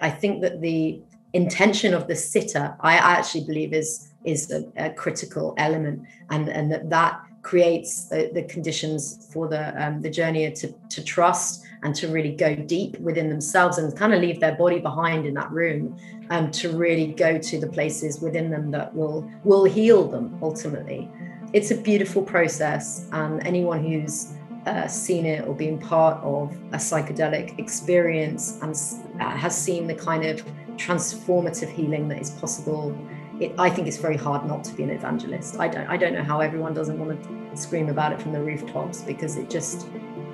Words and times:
I 0.00 0.10
think 0.10 0.42
that 0.42 0.60
the 0.60 1.00
intention 1.32 1.94
of 1.94 2.06
the 2.06 2.16
sitter, 2.16 2.76
I 2.80 2.94
actually 2.96 3.44
believe, 3.44 3.72
is 3.72 4.10
is 4.24 4.50
a, 4.50 4.64
a 4.76 4.90
critical 4.90 5.54
element, 5.56 6.02
and 6.30 6.48
and 6.48 6.70
that 6.72 6.90
that 6.90 7.20
creates 7.42 8.08
the, 8.08 8.30
the 8.34 8.42
conditions 8.42 9.28
for 9.32 9.48
the 9.48 9.62
um, 9.82 10.02
the 10.02 10.10
journey 10.10 10.50
to 10.50 10.72
to 10.90 11.04
trust 11.04 11.64
and 11.82 11.94
to 11.94 12.08
really 12.08 12.32
go 12.32 12.54
deep 12.54 12.98
within 12.98 13.28
themselves 13.28 13.78
and 13.78 13.96
kind 13.96 14.12
of 14.12 14.20
leave 14.20 14.40
their 14.40 14.56
body 14.56 14.80
behind 14.80 15.26
in 15.26 15.34
that 15.34 15.50
room 15.52 15.96
um, 16.30 16.50
to 16.50 16.70
really 16.70 17.08
go 17.08 17.38
to 17.38 17.60
the 17.60 17.66
places 17.66 18.20
within 18.20 18.50
them 18.50 18.70
that 18.70 18.94
will 18.94 19.30
will 19.44 19.64
heal 19.64 20.08
them 20.08 20.38
ultimately. 20.42 21.08
It's 21.52 21.70
a 21.70 21.76
beautiful 21.76 22.22
process 22.22 23.06
and 23.12 23.46
anyone 23.46 23.82
who's 23.84 24.32
uh, 24.66 24.86
seen 24.86 25.24
it 25.26 25.46
or 25.46 25.54
been 25.54 25.78
part 25.78 26.22
of 26.22 26.52
a 26.72 26.76
psychedelic 26.76 27.58
experience 27.58 28.58
and 28.62 28.74
uh, 29.20 29.30
has 29.30 29.56
seen 29.56 29.86
the 29.86 29.94
kind 29.94 30.24
of 30.24 30.44
transformative 30.76 31.70
healing 31.70 32.08
that 32.08 32.20
is 32.20 32.30
possible 32.30 32.94
it, 33.40 33.52
I 33.58 33.68
think 33.68 33.86
it's 33.86 33.98
very 33.98 34.16
hard 34.16 34.46
not 34.46 34.64
to 34.64 34.74
be 34.74 34.82
an 34.82 34.90
evangelist. 34.90 35.60
I 35.60 35.68
don't 35.68 35.86
I 35.88 35.96
don't 35.96 36.14
know 36.14 36.22
how 36.22 36.40
everyone 36.40 36.74
doesn't 36.74 36.98
want 36.98 37.22
to 37.22 37.56
scream 37.56 37.88
about 37.88 38.12
it 38.12 38.20
from 38.20 38.32
the 38.32 38.40
rooftops 38.40 39.02
because 39.02 39.36
it 39.36 39.50
just 39.50 39.86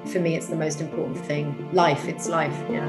for 0.06 0.20
me 0.20 0.36
it's 0.36 0.46
the 0.48 0.56
most 0.56 0.80
important 0.80 1.18
thing. 1.18 1.68
Life, 1.72 2.06
it's 2.06 2.28
life, 2.28 2.56
yeah. 2.70 2.88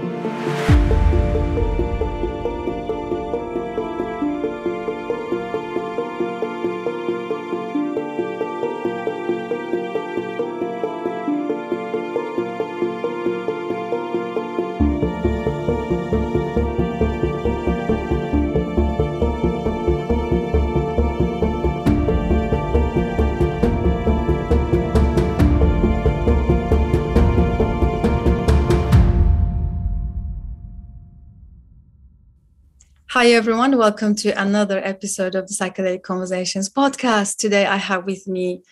Hi, 33.24 33.32
everyone. 33.32 33.78
Welcome 33.78 34.16
to 34.16 34.32
another 34.32 34.80
episode 34.84 35.34
of 35.36 35.48
the 35.48 35.54
Psychedelic 35.54 36.02
Conversations 36.02 36.70
podcast. 36.70 37.38
Today, 37.38 37.66
I 37.66 37.78
have 37.78 38.04
with 38.04 38.28
me 38.28 38.64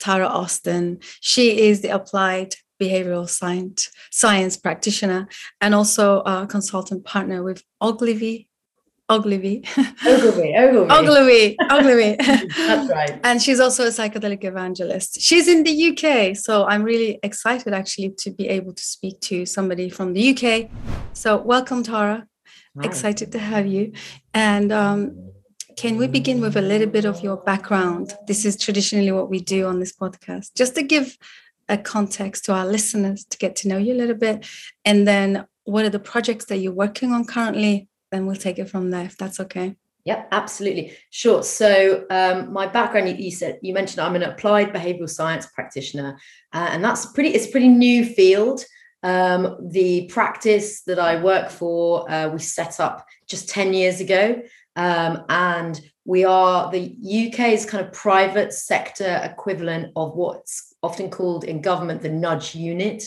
Tara 0.00 0.26
Austin. 0.26 0.98
She 1.20 1.60
is 1.68 1.82
the 1.82 1.90
applied 1.90 2.56
behavioral 2.82 3.28
science, 3.28 3.88
science 4.10 4.56
practitioner 4.56 5.28
and 5.60 5.76
also 5.76 6.22
a 6.22 6.44
consultant 6.48 7.04
partner 7.04 7.44
with 7.44 7.62
Ogilvy. 7.80 8.48
Ogilvy. 9.08 9.62
Ogilvy. 10.04 10.56
Ogilvy. 10.56 10.90
Ogilvy. 10.90 11.56
Ogilvy. 11.70 12.16
That's 12.56 12.90
right. 12.90 13.20
And 13.22 13.40
she's 13.40 13.60
also 13.60 13.84
a 13.84 13.90
psychedelic 13.90 14.42
evangelist. 14.42 15.20
She's 15.20 15.46
in 15.46 15.62
the 15.62 15.90
UK. 15.90 16.36
So 16.36 16.64
I'm 16.64 16.82
really 16.82 17.20
excited 17.22 17.72
actually 17.72 18.10
to 18.18 18.32
be 18.32 18.48
able 18.48 18.72
to 18.72 18.82
speak 18.82 19.20
to 19.20 19.46
somebody 19.46 19.88
from 19.88 20.14
the 20.14 20.36
UK. 20.36 20.68
So 21.12 21.36
welcome, 21.36 21.84
Tara. 21.84 22.26
Excited 22.82 23.32
to 23.32 23.38
have 23.38 23.66
you. 23.66 23.92
And 24.32 24.72
um, 24.72 25.32
can 25.76 25.96
we 25.96 26.06
begin 26.06 26.40
with 26.40 26.56
a 26.56 26.62
little 26.62 26.88
bit 26.88 27.04
of 27.04 27.22
your 27.22 27.36
background? 27.36 28.14
This 28.26 28.44
is 28.44 28.56
traditionally 28.56 29.12
what 29.12 29.30
we 29.30 29.40
do 29.40 29.66
on 29.66 29.80
this 29.80 29.96
podcast, 29.96 30.54
just 30.54 30.74
to 30.76 30.82
give 30.82 31.16
a 31.68 31.78
context 31.78 32.44
to 32.44 32.52
our 32.52 32.66
listeners 32.66 33.24
to 33.24 33.38
get 33.38 33.56
to 33.56 33.68
know 33.68 33.78
you 33.78 33.94
a 33.94 33.96
little 33.96 34.16
bit. 34.16 34.46
And 34.84 35.06
then 35.06 35.46
what 35.64 35.84
are 35.84 35.90
the 35.90 36.00
projects 36.00 36.46
that 36.46 36.58
you're 36.58 36.72
working 36.72 37.12
on 37.12 37.24
currently? 37.24 37.88
Then 38.10 38.26
we'll 38.26 38.36
take 38.36 38.58
it 38.58 38.68
from 38.68 38.90
there, 38.90 39.04
if 39.04 39.16
that's 39.16 39.40
okay. 39.40 39.76
Yep, 40.04 40.28
absolutely. 40.32 40.96
Sure. 41.10 41.42
So 41.42 42.06
um, 42.10 42.52
my 42.52 42.66
background, 42.66 43.08
you, 43.08 43.14
you, 43.16 43.30
said 43.30 43.58
you 43.62 43.74
mentioned 43.74 44.00
I'm 44.00 44.16
an 44.16 44.22
applied 44.22 44.72
behavioral 44.72 45.10
science 45.10 45.46
practitioner, 45.46 46.18
uh, 46.52 46.68
and 46.70 46.82
that's 46.82 47.06
pretty. 47.06 47.30
It's 47.30 47.46
a 47.46 47.50
pretty 47.50 47.68
new 47.68 48.04
field. 48.04 48.64
Um, 49.02 49.56
the 49.70 50.06
practice 50.06 50.82
that 50.82 50.98
I 50.98 51.22
work 51.22 51.50
for, 51.50 52.10
uh, 52.10 52.28
we 52.28 52.38
set 52.38 52.80
up 52.80 53.06
just 53.26 53.48
10 53.48 53.72
years 53.72 54.00
ago. 54.00 54.42
Um, 54.76 55.24
and 55.28 55.80
we 56.04 56.24
are 56.24 56.70
the 56.70 56.96
UK's 57.28 57.66
kind 57.66 57.84
of 57.84 57.92
private 57.92 58.52
sector 58.52 59.20
equivalent 59.22 59.92
of 59.96 60.16
what's 60.16 60.74
often 60.82 61.10
called 61.10 61.44
in 61.44 61.60
government 61.60 62.02
the 62.02 62.08
nudge 62.08 62.54
unit. 62.54 63.04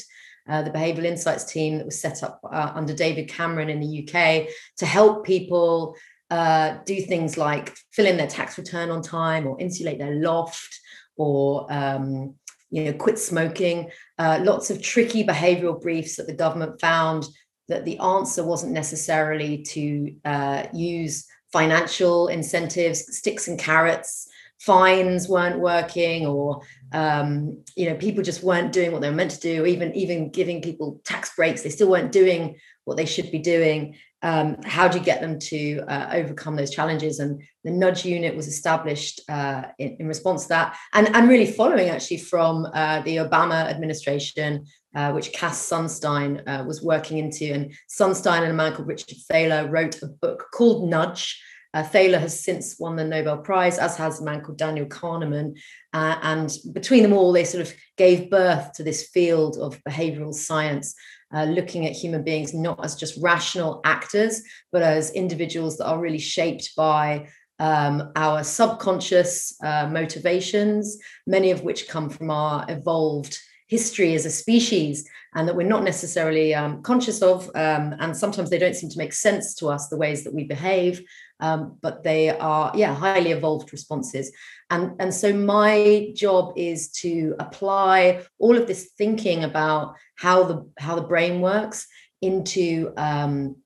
Uh, 0.47 0.61
the 0.61 0.71
behavioral 0.71 1.05
insights 1.05 1.45
team 1.45 1.77
that 1.77 1.85
was 1.85 1.99
set 1.99 2.21
up 2.21 2.39
uh, 2.43 2.71
under 2.75 2.93
David 2.93 3.29
Cameron 3.29 3.69
in 3.69 3.79
the 3.79 4.03
UK 4.03 4.49
to 4.77 4.85
help 4.85 5.25
people 5.25 5.95
uh, 6.29 6.77
do 6.85 6.99
things 7.01 7.37
like 7.37 7.73
fill 7.91 8.07
in 8.07 8.17
their 8.17 8.27
tax 8.27 8.57
return 8.57 8.89
on 8.89 9.01
time 9.01 9.47
or 9.47 9.59
insulate 9.61 9.99
their 9.99 10.15
loft 10.15 10.79
or 11.15 11.71
um, 11.71 12.35
you 12.71 12.85
know, 12.85 12.93
quit 12.93 13.19
smoking, 13.19 13.91
uh, 14.19 14.39
lots 14.43 14.69
of 14.69 14.81
tricky 14.81 15.23
behavioral 15.23 15.81
briefs 15.81 16.15
that 16.17 16.27
the 16.27 16.33
government 16.33 16.79
found 16.79 17.25
that 17.67 17.85
the 17.85 17.97
answer 17.99 18.43
wasn't 18.43 18.71
necessarily 18.71 19.63
to 19.63 20.15
uh, 20.25 20.63
use 20.73 21.25
financial 21.51 22.27
incentives, 22.27 23.17
sticks 23.17 23.47
and 23.47 23.59
carrots, 23.59 24.27
fines 24.59 25.27
weren't 25.27 25.59
working, 25.59 26.25
or 26.25 26.61
um, 26.93 27.63
you 27.75 27.89
know, 27.89 27.95
people 27.95 28.23
just 28.23 28.43
weren't 28.43 28.71
doing 28.71 28.91
what 28.91 29.01
they 29.01 29.09
were 29.09 29.15
meant 29.15 29.31
to 29.31 29.39
do. 29.39 29.65
Even 29.65 29.93
even 29.93 30.29
giving 30.29 30.61
people 30.61 31.01
tax 31.03 31.35
breaks, 31.35 31.61
they 31.61 31.69
still 31.69 31.89
weren't 31.89 32.11
doing 32.11 32.55
what 32.85 32.97
they 32.97 33.05
should 33.05 33.31
be 33.31 33.39
doing 33.39 33.95
um, 34.23 34.57
how 34.63 34.87
do 34.87 34.97
you 34.97 35.03
get 35.03 35.21
them 35.21 35.37
to 35.37 35.81
uh, 35.87 36.09
overcome 36.13 36.55
those 36.55 36.71
challenges? 36.71 37.19
And 37.19 37.43
the 37.63 37.71
nudge 37.71 38.05
unit 38.05 38.35
was 38.35 38.47
established 38.47 39.21
uh, 39.29 39.63
in, 39.77 39.97
in, 39.99 40.07
response 40.07 40.43
to 40.43 40.49
that, 40.49 40.77
and, 40.93 41.13
and 41.13 41.29
really 41.29 41.51
following 41.51 41.89
actually 41.89 42.17
from 42.17 42.65
uh, 42.73 43.01
the 43.01 43.17
Obama 43.17 43.69
administration, 43.69 44.65
uh, 44.95 45.11
which 45.11 45.33
Cass 45.33 45.69
Sunstein 45.69 46.41
uh, 46.47 46.63
was 46.63 46.81
working 46.81 47.17
into. 47.17 47.51
And 47.51 47.73
Sunstein 47.89 48.43
and 48.43 48.51
a 48.51 48.53
man 48.53 48.73
called 48.73 48.87
Richard 48.87 49.17
Thaler 49.29 49.69
wrote 49.69 50.01
a 50.01 50.07
book 50.07 50.45
called 50.53 50.89
Nudge. 50.89 51.41
Uh, 51.73 51.83
Thaler 51.83 52.19
has 52.19 52.39
since 52.39 52.77
won 52.79 52.95
the 52.95 53.03
Nobel 53.03 53.37
Prize, 53.37 53.79
as 53.79 53.97
has 53.97 54.21
a 54.21 54.23
man 54.23 54.41
called 54.41 54.57
Daniel 54.57 54.85
Kahneman. 54.85 55.57
and 55.93 56.51
between 56.71 57.03
them 57.03 57.13
all, 57.13 57.31
they 57.31 57.45
sort 57.45 57.65
of 57.67 57.73
gave 57.97 58.29
birth 58.29 58.73
to 58.73 58.83
this 58.83 59.09
field 59.09 59.57
of 59.57 59.81
behavioral 59.87 60.33
science 60.33 60.95
uh, 61.33 61.45
looking 61.45 61.85
at 61.85 61.93
human 61.93 62.23
beings 62.23 62.53
not 62.53 62.83
as 62.83 62.95
just 62.95 63.19
rational 63.21 63.81
actors, 63.83 64.43
but 64.71 64.81
as 64.81 65.11
individuals 65.11 65.77
that 65.77 65.87
are 65.87 65.99
really 65.99 66.19
shaped 66.19 66.75
by 66.75 67.27
um, 67.59 68.11
our 68.15 68.43
subconscious 68.43 69.55
uh, 69.63 69.87
motivations, 69.87 70.97
many 71.25 71.51
of 71.51 71.63
which 71.63 71.87
come 71.87 72.09
from 72.09 72.29
our 72.29 72.65
evolved 72.69 73.37
history 73.67 74.13
as 74.13 74.25
a 74.25 74.29
species 74.29 75.09
and 75.35 75.47
that 75.47 75.55
we're 75.55 75.65
not 75.65 75.83
necessarily 75.83 76.53
um, 76.53 76.81
conscious 76.83 77.21
of. 77.21 77.47
Um, 77.55 77.95
and 77.99 78.15
sometimes 78.15 78.49
they 78.49 78.59
don't 78.59 78.75
seem 78.75 78.89
to 78.89 78.97
make 78.97 79.13
sense 79.13 79.55
to 79.55 79.69
us, 79.69 79.87
the 79.87 79.97
ways 79.97 80.23
that 80.23 80.33
we 80.33 80.43
behave, 80.43 81.01
um, 81.39 81.77
but 81.81 82.03
they 82.03 82.29
are, 82.29 82.71
yeah, 82.75 82.93
highly 82.93 83.31
evolved 83.31 83.71
responses. 83.71 84.31
And, 84.69 84.93
and 84.99 85.13
so 85.13 85.33
my 85.33 86.11
job 86.15 86.53
is 86.55 86.91
to 87.01 87.35
apply 87.39 88.23
all 88.39 88.57
of 88.57 88.67
this 88.67 88.91
thinking 88.97 89.43
about 89.43 89.95
how 90.15 90.43
the 90.43 90.69
how 90.77 90.95
the 90.95 91.01
brain 91.01 91.41
works 91.41 91.87
into 92.21 92.93
um, 92.97 93.57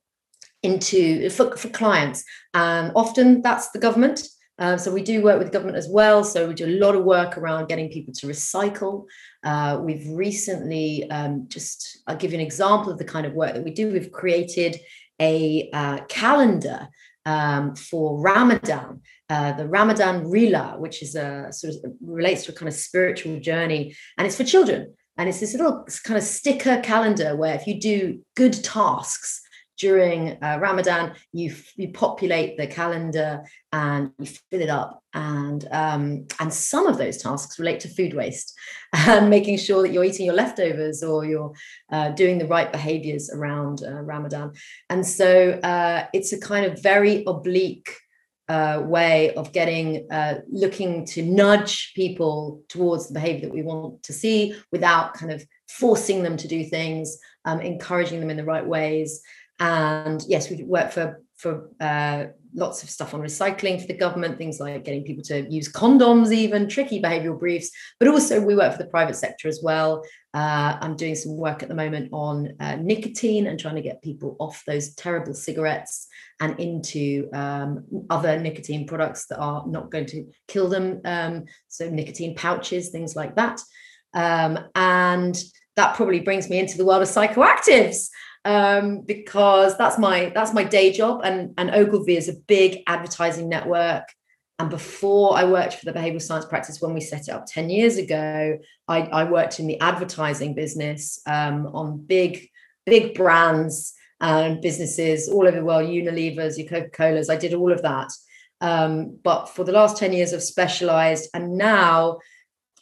into 0.64 1.30
for, 1.30 1.56
for 1.56 1.70
clients. 1.70 2.24
And 2.54 2.92
often 2.96 3.42
that's 3.42 3.70
the 3.72 3.80
government. 3.80 4.28
Uh, 4.60 4.76
so 4.76 4.92
we 4.92 5.04
do 5.04 5.22
work 5.22 5.38
with 5.38 5.52
government 5.52 5.78
as 5.78 5.88
well. 5.88 6.24
So 6.24 6.48
we 6.48 6.56
do 6.56 6.66
a 6.66 6.80
lot 6.80 6.96
of 6.96 7.04
work 7.04 7.38
around 7.38 7.68
getting 7.68 7.92
people 7.92 8.14
to 8.16 8.28
recycle. 8.28 9.06
Uh, 9.44 9.80
we've 9.82 10.08
recently 10.10 11.08
um, 11.12 11.46
just 11.48 12.00
i'll 12.08 12.16
give 12.16 12.32
you 12.32 12.40
an 12.40 12.46
example 12.46 12.92
of 12.92 12.98
the 12.98 13.06
kind 13.06 13.26
of 13.26 13.34
work 13.34 13.54
that 13.54 13.64
we 13.64 13.72
do. 13.72 13.92
We've 13.92 14.12
created 14.12 14.80
a 15.22 15.70
uh, 15.74 16.00
calendar 16.06 16.88
um, 17.34 17.76
for 17.76 18.20
ramadan 18.20 19.02
uh, 19.30 19.52
the 19.54 19.68
Ramadan 19.68 20.24
Rihla, 20.24 20.80
which 20.80 21.04
is 21.04 21.16
a 21.16 21.48
sort 21.52 21.74
of 21.74 21.92
relates 22.02 22.46
to 22.46 22.54
a 22.54 22.56
kind 22.56 22.70
of 22.70 22.74
spiritual 22.74 23.40
journey, 23.40 23.96
and 24.18 24.26
it's 24.26 24.38
for 24.38 24.46
children. 24.46 24.94
And 25.18 25.28
it's 25.28 25.40
this 25.40 25.54
little 25.54 25.86
kind 26.04 26.18
of 26.18 26.24
sticker 26.24 26.80
calendar 26.82 27.36
where 27.36 27.56
if 27.56 27.66
you 27.68 27.80
do 27.80 28.24
good 28.36 28.54
tasks 28.64 29.42
during 29.78 30.42
uh, 30.44 30.58
Ramadan, 30.60 31.14
you 31.34 31.56
you 31.76 31.90
populate 31.90 32.58
the 32.58 32.68
calendar 32.68 33.44
and 33.72 34.12
you 34.20 34.26
fill 34.26 34.62
it 34.62 34.70
up. 34.70 35.04
And 35.14 35.68
um, 35.72 36.28
and 36.40 36.54
some 36.54 36.88
of 36.88 36.98
those 36.98 37.18
tasks 37.18 37.60
relate 37.60 37.80
to 37.82 37.88
food 37.88 38.14
waste 38.14 38.54
and 38.94 39.30
making 39.30 39.58
sure 39.58 39.82
that 39.82 39.92
you're 39.92 40.04
eating 40.04 40.26
your 40.26 40.36
leftovers 40.36 41.04
or 41.04 41.26
you're 41.26 41.54
uh, 41.92 42.10
doing 42.10 42.38
the 42.38 42.48
right 42.48 42.72
behaviors 42.72 43.30
around 43.30 43.84
uh, 43.84 44.02
Ramadan. 44.02 44.54
And 44.90 45.06
so 45.06 45.52
uh, 45.64 46.08
it's 46.14 46.34
a 46.34 46.40
kind 46.40 46.66
of 46.66 46.82
very 46.82 47.24
oblique 47.26 47.90
uh, 48.50 48.82
way 48.86 49.34
of 49.34 49.52
getting 49.52 50.08
uh, 50.12 50.40
looking 50.50 51.06
to 51.06 51.22
nudge 51.22 51.92
people 51.96 52.64
towards 52.70 53.08
the 53.08 53.14
behavior 53.14 53.48
that 53.48 53.54
we 53.54 53.62
want 53.62 54.02
to 54.04 54.14
see 54.14 54.56
without 54.72 55.14
kind 55.14 55.32
of 55.32 55.46
forcing 55.68 56.24
them 56.24 56.38
to 56.38 56.48
do 56.48 56.64
things 56.64 57.18
um, 57.44 57.60
encouraging 57.60 58.20
them 58.20 58.30
in 58.30 58.38
the 58.38 58.46
right 58.46 58.66
ways 58.66 59.22
And 59.60 60.24
yes, 60.28 60.50
we 60.50 60.64
work 60.64 60.92
for 60.92 61.22
for 61.38 61.70
uh, 61.80 62.26
lots 62.56 62.82
of 62.82 62.90
stuff 62.90 63.14
on 63.14 63.22
recycling 63.22 63.80
for 63.80 63.86
the 63.86 63.94
government, 63.94 64.38
things 64.38 64.60
like 64.60 64.84
getting 64.84 65.04
people 65.04 65.24
to 65.24 65.48
use 65.54 65.72
condoms, 65.72 66.32
even 66.32 66.68
tricky 66.68 67.00
behavioral 67.00 67.40
briefs. 67.40 67.70
But 68.00 68.08
also, 68.08 68.42
we 68.42 68.56
work 68.56 68.72
for 68.72 68.80
the 68.80 68.90
private 68.90 69.16
sector 69.16 69.48
as 69.48 69.62
well. 69.64 70.04
Uh, 70.34 70.78
I'm 70.82 70.96
doing 70.96 71.16
some 71.16 71.38
work 71.38 71.62
at 71.62 71.70
the 71.70 71.76
moment 71.76 72.10
on 72.12 72.54
uh, 72.60 72.76
nicotine 72.78 73.48
and 73.48 73.60
trying 73.60 73.76
to 73.76 73.82
get 73.82 74.02
people 74.02 74.36
off 74.40 74.64
those 74.66 74.96
terrible 74.96 75.34
cigarettes 75.34 76.08
and 76.40 76.60
into 76.60 77.30
um, 77.34 77.86
other 78.10 78.40
nicotine 78.40 78.88
products 78.88 79.28
that 79.28 79.38
are 79.38 79.66
not 79.68 79.92
going 79.92 80.08
to 80.08 80.26
kill 80.48 80.68
them. 80.68 81.02
Um, 81.06 81.46
so, 81.68 81.90
nicotine 81.90 82.36
pouches, 82.36 82.90
things 82.90 83.16
like 83.16 83.36
that. 83.36 83.62
Um, 84.14 84.58
and 84.74 85.38
that 85.76 85.96
probably 85.96 86.22
brings 86.22 86.50
me 86.50 86.58
into 86.58 86.78
the 86.78 86.86
world 86.86 87.04
of 87.04 87.08
psychoactives 87.08 88.10
um, 88.46 89.02
because 89.02 89.78
that's 89.78 89.98
my 89.98 90.32
that's 90.34 90.54
my 90.54 90.64
day 90.64 90.92
job. 90.92 91.22
And 91.24 91.54
and 91.58 91.72
Ogilvy 91.72 92.18
is 92.18 92.30
a 92.30 92.34
big 92.34 92.80
advertising 92.88 93.50
network. 93.50 94.04
And 94.60 94.70
before 94.70 95.38
I 95.38 95.44
worked 95.44 95.76
for 95.76 95.86
the 95.86 95.94
behavioral 95.94 96.22
science 96.22 96.46
practice 96.46 96.82
when 96.82 96.94
we 96.94 97.02
set 97.02 97.28
it 97.28 97.32
up 97.32 97.46
10 97.46 97.70
years 97.70 97.98
ago 97.98 98.58
I, 98.88 99.02
I 99.02 99.24
worked 99.26 99.60
in 99.60 99.68
the 99.68 99.80
advertising 99.80 100.56
business 100.56 101.22
um, 101.28 101.68
on 101.68 102.04
big 102.04 102.50
big 102.84 103.14
brands 103.14 103.94
and 104.20 104.60
businesses 104.62 105.30
all 105.30 105.48
over 105.48 105.58
the 105.58 105.64
world 105.64 105.88
Unilever's 105.88 106.58
your 106.58 106.68
Coca-Colas. 106.68 107.30
I 107.30 107.36
did 107.36 107.54
all 107.54 107.72
of 107.72 107.84
that. 107.84 108.10
Um, 108.62 109.20
but 109.24 109.46
for 109.46 109.64
the 109.64 109.72
last 109.72 109.98
10 109.98 110.14
years 110.14 110.34
I've 110.34 110.42
specialized. 110.42 111.30
And 111.36 111.56
now 111.58 112.18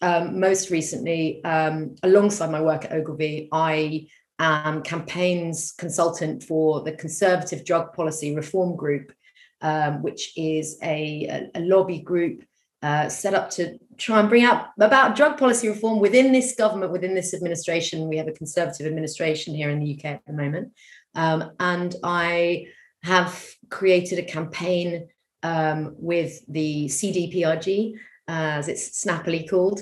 um, 0.01 0.39
most 0.39 0.69
recently 0.69 1.43
um, 1.43 1.95
alongside 2.03 2.51
my 2.51 2.61
work 2.61 2.85
at 2.85 2.93
Ogilvy 2.93 3.49
I 3.51 4.07
um, 4.39 4.81
campaigns 4.81 5.73
consultant 5.77 6.43
for 6.43 6.81
the 6.81 6.91
Conservative 6.91 7.63
Drug 7.63 7.93
Policy 7.93 8.35
Reform 8.35 8.75
Group, 8.75 9.13
um, 9.61 10.01
which 10.01 10.33
is 10.37 10.77
a, 10.83 11.49
a, 11.55 11.59
lobby 11.61 11.99
group 11.99 12.43
uh, 12.83 13.07
set 13.07 13.33
up 13.33 13.49
to 13.51 13.79
try 13.97 14.19
and 14.19 14.29
bring 14.29 14.43
out 14.43 14.67
about 14.79 15.15
drug 15.15 15.37
policy 15.37 15.69
reform 15.69 15.99
within 15.99 16.31
this 16.31 16.53
government, 16.55 16.91
within 16.91 17.15
this 17.15 17.33
administration. 17.33 18.09
We 18.09 18.17
have 18.17 18.27
a 18.27 18.33
Conservative 18.33 18.85
administration 18.85 19.55
here 19.55 19.69
in 19.69 19.79
the 19.79 19.95
UK 19.95 20.05
at 20.05 20.25
the 20.27 20.33
moment. 20.33 20.73
Um, 21.15 21.51
and 21.59 21.95
I 22.03 22.67
have 23.03 23.43
created 23.69 24.19
a 24.19 24.23
campaign 24.23 25.07
um, 25.43 25.95
with 25.97 26.41
the 26.47 26.87
CDPRG, 26.87 27.93
uh, 28.27 28.31
as 28.31 28.67
it's 28.67 28.99
snappily 28.99 29.47
called. 29.47 29.81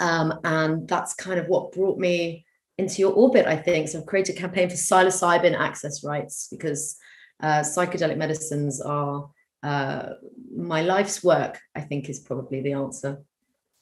Um, 0.00 0.38
and 0.44 0.86
that's 0.86 1.14
kind 1.14 1.38
of 1.38 1.46
what 1.46 1.72
brought 1.72 1.98
me 1.98 2.43
into 2.78 3.00
your 3.00 3.12
orbit, 3.12 3.46
I 3.46 3.56
think. 3.56 3.88
So 3.88 4.00
I've 4.00 4.06
created 4.06 4.36
a 4.36 4.40
campaign 4.40 4.68
for 4.68 4.76
psilocybin 4.76 5.58
access 5.58 6.04
rights 6.04 6.48
because 6.50 6.96
uh, 7.42 7.60
psychedelic 7.60 8.16
medicines 8.16 8.80
are 8.80 9.30
uh, 9.62 10.10
my 10.54 10.82
life's 10.82 11.22
work, 11.24 11.60
I 11.74 11.80
think 11.80 12.08
is 12.08 12.20
probably 12.20 12.60
the 12.60 12.72
answer. 12.72 13.22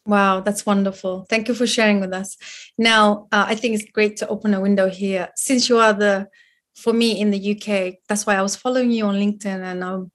Wow, 0.05 0.41
that's 0.41 0.67
wonderful. 0.67 1.27
Thank 1.29 1.49
you 1.49 1.55
for 1.55 1.67
sharing 1.67 2.01
with 2.01 2.13
us. 2.13 2.37
Now, 2.77 3.29
uh, 3.31 3.45
I 3.49 3.55
think 3.55 3.75
it's 3.75 3.91
great 3.91 4.17
to 4.19 4.29
open 4.29 4.53
a 4.53 4.61
window 4.61 4.89
here. 4.89 5.29
Since 5.37 5.69
you 5.69 5.79
are 5.79 5.93
the, 5.93 6.29
for 6.75 6.93
me 6.93 7.21
in 7.21 7.31
the 7.31 7.53
UK, 7.53 7.95
that's 8.09 8.27
why 8.27 8.37
I 8.37 8.43
was 8.43 8.57
following 8.57 8.91
you 8.91 9.07
on 9.07 9.15
LinkedIn 9.15 9.63
and 9.63 9.85
um, 9.85 10.11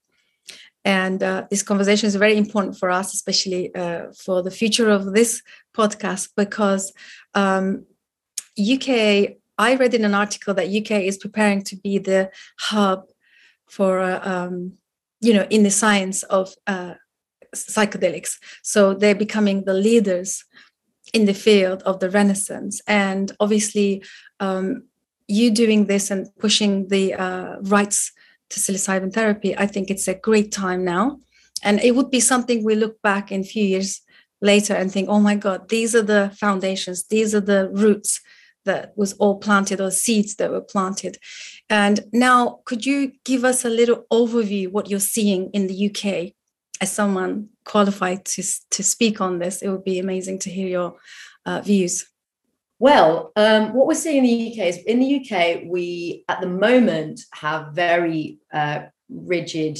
and 0.84 1.22
uh, 1.22 1.46
this 1.50 1.62
conversation 1.62 2.06
is 2.06 2.14
very 2.14 2.38
important 2.38 2.78
for 2.78 2.90
us, 2.90 3.12
especially 3.12 3.74
uh, 3.74 4.06
for 4.24 4.42
the 4.42 4.50
future 4.50 4.88
of 4.88 5.12
this 5.12 5.42
podcast, 5.76 6.30
because 6.34 6.94
um, 7.34 7.84
UK, 8.58 9.36
I 9.58 9.74
read 9.74 9.94
in 9.94 10.04
an 10.04 10.14
article 10.14 10.54
that 10.54 10.68
UK 10.68 11.02
is 11.02 11.18
preparing 11.18 11.62
to 11.64 11.76
be 11.76 11.98
the 11.98 12.30
hub 12.58 13.04
for, 13.68 14.00
uh, 14.00 14.20
um, 14.22 14.74
you 15.20 15.34
know, 15.34 15.46
in 15.50 15.62
the 15.62 15.70
science 15.70 16.22
of 16.24 16.54
uh, 16.66 16.94
psychedelics. 17.54 18.36
So 18.62 18.94
they're 18.94 19.14
becoming 19.14 19.64
the 19.64 19.74
leaders 19.74 20.44
in 21.12 21.24
the 21.24 21.34
field 21.34 21.82
of 21.82 22.00
the 22.00 22.10
Renaissance. 22.10 22.80
And 22.86 23.32
obviously, 23.40 24.04
um, 24.40 24.84
you 25.26 25.50
doing 25.50 25.86
this 25.86 26.10
and 26.10 26.28
pushing 26.38 26.88
the 26.88 27.14
uh, 27.14 27.56
rights 27.62 28.12
to 28.50 28.60
psilocybin 28.60 29.12
therapy, 29.12 29.56
I 29.56 29.66
think 29.66 29.90
it's 29.90 30.08
a 30.08 30.14
great 30.14 30.52
time 30.52 30.84
now. 30.84 31.18
And 31.62 31.80
it 31.80 31.94
would 31.96 32.10
be 32.10 32.20
something 32.20 32.64
we 32.64 32.76
look 32.76 33.00
back 33.02 33.32
in 33.32 33.40
a 33.40 33.44
few 33.44 33.64
years 33.64 34.00
later 34.40 34.74
and 34.74 34.90
think, 34.90 35.08
oh 35.08 35.20
my 35.20 35.34
God, 35.34 35.68
these 35.68 35.94
are 35.94 36.02
the 36.02 36.32
foundations, 36.38 37.04
these 37.08 37.34
are 37.34 37.40
the 37.40 37.68
roots 37.72 38.20
that 38.64 38.92
was 38.96 39.12
all 39.14 39.38
planted 39.38 39.80
or 39.80 39.90
seeds 39.90 40.36
that 40.36 40.50
were 40.50 40.60
planted. 40.60 41.18
And 41.70 42.00
now, 42.12 42.60
could 42.64 42.84
you 42.84 43.12
give 43.24 43.44
us 43.44 43.64
a 43.64 43.70
little 43.70 44.04
overview 44.12 44.70
what 44.70 44.90
you're 44.90 45.00
seeing 45.00 45.50
in 45.50 45.66
the 45.66 45.90
UK 45.90 46.34
as 46.80 46.92
someone 46.92 47.48
qualified 47.64 48.24
to, 48.26 48.42
to 48.70 48.82
speak 48.82 49.20
on 49.20 49.38
this? 49.38 49.62
It 49.62 49.68
would 49.68 49.84
be 49.84 49.98
amazing 49.98 50.38
to 50.40 50.50
hear 50.50 50.68
your 50.68 50.96
uh, 51.46 51.60
views. 51.60 52.06
Well, 52.80 53.32
um, 53.34 53.72
what 53.72 53.88
we're 53.88 53.94
seeing 53.94 54.18
in 54.18 54.24
the 54.24 54.52
UK 54.52 54.68
is 54.68 54.78
in 54.78 55.00
the 55.00 55.16
UK, 55.16 55.62
we 55.66 56.24
at 56.28 56.40
the 56.40 56.46
moment 56.46 57.22
have 57.32 57.72
very 57.72 58.38
uh, 58.52 58.82
rigid, 59.08 59.78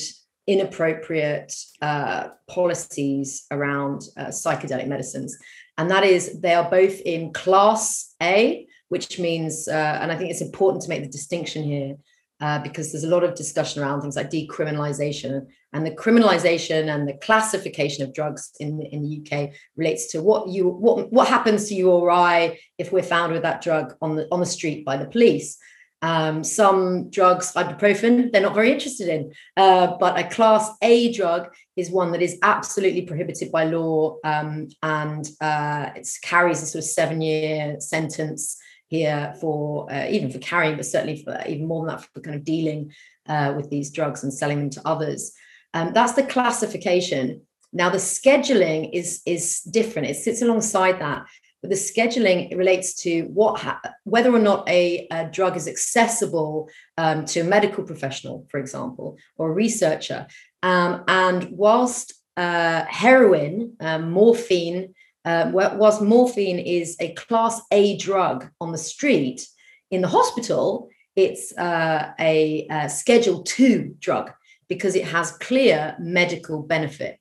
inappropriate 0.48 1.54
uh, 1.80 2.28
policies 2.48 3.44
around 3.52 4.02
uh, 4.16 4.26
psychedelic 4.26 4.88
medicines. 4.88 5.38
And 5.76 5.90
that 5.90 6.02
is, 6.02 6.40
they 6.40 6.54
are 6.54 6.68
both 6.68 7.00
in 7.00 7.32
class 7.32 8.12
A, 8.20 8.66
which 8.88 9.18
means, 9.18 9.68
uh, 9.68 9.98
and 10.00 10.10
I 10.10 10.16
think 10.16 10.30
it's 10.30 10.40
important 10.40 10.82
to 10.82 10.88
make 10.88 11.02
the 11.02 11.08
distinction 11.08 11.62
here 11.62 11.96
uh, 12.40 12.58
because 12.60 12.92
there's 12.92 13.04
a 13.04 13.08
lot 13.08 13.24
of 13.24 13.34
discussion 13.34 13.82
around 13.82 14.00
things 14.00 14.16
like 14.16 14.30
decriminalization 14.30 15.46
and 15.72 15.84
the 15.84 15.90
criminalization 15.90 16.92
and 16.94 17.08
the 17.08 17.14
classification 17.14 18.04
of 18.04 18.14
drugs 18.14 18.52
in, 18.60 18.80
in 18.80 19.02
the 19.02 19.20
UK 19.20 19.50
relates 19.76 20.06
to 20.12 20.22
what 20.22 20.48
you 20.48 20.68
what 20.68 21.12
what 21.12 21.28
happens 21.28 21.68
to 21.68 21.74
you 21.74 21.90
or 21.90 22.10
I 22.10 22.58
if 22.78 22.92
we're 22.92 23.02
found 23.02 23.32
with 23.32 23.42
that 23.42 23.60
drug 23.60 23.94
on 24.00 24.16
the 24.16 24.28
on 24.30 24.40
the 24.40 24.46
street 24.46 24.84
by 24.84 24.96
the 24.96 25.06
police. 25.06 25.58
Um, 26.00 26.44
some 26.44 27.10
drugs, 27.10 27.54
ibuprofen, 27.54 28.30
they're 28.30 28.40
not 28.40 28.54
very 28.54 28.70
interested 28.70 29.08
in, 29.08 29.32
uh, 29.56 29.96
but 29.98 30.16
a 30.16 30.28
class 30.28 30.70
A 30.80 31.12
drug 31.12 31.52
is 31.74 31.90
one 31.90 32.12
that 32.12 32.22
is 32.22 32.38
absolutely 32.42 33.02
prohibited 33.02 33.50
by 33.50 33.64
law 33.64 34.18
um, 34.22 34.68
and 34.84 35.28
uh, 35.40 35.90
it 35.96 36.08
carries 36.22 36.62
a 36.62 36.66
sort 36.66 36.84
of 36.84 36.88
seven 36.88 37.20
year 37.20 37.80
sentence 37.80 38.58
here 38.88 39.34
for 39.40 39.90
uh, 39.92 40.06
even 40.08 40.30
for 40.30 40.38
carrying, 40.38 40.76
but 40.76 40.86
certainly 40.86 41.22
for 41.22 41.40
even 41.46 41.66
more 41.66 41.86
than 41.86 41.96
that 41.96 42.04
for 42.12 42.20
kind 42.20 42.36
of 42.36 42.44
dealing 42.44 42.92
uh, 43.28 43.54
with 43.56 43.70
these 43.70 43.90
drugs 43.90 44.22
and 44.24 44.32
selling 44.32 44.58
them 44.58 44.70
to 44.70 44.82
others. 44.84 45.32
Um, 45.74 45.92
that's 45.92 46.14
the 46.14 46.22
classification. 46.22 47.42
Now 47.72 47.90
the 47.90 47.98
scheduling 47.98 48.90
is 48.92 49.22
is 49.26 49.60
different. 49.60 50.08
It 50.08 50.16
sits 50.16 50.40
alongside 50.40 51.00
that, 51.00 51.26
but 51.60 51.70
the 51.70 51.76
scheduling 51.76 52.56
relates 52.56 52.94
to 53.02 53.22
what 53.24 53.60
ha- 53.60 53.80
whether 54.04 54.32
or 54.34 54.38
not 54.38 54.68
a, 54.68 55.06
a, 55.10 55.26
drug 55.26 55.56
is 55.56 55.68
accessible 55.68 56.70
um, 56.96 57.24
to 57.26 57.40
a 57.40 57.44
medical 57.44 57.84
professional, 57.84 58.46
for 58.50 58.58
example, 58.58 59.18
or 59.36 59.50
a 59.50 59.54
researcher. 59.54 60.26
Um, 60.62 61.04
and 61.08 61.50
whilst 61.50 62.14
uh, 62.36 62.84
heroin, 62.88 63.76
um, 63.80 64.12
morphine, 64.12 64.94
uh, 65.24 65.50
whilst 65.52 66.02
morphine 66.02 66.58
is 66.58 66.96
a 67.00 67.12
class 67.14 67.60
A 67.72 67.96
drug 67.96 68.48
on 68.60 68.72
the 68.72 68.78
street, 68.78 69.46
in 69.90 70.02
the 70.02 70.08
hospital, 70.08 70.88
it's 71.16 71.56
uh, 71.58 72.12
a, 72.20 72.66
a, 72.70 72.88
Schedule 72.88 73.42
2 73.42 73.96
drug 73.98 74.30
because 74.68 74.94
it 74.94 75.04
has 75.04 75.32
clear 75.32 75.96
medical 75.98 76.62
benefit. 76.62 77.18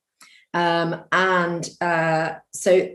Um, 0.54 1.04
and 1.12 1.68
uh, 1.82 2.34
so 2.54 2.89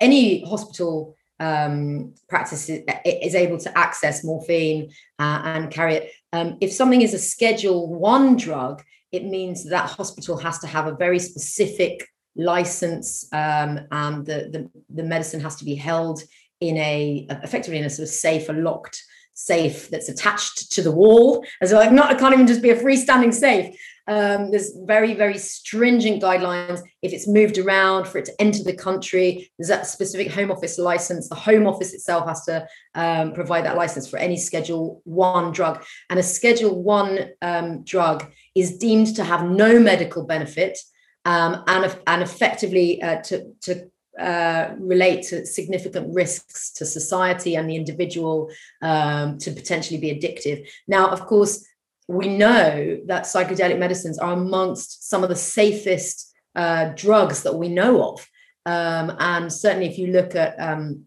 any 0.00 0.44
hospital 0.44 1.16
um, 1.40 2.14
practice 2.28 2.68
is, 2.68 2.84
is, 3.04 3.34
able 3.34 3.58
to 3.58 3.76
access 3.76 4.22
morphine 4.22 4.92
uh, 5.18 5.42
and 5.44 5.70
carry 5.70 5.94
it. 5.94 6.12
Um, 6.32 6.58
if 6.60 6.72
something 6.72 7.02
is 7.02 7.14
a 7.14 7.18
Schedule 7.18 7.92
1 7.92 8.36
drug, 8.36 8.82
it 9.10 9.24
means 9.24 9.68
that 9.68 9.90
hospital 9.90 10.36
has 10.38 10.58
to 10.60 10.66
have 10.66 10.86
a 10.86 10.94
very 10.94 11.18
specific 11.18 12.08
license 12.36 13.26
um, 13.32 13.80
and 13.90 14.24
the, 14.24 14.48
the, 14.50 14.70
the 14.94 15.02
medicine 15.02 15.40
has 15.40 15.56
to 15.56 15.64
be 15.64 15.74
held 15.74 16.22
in 16.60 16.76
a 16.78 17.26
effectively 17.42 17.78
in 17.78 17.84
a 17.84 17.90
sort 17.90 18.08
of 18.08 18.14
safe 18.14 18.48
or 18.48 18.54
locked 18.54 19.02
safe 19.34 19.88
that's 19.90 20.08
attached 20.08 20.70
to 20.72 20.82
the 20.82 20.92
wall. 20.92 21.44
As 21.60 21.72
like 21.72 21.92
not 21.92 22.12
it 22.12 22.18
can't 22.18 22.34
even 22.34 22.46
just 22.46 22.62
be 22.62 22.70
a 22.70 22.80
freestanding 22.80 23.34
safe. 23.34 23.76
Um, 24.08 24.50
there's 24.50 24.72
very 24.84 25.14
very 25.14 25.38
stringent 25.38 26.22
guidelines. 26.22 26.80
If 27.02 27.12
it's 27.12 27.28
moved 27.28 27.58
around 27.58 28.06
for 28.06 28.18
it 28.18 28.26
to 28.26 28.40
enter 28.40 28.62
the 28.62 28.74
country 28.74 29.50
there's 29.58 29.68
that 29.68 29.86
specific 29.86 30.30
home 30.30 30.50
office 30.50 30.78
license. 30.78 31.28
The 31.28 31.34
home 31.34 31.66
office 31.66 31.92
itself 31.92 32.28
has 32.28 32.44
to 32.44 32.66
um, 32.94 33.32
provide 33.32 33.64
that 33.64 33.76
license 33.76 34.08
for 34.08 34.18
any 34.18 34.36
schedule 34.36 35.02
one 35.04 35.52
drug. 35.52 35.84
And 36.10 36.18
a 36.18 36.22
schedule 36.22 36.82
one 36.82 37.30
um, 37.42 37.84
drug 37.84 38.30
is 38.54 38.78
deemed 38.78 39.16
to 39.16 39.24
have 39.24 39.44
no 39.44 39.78
medical 39.80 40.24
benefit 40.24 40.78
um, 41.24 41.64
and, 41.66 41.98
and 42.06 42.22
effectively 42.22 43.02
uh, 43.02 43.20
to, 43.22 43.52
to 43.62 43.90
uh, 44.18 44.74
relate 44.78 45.22
to 45.28 45.46
significant 45.46 46.14
risks 46.14 46.72
to 46.72 46.84
society 46.84 47.56
and 47.56 47.68
the 47.68 47.76
individual 47.76 48.50
um, 48.82 49.38
to 49.38 49.50
potentially 49.50 49.98
be 49.98 50.10
addictive. 50.10 50.68
Now, 50.86 51.08
of 51.08 51.26
course, 51.26 51.66
we 52.08 52.28
know 52.28 53.00
that 53.06 53.24
psychedelic 53.24 53.78
medicines 53.78 54.18
are 54.18 54.34
amongst 54.34 55.08
some 55.08 55.22
of 55.22 55.28
the 55.28 55.36
safest 55.36 56.32
uh, 56.54 56.90
drugs 56.94 57.42
that 57.44 57.54
we 57.54 57.68
know 57.68 58.12
of. 58.12 58.28
Um, 58.66 59.16
and 59.18 59.52
certainly, 59.52 59.86
if 59.86 59.98
you 59.98 60.08
look 60.08 60.34
at 60.34 60.60
um, 60.60 61.06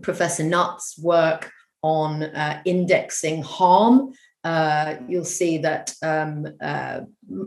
Professor 0.00 0.44
Nutt's 0.44 0.98
work 0.98 1.50
on 1.82 2.22
uh, 2.22 2.62
indexing 2.64 3.42
harm, 3.42 4.12
uh, 4.44 4.96
you'll 5.08 5.24
see 5.24 5.58
that 5.58 5.94
um, 6.02 6.46
uh, 6.60 7.00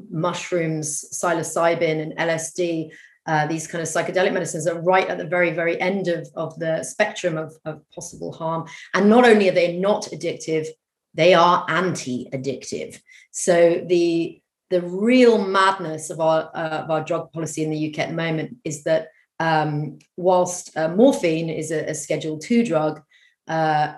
mushrooms, 0.09 1.05
psilocybin, 1.13 2.01
and 2.01 2.17
LSD, 2.17 2.89
uh, 3.27 3.45
these 3.45 3.67
kind 3.67 3.81
of 3.81 3.87
psychedelic 3.87 4.33
medicines, 4.33 4.67
are 4.67 4.81
right 4.81 5.07
at 5.07 5.19
the 5.19 5.27
very, 5.27 5.51
very 5.51 5.79
end 5.79 6.07
of, 6.07 6.27
of 6.35 6.57
the 6.59 6.83
spectrum 6.83 7.37
of, 7.37 7.53
of 7.65 7.81
possible 7.93 8.31
harm. 8.31 8.65
And 8.93 9.09
not 9.09 9.25
only 9.25 9.49
are 9.49 9.53
they 9.53 9.77
not 9.77 10.05
addictive, 10.05 10.65
they 11.13 11.33
are 11.33 11.65
anti-addictive. 11.67 12.99
So 13.31 13.83
the 13.85 14.41
the 14.69 14.81
real 14.81 15.37
madness 15.37 16.09
of 16.09 16.19
our 16.19 16.51
uh, 16.53 16.83
of 16.83 16.91
our 16.91 17.03
drug 17.03 17.31
policy 17.31 17.63
in 17.63 17.69
the 17.69 17.89
UK 17.89 17.99
at 17.99 18.09
the 18.09 18.15
moment 18.15 18.57
is 18.65 18.83
that 18.83 19.09
um, 19.39 19.99
whilst 20.17 20.75
uh, 20.75 20.89
morphine 20.89 21.49
is 21.49 21.71
a, 21.71 21.89
a 21.89 21.95
Schedule 21.95 22.37
Two 22.37 22.65
drug, 22.65 23.01
uh, 23.47 23.93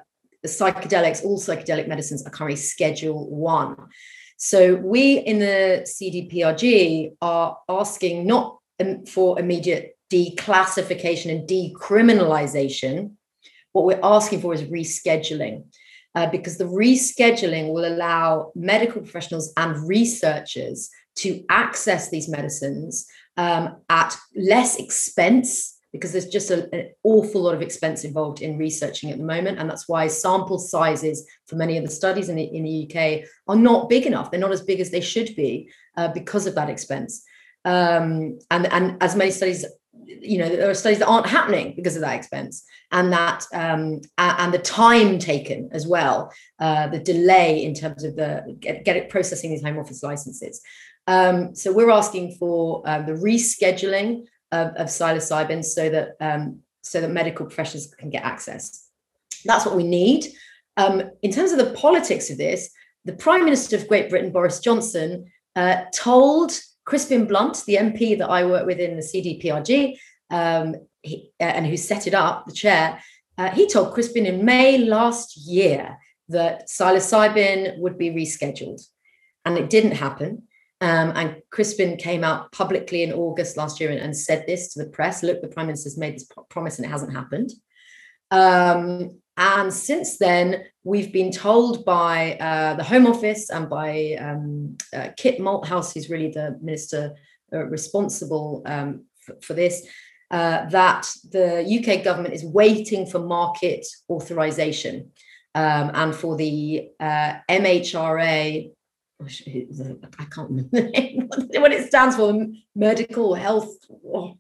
psychedelics, 0.45 1.23
all 1.23 1.39
psychedelic 1.39 1.87
medicines 1.87 2.25
are 2.25 2.29
currently 2.29 2.57
Schedule 2.57 3.29
One. 3.29 3.75
So 4.37 4.75
we 4.75 5.17
in 5.17 5.39
the 5.39 5.85
CDPRG 5.85 7.15
are 7.21 7.57
asking 7.67 8.25
not 8.25 8.57
for 9.07 9.39
immediate 9.39 9.97
declassification 10.11 11.31
and 11.31 11.47
decriminalization. 11.47 13.11
What 13.73 13.85
we're 13.85 13.99
asking 14.01 14.41
for 14.41 14.53
is 14.53 14.63
rescheduling 14.63 15.65
uh, 16.15 16.27
because 16.27 16.57
the 16.57 16.65
rescheduling 16.65 17.73
will 17.73 17.85
allow 17.85 18.51
medical 18.55 19.01
professionals 19.01 19.53
and 19.57 19.87
researchers 19.87 20.89
to 21.17 21.43
access 21.49 22.09
these 22.09 22.29
medicines 22.29 23.07
um, 23.37 23.77
at 23.89 24.15
less 24.35 24.77
expense 24.77 25.78
because 25.91 26.11
there's 26.11 26.27
just 26.27 26.51
a, 26.51 26.73
an 26.73 26.89
awful 27.03 27.41
lot 27.41 27.55
of 27.55 27.61
expense 27.61 28.03
involved 28.03 28.41
in 28.41 28.57
researching 28.57 29.11
at 29.11 29.17
the 29.17 29.23
moment. 29.23 29.57
And 29.59 29.69
that's 29.69 29.87
why 29.87 30.07
sample 30.07 30.59
sizes 30.59 31.27
for 31.47 31.55
many 31.55 31.77
of 31.77 31.83
the 31.83 31.89
studies 31.91 32.29
in 32.29 32.35
the, 32.35 32.43
in 32.43 32.63
the 32.63 32.85
UK 32.85 33.27
are 33.47 33.55
not 33.55 33.89
big 33.89 34.05
enough. 34.05 34.29
They're 34.29 34.39
not 34.39 34.51
as 34.51 34.61
big 34.61 34.79
as 34.79 34.91
they 34.91 35.01
should 35.01 35.35
be 35.35 35.69
uh, 35.97 36.09
because 36.09 36.45
of 36.45 36.55
that 36.55 36.69
expense. 36.69 37.23
Um, 37.65 38.39
and, 38.51 38.67
and 38.71 39.01
as 39.01 39.15
many 39.15 39.31
studies 39.31 39.65
you 40.05 40.37
know 40.37 40.49
there 40.49 40.69
are 40.69 40.73
studies 40.73 40.99
that 40.99 41.07
aren't 41.07 41.27
happening 41.27 41.73
because 41.75 41.95
of 41.95 42.01
that 42.01 42.15
expense 42.15 42.65
and 42.91 43.11
that 43.11 43.45
um, 43.53 44.01
and 44.17 44.53
the 44.53 44.59
time 44.59 45.19
taken 45.19 45.69
as 45.71 45.87
well 45.87 46.31
uh, 46.59 46.87
the 46.87 46.99
delay 46.99 47.63
in 47.63 47.73
terms 47.73 48.03
of 48.03 48.15
the 48.15 48.55
get, 48.59 48.83
get 48.85 48.97
it 48.97 49.09
processing 49.09 49.51
these 49.51 49.63
home 49.63 49.77
office 49.77 50.01
licenses 50.01 50.61
um, 51.07 51.55
so 51.55 51.71
we're 51.71 51.89
asking 51.89 52.35
for 52.35 52.81
uh, 52.87 53.01
the 53.01 53.13
rescheduling 53.13 54.25
of, 54.51 54.67
of 54.75 54.87
psilocybin 54.87 55.63
so 55.63 55.89
that 55.89 56.15
um, 56.19 56.59
so 56.81 57.01
that 57.01 57.11
medical 57.11 57.45
professionals 57.45 57.87
can 57.87 58.09
get 58.09 58.23
access 58.23 58.87
that's 59.45 59.65
what 59.65 59.75
we 59.75 59.83
need 59.83 60.25
um, 60.77 61.01
in 61.21 61.31
terms 61.31 61.51
of 61.51 61.57
the 61.57 61.73
politics 61.73 62.29
of 62.29 62.37
this 62.37 62.69
the 63.05 63.13
prime 63.13 63.43
minister 63.43 63.75
of 63.75 63.87
great 63.87 64.09
britain 64.09 64.31
boris 64.31 64.59
johnson 64.59 65.25
uh, 65.55 65.83
told 65.93 66.59
Crispin 66.89 67.27
Blunt, 67.27 67.63
the 67.67 67.75
MP 67.75 68.17
that 68.17 68.29
I 68.29 68.45
work 68.45 68.65
with 68.65 68.79
in 68.79 68.95
the 68.95 69.03
CDPRG, 69.03 69.95
um, 70.31 70.75
he, 71.03 71.31
uh, 71.39 71.43
and 71.43 71.67
who 71.67 71.77
set 71.77 72.07
it 72.07 72.15
up, 72.15 72.47
the 72.47 72.51
chair, 72.51 72.99
uh, 73.37 73.51
he 73.51 73.67
told 73.67 73.93
Crispin 73.93 74.25
in 74.25 74.43
May 74.43 74.79
last 74.79 75.37
year 75.37 75.97
that 76.29 76.67
psilocybin 76.67 77.77
would 77.77 77.97
be 77.97 78.09
rescheduled. 78.09 78.81
And 79.45 79.57
it 79.57 79.69
didn't 79.69 79.91
happen. 79.91 80.47
Um, 80.81 81.11
and 81.15 81.41
Crispin 81.49 81.97
came 81.97 82.23
out 82.23 82.51
publicly 82.53 83.03
in 83.03 83.11
August 83.11 83.57
last 83.57 83.81
year 83.81 83.91
and, 83.91 83.99
and, 83.99 84.15
said 84.15 84.45
this 84.47 84.73
to 84.73 84.83
the 84.83 84.89
press 84.89 85.23
look, 85.23 85.41
the 85.41 85.49
Prime 85.49 85.67
Minister's 85.67 85.97
made 85.97 86.15
this 86.15 86.29
promise 86.49 86.77
and 86.77 86.85
it 86.85 86.89
hasn't 86.89 87.13
happened. 87.13 87.51
Um, 88.31 89.19
and 89.35 89.73
since 89.73 90.17
then, 90.17 90.65
we've 90.83 91.13
been 91.13 91.31
told 91.31 91.85
by 91.85 92.35
uh, 92.35 92.75
the 92.75 92.83
Home 92.83 93.07
Office 93.07 93.49
and 93.49 93.69
by 93.69 94.17
um, 94.19 94.77
uh, 94.93 95.09
Kit 95.17 95.39
Malthouse, 95.39 95.93
who's 95.93 96.09
really 96.09 96.29
the 96.29 96.57
minister 96.61 97.15
uh, 97.53 97.65
responsible 97.65 98.61
um, 98.65 99.05
for, 99.21 99.35
for, 99.41 99.53
this, 99.53 99.87
uh, 100.31 100.65
that 100.69 101.09
the 101.31 101.63
UK 101.63 102.03
government 102.03 102.33
is 102.33 102.43
waiting 102.43 103.05
for 103.05 103.19
market 103.19 103.85
authorization 104.09 105.11
um, 105.55 105.91
and 105.93 106.15
for 106.15 106.35
the 106.35 106.89
uh, 106.99 107.35
MHRA. 107.49 108.71
I 109.21 110.25
can't 110.25 110.49
remember 110.49 110.69
what 111.59 111.73
it 111.73 111.87
stands 111.87 112.15
for, 112.15 112.47
medical 112.75 113.35
health 113.35 113.73
or 114.03 114.35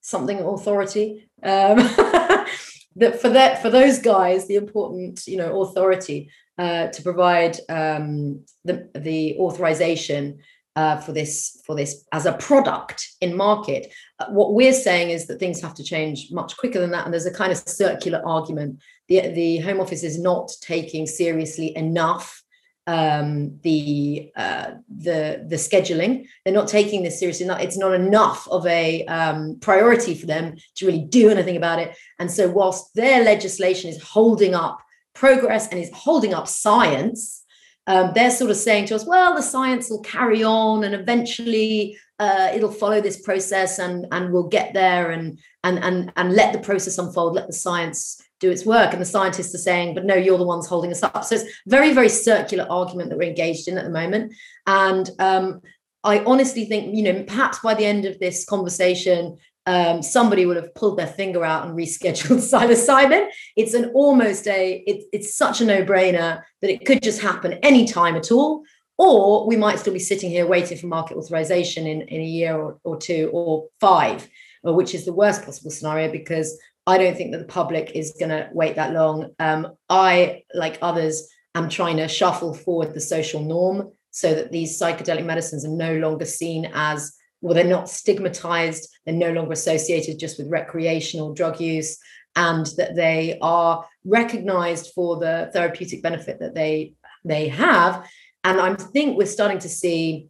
something 0.00 0.40
authority. 0.40 1.28
Um, 1.42 1.76
that 2.96 3.20
for 3.20 3.28
that 3.28 3.60
for 3.60 3.70
those 3.70 3.98
guys 3.98 4.46
the 4.46 4.54
important 4.54 5.26
you 5.26 5.36
know 5.36 5.62
authority 5.62 6.30
uh, 6.58 6.88
to 6.88 7.02
provide 7.02 7.58
um, 7.68 8.44
the 8.64 8.88
the 8.94 9.36
authorization 9.38 10.38
uh, 10.76 10.96
for 10.98 11.12
this 11.12 11.60
for 11.64 11.74
this 11.76 12.04
as 12.12 12.26
a 12.26 12.32
product 12.34 13.06
in 13.20 13.36
market. 13.36 13.92
Uh, 14.18 14.26
what 14.30 14.54
we're 14.54 14.72
saying 14.72 15.10
is 15.10 15.26
that 15.26 15.38
things 15.38 15.60
have 15.60 15.74
to 15.74 15.84
change 15.84 16.28
much 16.30 16.56
quicker 16.56 16.80
than 16.80 16.90
that, 16.90 17.04
and 17.04 17.12
there's 17.12 17.26
a 17.26 17.32
kind 17.32 17.52
of 17.52 17.58
circular 17.58 18.22
argument. 18.26 18.80
The 19.08 19.28
the 19.28 19.58
Home 19.58 19.80
Office 19.80 20.02
is 20.02 20.18
not 20.18 20.50
taking 20.60 21.06
seriously 21.06 21.76
enough 21.76 22.43
um, 22.86 23.58
the 23.62 24.30
uh, 24.36 24.72
the 24.88 25.44
the 25.48 25.56
scheduling. 25.56 26.26
They're 26.44 26.54
not 26.54 26.68
taking 26.68 27.02
this 27.02 27.18
seriously. 27.18 27.46
Not, 27.46 27.62
it's 27.62 27.78
not 27.78 27.94
enough 27.94 28.46
of 28.48 28.66
a 28.66 29.04
um, 29.06 29.58
priority 29.60 30.14
for 30.14 30.26
them 30.26 30.56
to 30.76 30.86
really 30.86 31.04
do 31.04 31.30
anything 31.30 31.56
about 31.56 31.78
it. 31.78 31.96
And 32.18 32.30
so, 32.30 32.48
whilst 32.48 32.94
their 32.94 33.24
legislation 33.24 33.90
is 33.90 34.02
holding 34.02 34.54
up 34.54 34.80
progress 35.14 35.68
and 35.68 35.80
is 35.80 35.90
holding 35.94 36.34
up 36.34 36.48
science, 36.48 37.44
um, 37.86 38.12
they're 38.14 38.30
sort 38.30 38.50
of 38.50 38.56
saying 38.56 38.86
to 38.86 38.96
us, 38.96 39.06
"Well, 39.06 39.34
the 39.34 39.42
science 39.42 39.88
will 39.88 40.02
carry 40.02 40.44
on, 40.44 40.84
and 40.84 40.94
eventually 40.94 41.98
uh, 42.18 42.50
it'll 42.54 42.70
follow 42.72 43.00
this 43.00 43.20
process, 43.20 43.78
and 43.78 44.06
and 44.12 44.32
we'll 44.32 44.48
get 44.48 44.74
there, 44.74 45.10
and 45.10 45.38
and 45.62 45.78
and 45.82 46.12
and 46.16 46.34
let 46.34 46.52
the 46.52 46.58
process 46.58 46.98
unfold, 46.98 47.34
let 47.34 47.46
the 47.46 47.54
science." 47.54 48.20
Do 48.44 48.50
its 48.50 48.66
work. 48.66 48.92
And 48.92 49.00
the 49.00 49.06
scientists 49.06 49.54
are 49.54 49.58
saying, 49.58 49.94
but 49.94 50.04
no, 50.04 50.14
you're 50.14 50.38
the 50.38 50.44
ones 50.44 50.66
holding 50.66 50.92
us 50.92 51.02
up. 51.02 51.24
So 51.24 51.36
it's 51.36 51.50
very, 51.66 51.92
very 51.92 52.08
circular 52.08 52.66
argument 52.70 53.10
that 53.10 53.18
we're 53.18 53.28
engaged 53.28 53.68
in 53.68 53.78
at 53.78 53.84
the 53.84 53.90
moment. 53.90 54.34
And 54.66 55.10
um, 55.18 55.62
I 56.02 56.20
honestly 56.24 56.66
think, 56.66 56.94
you 56.94 57.02
know, 57.02 57.22
perhaps 57.22 57.58
by 57.60 57.74
the 57.74 57.86
end 57.86 58.04
of 58.04 58.18
this 58.18 58.44
conversation, 58.44 59.38
um, 59.66 60.02
somebody 60.02 60.44
would 60.44 60.56
have 60.56 60.74
pulled 60.74 60.98
their 60.98 61.06
finger 61.06 61.42
out 61.44 61.66
and 61.66 61.74
rescheduled 61.74 62.38
psilocybin. 62.52 63.28
It's 63.56 63.72
an 63.72 63.90
almost 63.94 64.46
a, 64.46 64.84
it, 64.86 65.04
it's 65.12 65.36
such 65.36 65.62
a 65.62 65.64
no-brainer 65.64 66.42
that 66.60 66.70
it 66.70 66.84
could 66.84 67.02
just 67.02 67.22
happen 67.22 67.54
any 67.62 67.86
time 67.86 68.14
at 68.14 68.30
all. 68.30 68.62
Or 68.96 69.48
we 69.48 69.56
might 69.56 69.80
still 69.80 69.92
be 69.92 69.98
sitting 69.98 70.30
here 70.30 70.46
waiting 70.46 70.78
for 70.78 70.86
market 70.86 71.16
authorization 71.16 71.86
in, 71.86 72.02
in 72.02 72.20
a 72.20 72.24
year 72.24 72.56
or, 72.56 72.78
or 72.84 72.96
two 72.96 73.28
or 73.32 73.66
five, 73.80 74.28
which 74.62 74.94
is 74.94 75.04
the 75.04 75.12
worst 75.12 75.44
possible 75.44 75.70
scenario 75.70 76.12
because 76.12 76.56
I 76.86 76.98
don't 76.98 77.16
think 77.16 77.32
that 77.32 77.38
the 77.38 77.44
public 77.44 77.92
is 77.94 78.14
going 78.18 78.30
to 78.30 78.48
wait 78.52 78.76
that 78.76 78.92
long. 78.92 79.30
Um, 79.38 79.72
I, 79.88 80.42
like 80.54 80.78
others, 80.82 81.28
am 81.54 81.68
trying 81.68 81.96
to 81.98 82.08
shuffle 82.08 82.52
forward 82.52 82.94
the 82.94 83.00
social 83.00 83.42
norm 83.42 83.92
so 84.10 84.34
that 84.34 84.52
these 84.52 84.78
psychedelic 84.78 85.24
medicines 85.24 85.64
are 85.64 85.68
no 85.68 85.96
longer 85.96 86.24
seen 86.24 86.70
as 86.74 87.16
well, 87.40 87.54
they're 87.54 87.64
not 87.64 87.90
stigmatized, 87.90 88.88
they're 89.04 89.14
no 89.14 89.30
longer 89.30 89.52
associated 89.52 90.18
just 90.18 90.38
with 90.38 90.48
recreational 90.50 91.34
drug 91.34 91.60
use, 91.60 91.98
and 92.36 92.66
that 92.78 92.96
they 92.96 93.38
are 93.42 93.84
recognized 94.06 94.92
for 94.94 95.18
the 95.18 95.50
therapeutic 95.52 96.02
benefit 96.02 96.40
that 96.40 96.54
they 96.54 96.94
they 97.22 97.48
have. 97.48 98.08
And 98.44 98.60
I 98.60 98.74
think 98.74 99.18
we're 99.18 99.26
starting 99.26 99.58
to 99.58 99.68
see 99.68 100.28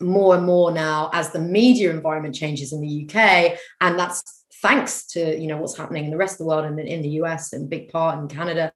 more 0.00 0.34
and 0.34 0.44
more 0.44 0.72
now 0.72 1.10
as 1.12 1.30
the 1.30 1.40
media 1.40 1.90
environment 1.90 2.34
changes 2.34 2.72
in 2.72 2.80
the 2.80 3.04
UK, 3.04 3.56
and 3.80 3.96
that's 3.96 4.39
thanks 4.62 5.06
to 5.06 5.38
you 5.40 5.46
know 5.46 5.56
what's 5.56 5.76
happening 5.76 6.04
in 6.04 6.10
the 6.10 6.16
rest 6.16 6.34
of 6.34 6.38
the 6.38 6.44
world 6.46 6.64
and 6.64 6.78
in 6.80 7.02
the 7.02 7.20
US 7.20 7.52
and 7.52 7.70
big 7.70 7.90
part 7.90 8.18
in 8.18 8.28
Canada. 8.28 8.72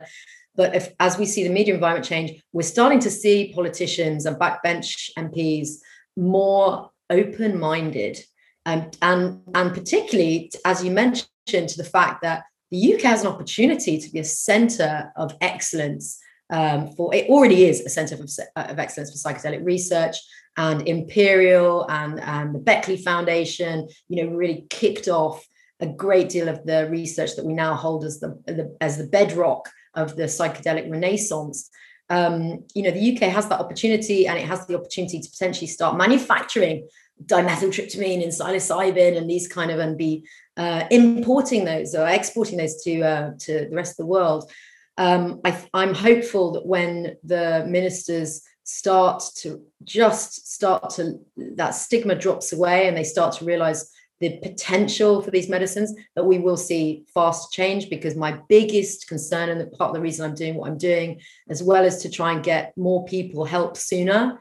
But 0.57 0.77
if, 0.77 0.93
as 1.01 1.19
we 1.19 1.27
see 1.27 1.43
the 1.43 1.53
media 1.53 1.75
environment 1.75 2.07
change, 2.07 2.41
we're 2.53 2.63
starting 2.63 3.01
to 3.01 3.11
see 3.11 3.53
politicians 3.53 4.25
and 4.25 4.37
backbench 4.37 5.11
MPs 5.19 5.69
more 6.17 6.91
open-minded, 7.11 8.19
and 8.65 8.97
and 9.03 9.41
and 9.55 9.75
particularly 9.75 10.51
as 10.65 10.85
you 10.85 10.91
mentioned 10.91 11.29
to 11.47 11.77
the 11.77 11.85
fact 11.85 12.23
that 12.23 12.45
the 12.71 12.95
UK 12.95 13.03
has 13.03 13.23
an 13.23 13.29
opportunity 13.29 13.99
to 13.99 14.11
be 14.11 14.21
a 14.21 14.25
centre 14.25 15.13
of 15.17 15.35
excellence 15.41 16.19
um, 16.51 16.93
for 16.93 17.15
it 17.15 17.29
already 17.29 17.65
is 17.65 17.81
a 17.81 17.89
centre 17.89 18.15
of, 18.15 18.31
of 18.57 18.79
excellence 18.79 19.11
for 19.11 19.29
psychedelic 19.29 19.65
research 19.65 20.17
and 20.57 20.87
Imperial 20.87 21.89
and, 21.91 22.21
and 22.21 22.55
the 22.55 22.59
Beckley 22.59 22.97
Foundation, 22.97 23.89
you 24.09 24.25
know, 24.25 24.33
really 24.33 24.67
kicked 24.71 25.09
off 25.09 25.45
a 25.81 25.87
great 25.87 26.29
deal 26.29 26.49
of 26.49 26.65
the 26.65 26.89
research 26.91 27.37
that 27.37 27.45
we 27.45 27.53
now 27.53 27.75
hold 27.75 28.05
as 28.05 28.21
the, 28.21 28.29
the 28.47 28.77
as 28.81 28.97
the 28.97 29.07
bedrock 29.07 29.69
of 29.95 30.17
the 30.17 30.25
psychedelic 30.25 30.91
renaissance. 30.91 31.71
Um, 32.11 32.65
you 32.75 32.83
know, 32.83 32.91
the 32.91 33.17
UK 33.17 33.23
has 33.31 33.49
that 33.49 33.61
opportunity, 33.61 34.27
and 34.27 34.39
it 34.39 34.47
has 34.47 34.67
the 34.67 34.77
opportunity 34.77 35.21
to 35.21 35.31
potentially 35.31 35.67
start 35.67 35.97
manufacturing 35.97 36.87
dimethyltryptamine 37.27 38.23
and 38.23 38.33
psilocybin 38.33 39.17
and 39.17 39.31
these 39.31 39.47
kind 39.47 39.71
of 39.71 39.79
and 39.79 39.97
be 39.97 40.27
uh, 40.57 40.85
importing 40.91 41.65
those 41.65 41.95
or 41.95 42.07
exporting 42.09 42.59
those 42.59 42.83
to 42.83 43.03
uh, 43.03 43.31
to 43.39 43.69
the 43.69 43.77
rest 43.77 43.93
of 43.93 43.97
the 43.99 44.07
world. 44.07 44.51
Um, 44.97 45.41
I, 45.45 45.61
I'm 45.73 45.95
hopeful 45.95 46.53
that 46.53 46.67
when 46.67 47.17
the 47.25 47.65
ministers 47.69 48.43
start 48.63 49.23
to 49.37 49.61
just 49.83 50.53
start 50.53 50.91
to 50.91 51.19
that 51.37 51.71
stigma 51.71 52.15
drops 52.15 52.53
away 52.53 52.89
and 52.89 52.97
they 52.97 53.05
start 53.05 53.35
to 53.37 53.45
realize 53.45 53.91
the 54.21 54.39
potential 54.39 55.21
for 55.21 55.31
these 55.31 55.49
medicines 55.49 55.95
that 56.15 56.25
we 56.25 56.39
will 56.39 56.57
see 56.57 57.05
fast 57.13 57.53
change 57.53 57.91
because 57.91 58.15
my 58.15 58.39
biggest 58.49 59.09
concern 59.09 59.49
and 59.49 59.73
part 59.73 59.91
of 59.91 59.95
the 59.95 60.01
reason 60.01 60.25
I'm 60.25 60.37
doing 60.37 60.55
what 60.55 60.71
I'm 60.71 60.79
doing 60.79 61.21
as 61.49 61.63
well 61.63 61.85
as 61.85 62.03
to 62.03 62.11
try 62.11 62.33
and 62.33 62.43
get 62.43 62.77
more 62.77 63.05
people 63.05 63.45
help 63.45 63.77
sooner 63.77 64.39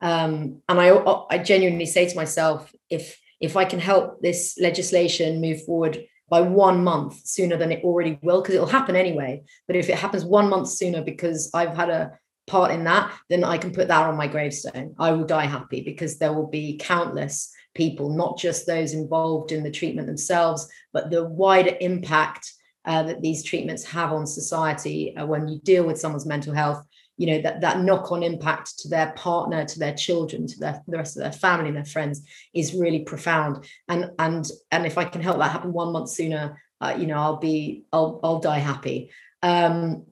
um, 0.00 0.60
and 0.68 0.80
I, 0.80 0.90
I 1.30 1.38
genuinely 1.38 1.86
say 1.86 2.08
to 2.08 2.16
myself 2.16 2.72
if 2.90 3.18
if 3.40 3.56
I 3.56 3.64
can 3.64 3.80
help 3.80 4.20
this 4.20 4.56
legislation 4.60 5.40
move 5.40 5.64
forward 5.64 6.04
by 6.28 6.40
one 6.40 6.84
month 6.84 7.26
sooner 7.26 7.56
than 7.56 7.72
it 7.72 7.84
already 7.84 8.18
will 8.22 8.40
because 8.40 8.54
it'll 8.54 8.66
happen 8.66 8.96
anyway 8.96 9.42
but 9.66 9.76
if 9.76 9.88
it 9.88 9.98
happens 9.98 10.24
one 10.24 10.48
month 10.50 10.68
sooner 10.68 11.02
because 11.02 11.50
I've 11.54 11.74
had 11.74 11.90
a 11.90 12.18
part 12.46 12.70
in 12.70 12.84
that, 12.84 13.12
then 13.28 13.44
I 13.44 13.58
can 13.58 13.72
put 13.72 13.88
that 13.88 14.06
on 14.06 14.16
my 14.16 14.26
gravestone. 14.26 14.94
I 14.98 15.12
will 15.12 15.24
die 15.24 15.46
happy 15.46 15.80
because 15.80 16.18
there 16.18 16.32
will 16.32 16.46
be 16.46 16.76
countless 16.76 17.52
people, 17.74 18.10
not 18.10 18.38
just 18.38 18.66
those 18.66 18.92
involved 18.92 19.52
in 19.52 19.62
the 19.62 19.70
treatment 19.70 20.06
themselves, 20.06 20.68
but 20.92 21.10
the 21.10 21.24
wider 21.24 21.76
impact 21.80 22.52
uh, 22.84 23.02
that 23.04 23.22
these 23.22 23.42
treatments 23.42 23.84
have 23.84 24.12
on 24.12 24.26
society 24.26 25.16
uh, 25.16 25.26
when 25.26 25.48
you 25.48 25.58
deal 25.60 25.84
with 25.84 25.98
someone's 25.98 26.26
mental 26.26 26.54
health. 26.54 26.84
You 27.16 27.28
know 27.28 27.42
that 27.42 27.60
that 27.60 27.80
knock-on 27.80 28.24
impact 28.24 28.80
to 28.80 28.88
their 28.88 29.12
partner, 29.12 29.64
to 29.64 29.78
their 29.78 29.94
children, 29.94 30.48
to 30.48 30.58
their 30.58 30.82
the 30.88 30.98
rest 30.98 31.16
of 31.16 31.22
their 31.22 31.30
family 31.32 31.68
and 31.68 31.76
their 31.76 31.84
friends 31.84 32.26
is 32.52 32.74
really 32.74 33.04
profound. 33.04 33.64
And 33.88 34.10
and 34.18 34.44
and 34.72 34.84
if 34.84 34.98
I 34.98 35.04
can 35.04 35.22
help 35.22 35.38
that 35.38 35.52
happen 35.52 35.72
one 35.72 35.92
month 35.92 36.10
sooner, 36.10 36.60
uh, 36.80 36.96
you 36.98 37.06
know, 37.06 37.18
I'll 37.18 37.36
be 37.36 37.84
I'll 37.92 38.18
I'll 38.24 38.40
die 38.40 38.58
happy. 38.58 39.12
Um, 39.44 40.06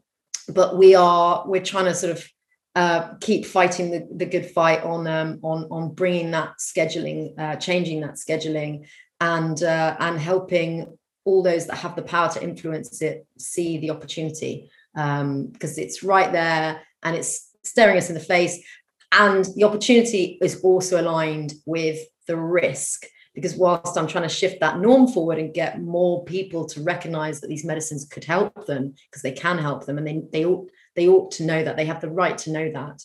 but 0.48 0.76
we 0.76 0.94
are 0.94 1.44
we're 1.46 1.62
trying 1.62 1.86
to 1.86 1.94
sort 1.94 2.12
of 2.12 2.28
uh, 2.74 3.14
keep 3.20 3.44
fighting 3.44 3.90
the, 3.90 4.08
the 4.14 4.26
good 4.26 4.50
fight 4.50 4.82
on 4.82 5.06
um, 5.06 5.38
on 5.42 5.64
on 5.70 5.94
bringing 5.94 6.30
that 6.30 6.54
scheduling, 6.58 7.38
uh, 7.38 7.56
changing 7.56 8.00
that 8.00 8.14
scheduling, 8.14 8.86
and 9.20 9.62
uh, 9.62 9.96
and 10.00 10.18
helping 10.18 10.96
all 11.24 11.42
those 11.42 11.66
that 11.66 11.76
have 11.76 11.94
the 11.96 12.02
power 12.02 12.28
to 12.28 12.42
influence 12.42 13.00
it 13.00 13.26
see 13.38 13.78
the 13.78 13.90
opportunity 13.90 14.68
because 14.94 15.20
um, 15.20 15.52
it's 15.60 16.02
right 16.02 16.32
there 16.32 16.82
and 17.04 17.14
it's 17.14 17.50
staring 17.62 17.96
us 17.96 18.08
in 18.08 18.14
the 18.14 18.20
face, 18.20 18.64
and 19.12 19.44
the 19.54 19.64
opportunity 19.64 20.38
is 20.40 20.60
also 20.62 21.00
aligned 21.00 21.54
with 21.66 21.98
the 22.26 22.36
risk 22.36 23.04
because 23.34 23.56
whilst 23.56 23.96
I'm 23.96 24.06
trying 24.06 24.28
to 24.28 24.34
shift 24.34 24.60
that 24.60 24.78
norm 24.78 25.08
forward 25.08 25.38
and 25.38 25.54
get 25.54 25.80
more 25.80 26.24
people 26.24 26.66
to 26.66 26.82
recognize 26.82 27.40
that 27.40 27.48
these 27.48 27.64
medicines 27.64 28.04
could 28.04 28.24
help 28.24 28.66
them 28.66 28.94
because 29.10 29.22
they 29.22 29.32
can 29.32 29.58
help 29.58 29.86
them 29.86 29.98
and 29.98 30.06
they, 30.06 30.22
they 30.32 30.44
ought 30.44 30.68
they 30.94 31.08
ought 31.08 31.30
to 31.32 31.44
know 31.44 31.64
that 31.64 31.76
they 31.76 31.86
have 31.86 32.02
the 32.02 32.10
right 32.10 32.36
to 32.38 32.52
know 32.52 32.70
that 32.72 33.02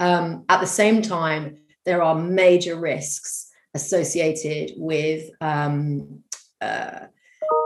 um, 0.00 0.44
at 0.48 0.60
the 0.60 0.66
same 0.66 1.02
time 1.02 1.58
there 1.84 2.02
are 2.02 2.14
major 2.14 2.76
risks 2.76 3.50
associated 3.74 4.72
with 4.76 5.30
um, 5.40 6.22
uh, 6.60 7.06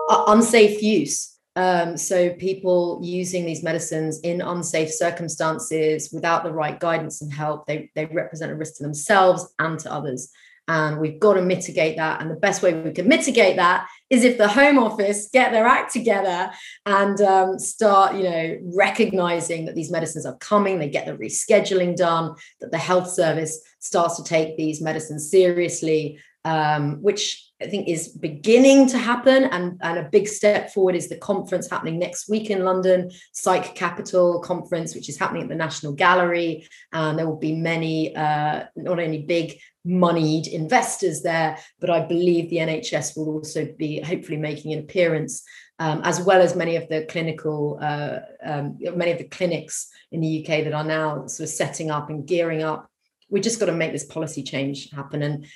unsafe 0.09 0.83
use. 0.83 1.31
Um, 1.57 1.97
so 1.97 2.31
people 2.35 3.01
using 3.03 3.47
these 3.47 3.63
medicines 3.63 4.21
in 4.21 4.41
unsafe 4.41 4.91
circumstances 4.91 6.11
without 6.13 6.43
the 6.43 6.53
right 6.53 6.79
guidance 6.81 7.23
and 7.23 7.33
help 7.33 7.67
they, 7.67 7.91
they 7.95 8.07
represent 8.07 8.51
a 8.51 8.57
risk 8.57 8.79
to 8.79 8.83
themselves 8.83 9.55
and 9.61 9.79
to 9.79 9.93
others 9.93 10.33
and 10.69 10.99
we've 10.99 11.21
got 11.21 11.35
to 11.35 11.43
mitigate 11.43 11.97
that 11.97 12.21
and 12.21 12.31
the 12.31 12.37
best 12.37 12.63
way 12.63 12.73
we 12.73 12.93
can 12.93 13.07
mitigate 13.07 13.57
that 13.57 13.87
is 14.09 14.25
if 14.25 14.39
the 14.39 14.49
home 14.49 14.79
office 14.79 15.29
get 15.33 15.53
their 15.53 15.67
act 15.67 15.93
together 15.93 16.51
and 16.87 17.21
um, 17.21 17.59
start 17.59 18.15
you 18.15 18.23
know 18.23 18.59
recognizing 18.75 19.67
that 19.67 19.75
these 19.75 19.91
medicines 19.91 20.25
are 20.25 20.37
coming 20.37 20.79
they 20.79 20.89
get 20.89 21.07
the 21.07 21.13
rescheduling 21.13 21.97
done 21.97 22.35
that 22.61 22.71
the 22.71 22.79
health 22.79 23.09
service 23.09 23.61
starts 23.79 24.17
to 24.17 24.25
take 24.25 24.57
these 24.57 24.81
medicines 24.81 25.31
seriously 25.31 26.19
um, 26.45 27.03
which 27.03 27.51
I 27.65 27.69
think 27.69 27.89
is 27.89 28.09
beginning 28.09 28.89
to 28.89 28.99
happen. 28.99 29.45
And, 29.45 29.81
and 29.83 29.99
a 29.99 30.09
big 30.11 30.29
step 30.29 30.73
forward 30.73 30.95
is 30.95 31.09
the 31.09 31.17
conference 31.17 31.69
happening 31.69 31.99
next 31.99 32.29
week 32.29 32.51
in 32.51 32.65
London, 32.65 33.11
Psych 33.33 33.75
Capital 33.75 34.41
Conference, 34.41 34.95
which 34.95 35.09
is 35.09 35.19
happening 35.19 35.43
at 35.43 35.49
the 35.49 35.55
National 35.55 35.93
Gallery. 35.93 36.69
And 36.93 37.19
there 37.19 37.27
will 37.27 37.39
be 37.39 37.57
many, 37.57 38.15
uh, 38.15 38.65
not 38.77 39.01
only 39.01 39.23
big 39.23 39.59
moneyed 39.85 40.47
investors 40.47 41.23
there, 41.23 41.59
but 41.81 41.91
I 41.91 42.01
believe 42.01 42.51
the 42.51 42.59
NHS 42.59 43.17
will 43.17 43.29
also 43.29 43.67
be 43.77 44.01
hopefully 44.01 44.39
making 44.39 44.73
an 44.73 44.81
appearance, 44.81 45.43
um, 45.79 46.01
as 46.05 46.21
well 46.21 46.41
as 46.41 46.57
many 46.57 46.77
of 46.77 46.89
the 46.89 47.07
clinical, 47.09 47.79
uh, 47.81 48.21
um, 48.45 48.79
many 48.81 49.13
of 49.13 49.19
the 49.19 49.25
clinics 49.25 49.91
in 50.11 50.21
the 50.21 50.41
UK 50.41 50.65
that 50.65 50.73
are 50.73 50.85
now 50.85 51.27
sort 51.27 51.49
of 51.49 51.55
setting 51.55 51.91
up 51.91 52.11
and 52.11 52.27
gearing 52.27 52.63
up. 52.63 52.89
We 53.29 53.41
just 53.41 53.61
got 53.61 53.67
to 53.67 53.73
make 53.73 53.93
this 53.93 54.05
policy 54.05 54.43
change 54.43 54.91
happen. 54.91 55.23
And 55.23 55.47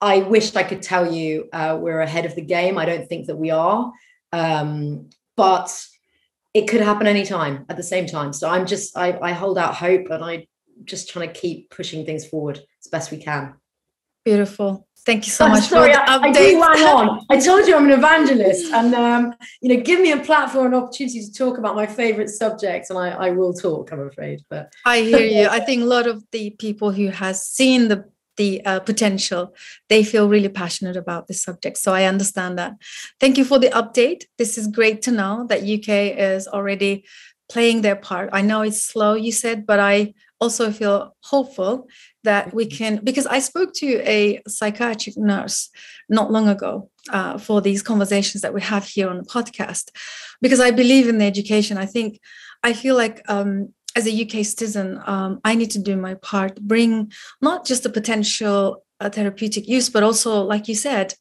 I 0.00 0.18
wish 0.18 0.54
I 0.54 0.62
could 0.62 0.82
tell 0.82 1.12
you 1.12 1.48
uh, 1.52 1.78
we're 1.80 2.00
ahead 2.00 2.26
of 2.26 2.34
the 2.34 2.42
game. 2.42 2.78
I 2.78 2.84
don't 2.84 3.08
think 3.08 3.26
that 3.26 3.36
we 3.36 3.50
are, 3.50 3.92
um, 4.32 5.08
but 5.36 5.86
it 6.52 6.68
could 6.68 6.80
happen 6.80 7.06
anytime 7.06 7.64
at 7.68 7.76
the 7.76 7.82
same 7.82 8.06
time. 8.06 8.32
So 8.32 8.48
I'm 8.48 8.66
just 8.66 8.96
I, 8.96 9.18
I 9.20 9.32
hold 9.32 9.58
out 9.58 9.74
hope, 9.74 10.10
and 10.10 10.24
I 10.24 10.46
just 10.84 11.08
trying 11.08 11.28
to 11.28 11.40
keep 11.40 11.70
pushing 11.70 12.04
things 12.04 12.26
forward 12.26 12.60
as 12.84 12.90
best 12.90 13.10
we 13.10 13.18
can. 13.18 13.54
Beautiful. 14.24 14.86
Thank 15.06 15.26
you 15.26 15.30
so 15.30 15.44
I'm 15.44 15.52
much. 15.52 15.68
Sorry, 15.68 15.94
I, 15.94 16.16
I 16.16 16.32
do 16.32 16.58
on. 16.60 17.24
I 17.30 17.38
told 17.38 17.68
you 17.68 17.76
I'm 17.76 17.84
an 17.84 17.92
evangelist, 17.92 18.72
and 18.72 18.92
um, 18.92 19.34
you 19.62 19.74
know, 19.74 19.80
give 19.80 20.00
me 20.00 20.10
a 20.10 20.18
platform, 20.18 20.66
an 20.66 20.74
opportunity 20.74 21.20
to 21.24 21.32
talk 21.32 21.58
about 21.58 21.76
my 21.76 21.86
favorite 21.86 22.28
subjects, 22.28 22.90
and 22.90 22.98
I, 22.98 23.10
I 23.10 23.30
will 23.30 23.54
talk. 23.54 23.92
I'm 23.92 24.00
afraid, 24.00 24.42
but 24.50 24.72
I 24.84 25.02
hear 25.02 25.20
you. 25.42 25.48
I 25.48 25.60
think 25.60 25.82
a 25.82 25.86
lot 25.86 26.08
of 26.08 26.24
the 26.32 26.50
people 26.50 26.90
who 26.90 27.08
has 27.08 27.46
seen 27.46 27.86
the 27.86 28.04
the 28.36 28.64
uh, 28.64 28.80
potential. 28.80 29.54
They 29.88 30.02
feel 30.04 30.28
really 30.28 30.48
passionate 30.48 30.96
about 30.96 31.26
this 31.26 31.42
subject 31.42 31.78
so 31.78 31.92
i 31.92 32.04
understand 32.04 32.58
that. 32.58 32.74
Thank 33.20 33.38
you 33.38 33.44
for 33.44 33.58
the 33.58 33.70
update. 33.70 34.24
This 34.38 34.58
is 34.58 34.66
great 34.66 35.02
to 35.02 35.10
know 35.10 35.46
that 35.48 35.62
uk 35.62 35.88
is 35.88 36.48
already 36.48 37.04
playing 37.48 37.82
their 37.82 37.96
part. 37.96 38.30
I 38.32 38.42
know 38.42 38.62
it's 38.62 38.82
slow 38.82 39.14
you 39.14 39.32
said 39.32 39.66
but 39.66 39.80
i 39.80 40.14
also 40.40 40.70
feel 40.70 41.16
hopeful 41.20 41.88
that 42.24 42.52
we 42.52 42.66
mm-hmm. 42.66 42.76
can 42.76 43.00
because 43.04 43.26
i 43.26 43.38
spoke 43.38 43.72
to 43.72 44.02
a 44.02 44.40
psychiatric 44.46 45.16
nurse 45.16 45.70
not 46.08 46.30
long 46.30 46.48
ago 46.48 46.90
uh, 47.10 47.38
for 47.38 47.60
these 47.60 47.82
conversations 47.82 48.42
that 48.42 48.52
we 48.52 48.60
have 48.60 48.84
here 48.84 49.08
on 49.08 49.18
the 49.18 49.24
podcast 49.24 49.90
because 50.40 50.60
i 50.60 50.70
believe 50.70 51.08
in 51.08 51.18
the 51.18 51.24
education. 51.24 51.78
I 51.78 51.86
think 51.86 52.20
i 52.62 52.72
feel 52.72 52.96
like 52.96 53.22
um, 53.28 53.72
as 53.96 54.06
a 54.06 54.22
uk 54.22 54.44
citizen 54.44 55.00
um, 55.06 55.40
i 55.44 55.54
need 55.54 55.70
to 55.70 55.78
do 55.78 55.96
my 55.96 56.14
part 56.14 56.60
bring 56.60 57.10
not 57.40 57.66
just 57.66 57.82
the 57.82 57.90
potential 57.90 58.84
uh, 59.00 59.10
therapeutic 59.10 59.66
use 59.66 59.88
but 59.90 60.02
also 60.02 60.42
like 60.42 60.68
you 60.68 60.74
said 60.74 61.14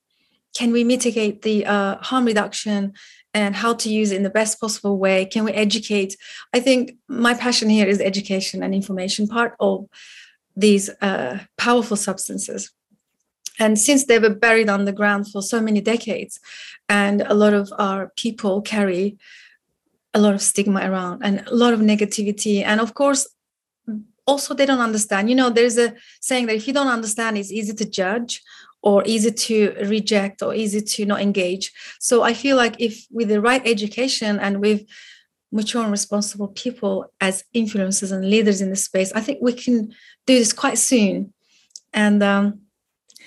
can 0.56 0.72
we 0.72 0.84
mitigate 0.84 1.42
the 1.42 1.66
uh, 1.66 1.98
harm 1.98 2.26
reduction 2.26 2.94
and 3.34 3.54
how 3.54 3.74
to 3.74 3.90
use 3.90 4.12
it 4.12 4.16
in 4.16 4.24
the 4.24 4.30
best 4.30 4.62
possible 4.62 4.98
way? 4.98 5.26
Can 5.26 5.44
we 5.44 5.52
educate? 5.52 6.16
I 6.54 6.62
think 6.62 6.96
my 7.10 7.34
passion 7.34 7.70
here 7.70 7.86
is 7.86 8.00
education 8.00 8.64
and 8.64 8.74
information 8.74 9.28
part 9.28 9.56
of 9.60 9.86
these 10.56 10.90
uh, 11.02 11.40
powerful 11.58 11.98
substances. 11.98 12.72
And 13.60 13.78
since 13.78 14.06
they 14.06 14.20
were 14.20 14.34
buried 14.34 14.70
underground 14.70 15.30
for 15.30 15.42
so 15.42 15.62
many 15.62 15.82
decades 15.82 16.40
and 16.88 17.22
a 17.22 17.34
lot 17.34 17.54
of 17.54 17.72
our 17.78 18.14
people 18.16 18.62
carry 18.62 19.18
a 20.16 20.20
lot 20.20 20.34
of 20.34 20.42
stigma 20.42 20.80
around 20.90 21.22
and 21.24 21.48
a 21.48 21.56
lot 21.56 21.74
of 21.74 21.80
negativity 21.80 22.64
and 22.64 22.82
of 22.82 22.94
course 22.94 23.28
also 24.26 24.56
they 24.56 24.66
don't 24.66 24.80
understand 24.90 25.30
you 25.30 25.36
know 25.36 25.50
there's 25.52 25.78
a 25.78 25.94
saying 26.22 26.48
that 26.48 26.56
if 26.56 26.68
you 26.68 26.74
don't 26.74 26.88
understand 26.88 27.38
it's 27.38 27.52
easy 27.52 27.74
to 27.74 27.86
judge 27.86 28.42
or 28.86 29.02
easy 29.08 29.32
to 29.32 29.76
reject 29.88 30.44
or 30.44 30.54
easy 30.54 30.80
to 30.80 31.06
not 31.08 31.20
engage. 31.20 31.74
So 32.00 32.22
I 32.22 32.36
feel 32.36 32.56
like 32.56 32.80
if 32.80 33.06
with 33.12 33.30
the 33.30 33.42
right 33.42 33.62
education 33.66 34.40
and 34.40 34.62
with 34.62 34.86
mature 35.52 35.82
and 35.82 35.92
responsible 35.92 36.50
people 36.50 37.12
as 37.20 37.44
influencers 37.56 38.12
and 38.12 38.30
leaders 38.30 38.62
in 38.62 38.70
the 38.70 38.76
space, 38.76 39.12
I 39.14 39.22
think 39.22 39.40
we 39.42 39.54
can 39.54 39.92
do 40.28 40.38
this 40.38 40.54
quite 40.54 40.78
soon. 40.78 41.34
And 41.94 42.22
um, 42.22 42.62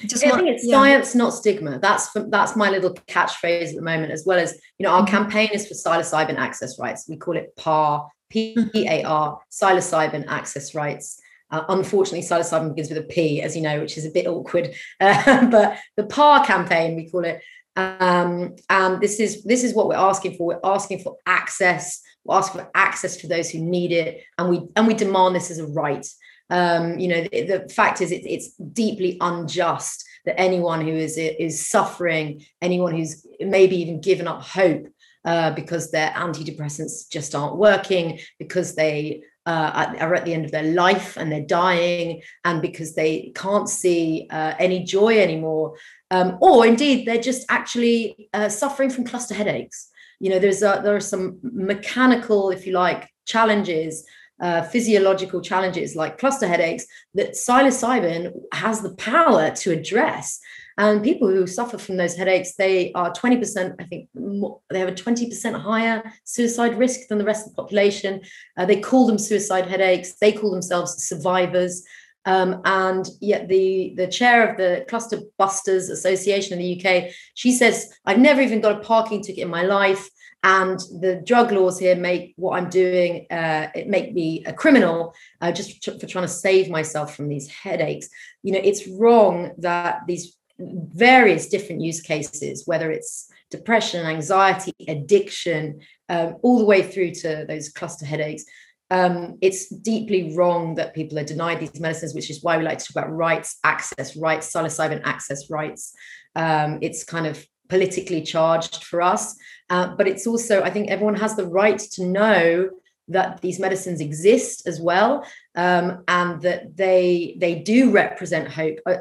just 0.06 0.24
yeah, 0.24 0.32
I 0.32 0.36
think 0.36 0.48
it's 0.48 0.66
yeah. 0.66 0.76
science, 0.76 1.14
not 1.14 1.34
stigma. 1.34 1.78
That's 1.78 2.10
that's 2.28 2.56
my 2.56 2.70
little 2.70 2.94
catchphrase 2.94 3.70
at 3.70 3.74
the 3.74 3.82
moment, 3.82 4.12
as 4.12 4.24
well 4.26 4.38
as 4.38 4.58
you 4.78 4.84
know, 4.84 4.92
our 4.92 5.02
mm-hmm. 5.02 5.16
campaign 5.16 5.50
is 5.52 5.66
for 5.66 5.74
psilocybin 5.74 6.36
access 6.36 6.78
rights. 6.78 7.06
We 7.08 7.16
call 7.16 7.36
it 7.36 7.54
PAR, 7.56 8.08
P 8.30 8.56
A 8.74 9.02
R, 9.04 9.40
psilocybin 9.50 10.26
access 10.28 10.74
rights. 10.74 11.20
Uh, 11.50 11.64
unfortunately, 11.68 12.20
psilocybin 12.20 12.74
begins 12.74 12.90
with 12.90 12.98
a 12.98 13.08
P, 13.08 13.40
as 13.40 13.56
you 13.56 13.62
know, 13.62 13.80
which 13.80 13.96
is 13.96 14.04
a 14.04 14.10
bit 14.10 14.26
awkward. 14.26 14.74
Uh, 15.00 15.46
but 15.46 15.78
the 15.96 16.04
PAR 16.04 16.44
campaign, 16.44 16.96
we 16.96 17.08
call 17.08 17.24
it, 17.24 17.40
Um, 17.78 18.56
and 18.68 19.00
this 19.00 19.20
is 19.20 19.44
this 19.44 19.62
is 19.62 19.72
what 19.72 19.86
we're 19.88 19.94
asking 19.94 20.36
for. 20.36 20.46
We're 20.46 20.60
asking 20.64 20.98
for 20.98 21.16
access. 21.26 22.00
We're 22.24 22.36
asking 22.36 22.62
for 22.62 22.70
access 22.74 23.20
for 23.20 23.28
those 23.28 23.50
who 23.50 23.60
need 23.60 23.92
it, 23.92 24.24
and 24.36 24.50
we 24.50 24.62
and 24.74 24.86
we 24.86 24.94
demand 24.94 25.36
this 25.36 25.50
as 25.50 25.58
a 25.58 25.66
right. 25.66 26.06
Um, 26.50 26.98
you 26.98 27.08
know, 27.08 27.22
the, 27.22 27.42
the 27.42 27.68
fact 27.68 28.00
is, 28.00 28.10
it, 28.10 28.24
it's 28.24 28.52
deeply 28.54 29.16
unjust 29.20 30.04
that 30.24 30.40
anyone 30.40 30.80
who 30.80 30.92
is 30.92 31.16
is 31.16 31.68
suffering, 31.68 32.44
anyone 32.62 32.94
who's 32.94 33.26
maybe 33.40 33.76
even 33.76 34.00
given 34.00 34.26
up 34.26 34.42
hope 34.42 34.86
uh, 35.24 35.50
because 35.52 35.90
their 35.90 36.10
antidepressants 36.10 37.08
just 37.10 37.34
aren't 37.34 37.56
working, 37.56 38.18
because 38.38 38.74
they 38.74 39.22
uh, 39.46 39.94
are 39.98 40.14
at 40.14 40.24
the 40.24 40.34
end 40.34 40.44
of 40.44 40.50
their 40.50 40.72
life 40.74 41.16
and 41.16 41.30
they're 41.30 41.40
dying, 41.40 42.22
and 42.44 42.62
because 42.62 42.94
they 42.94 43.32
can't 43.34 43.68
see 43.68 44.26
uh, 44.30 44.54
any 44.58 44.84
joy 44.84 45.18
anymore, 45.18 45.76
um, 46.10 46.38
or 46.40 46.66
indeed 46.66 47.06
they're 47.06 47.20
just 47.20 47.44
actually 47.48 48.28
uh, 48.34 48.48
suffering 48.48 48.90
from 48.90 49.04
cluster 49.04 49.34
headaches. 49.34 49.88
You 50.20 50.30
know, 50.30 50.38
there's 50.38 50.62
a, 50.62 50.80
there 50.82 50.96
are 50.96 51.00
some 51.00 51.38
mechanical, 51.42 52.50
if 52.50 52.66
you 52.66 52.72
like, 52.72 53.08
challenges 53.24 54.04
uh, 54.40 54.62
physiological 54.62 55.40
challenges 55.40 55.96
like 55.96 56.18
cluster 56.18 56.46
headaches 56.46 56.86
that 57.14 57.32
psilocybin 57.32 58.32
has 58.52 58.80
the 58.80 58.94
power 58.94 59.50
to 59.50 59.72
address. 59.72 60.40
And 60.78 61.02
people 61.02 61.26
who 61.26 61.44
suffer 61.48 61.76
from 61.76 61.96
those 61.96 62.14
headaches, 62.14 62.54
they 62.54 62.92
are 62.92 63.12
20%, 63.12 63.74
I 63.80 63.84
think, 63.84 64.08
more, 64.14 64.60
they 64.70 64.78
have 64.78 64.88
a 64.88 64.92
20% 64.92 65.60
higher 65.60 66.04
suicide 66.22 66.78
risk 66.78 67.08
than 67.08 67.18
the 67.18 67.24
rest 67.24 67.46
of 67.46 67.52
the 67.52 67.60
population. 67.60 68.20
Uh, 68.56 68.64
they 68.64 68.80
call 68.80 69.06
them 69.06 69.18
suicide 69.18 69.66
headaches, 69.66 70.14
they 70.20 70.30
call 70.30 70.52
themselves 70.52 71.04
survivors. 71.04 71.82
Um, 72.26 72.60
and 72.64 73.08
yet 73.20 73.48
the, 73.48 73.94
the 73.96 74.06
chair 74.06 74.48
of 74.48 74.56
the 74.56 74.84
Cluster 74.86 75.18
Busters 75.36 75.88
Association 75.88 76.58
in 76.58 76.64
the 76.64 76.80
UK, 76.80 77.10
she 77.34 77.50
says, 77.50 77.92
I've 78.04 78.18
never 78.20 78.40
even 78.40 78.60
got 78.60 78.80
a 78.80 78.84
parking 78.84 79.22
ticket 79.22 79.44
in 79.44 79.50
my 79.50 79.62
life 79.62 80.08
and 80.44 80.78
the 81.00 81.20
drug 81.26 81.50
laws 81.50 81.78
here 81.78 81.96
make 81.96 82.34
what 82.36 82.56
i'm 82.56 82.68
doing 82.68 83.26
uh, 83.30 83.68
it 83.74 83.88
make 83.88 84.12
me 84.14 84.44
a 84.46 84.52
criminal 84.52 85.14
uh, 85.40 85.50
just 85.50 85.84
for 85.84 86.06
trying 86.06 86.24
to 86.24 86.28
save 86.28 86.70
myself 86.70 87.14
from 87.14 87.28
these 87.28 87.48
headaches 87.48 88.08
you 88.42 88.52
know 88.52 88.60
it's 88.62 88.86
wrong 88.88 89.52
that 89.58 90.00
these 90.06 90.36
various 90.58 91.48
different 91.48 91.80
use 91.80 92.00
cases 92.00 92.66
whether 92.66 92.90
it's 92.90 93.30
depression 93.50 94.06
anxiety 94.06 94.74
addiction 94.86 95.80
um, 96.08 96.36
all 96.42 96.58
the 96.58 96.64
way 96.64 96.82
through 96.82 97.12
to 97.12 97.44
those 97.48 97.68
cluster 97.68 98.06
headaches 98.06 98.44
um, 98.90 99.36
it's 99.42 99.68
deeply 99.68 100.34
wrong 100.34 100.76
that 100.76 100.94
people 100.94 101.18
are 101.18 101.24
denied 101.24 101.60
these 101.60 101.78
medicines, 101.78 102.14
which 102.14 102.30
is 102.30 102.42
why 102.42 102.56
we 102.56 102.64
like 102.64 102.78
to 102.78 102.84
talk 102.86 103.02
about 103.02 103.14
rights, 103.14 103.58
access 103.62 104.16
rights, 104.16 104.50
psilocybin 104.50 105.02
access 105.04 105.50
rights. 105.50 105.92
Um, 106.34 106.78
it's 106.80 107.04
kind 107.04 107.26
of 107.26 107.44
politically 107.68 108.22
charged 108.22 108.84
for 108.84 109.02
us. 109.02 109.36
Uh, 109.70 109.94
but 109.96 110.08
it's 110.08 110.26
also, 110.26 110.62
I 110.62 110.70
think 110.70 110.88
everyone 110.88 111.16
has 111.16 111.36
the 111.36 111.46
right 111.46 111.78
to 111.78 112.06
know 112.06 112.70
that 113.08 113.40
these 113.40 113.58
medicines 113.58 114.00
exist 114.00 114.66
as 114.66 114.80
well 114.80 115.24
um, 115.54 116.04
and 116.08 116.42
that 116.42 116.76
they 116.76 117.36
they 117.38 117.54
do 117.56 117.90
represent 117.90 118.48
hope. 118.48 118.78
Uh, 118.84 118.96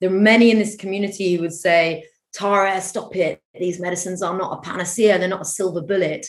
there 0.00 0.10
are 0.10 0.12
many 0.12 0.50
in 0.50 0.58
this 0.58 0.76
community 0.76 1.34
who 1.34 1.42
would 1.42 1.52
say, 1.52 2.04
Tara, 2.32 2.80
stop 2.80 3.14
it. 3.14 3.40
These 3.58 3.80
medicines 3.80 4.22
are 4.22 4.36
not 4.36 4.58
a 4.58 4.60
panacea, 4.62 5.18
they're 5.18 5.28
not 5.28 5.42
a 5.42 5.44
silver 5.44 5.82
bullet. 5.82 6.26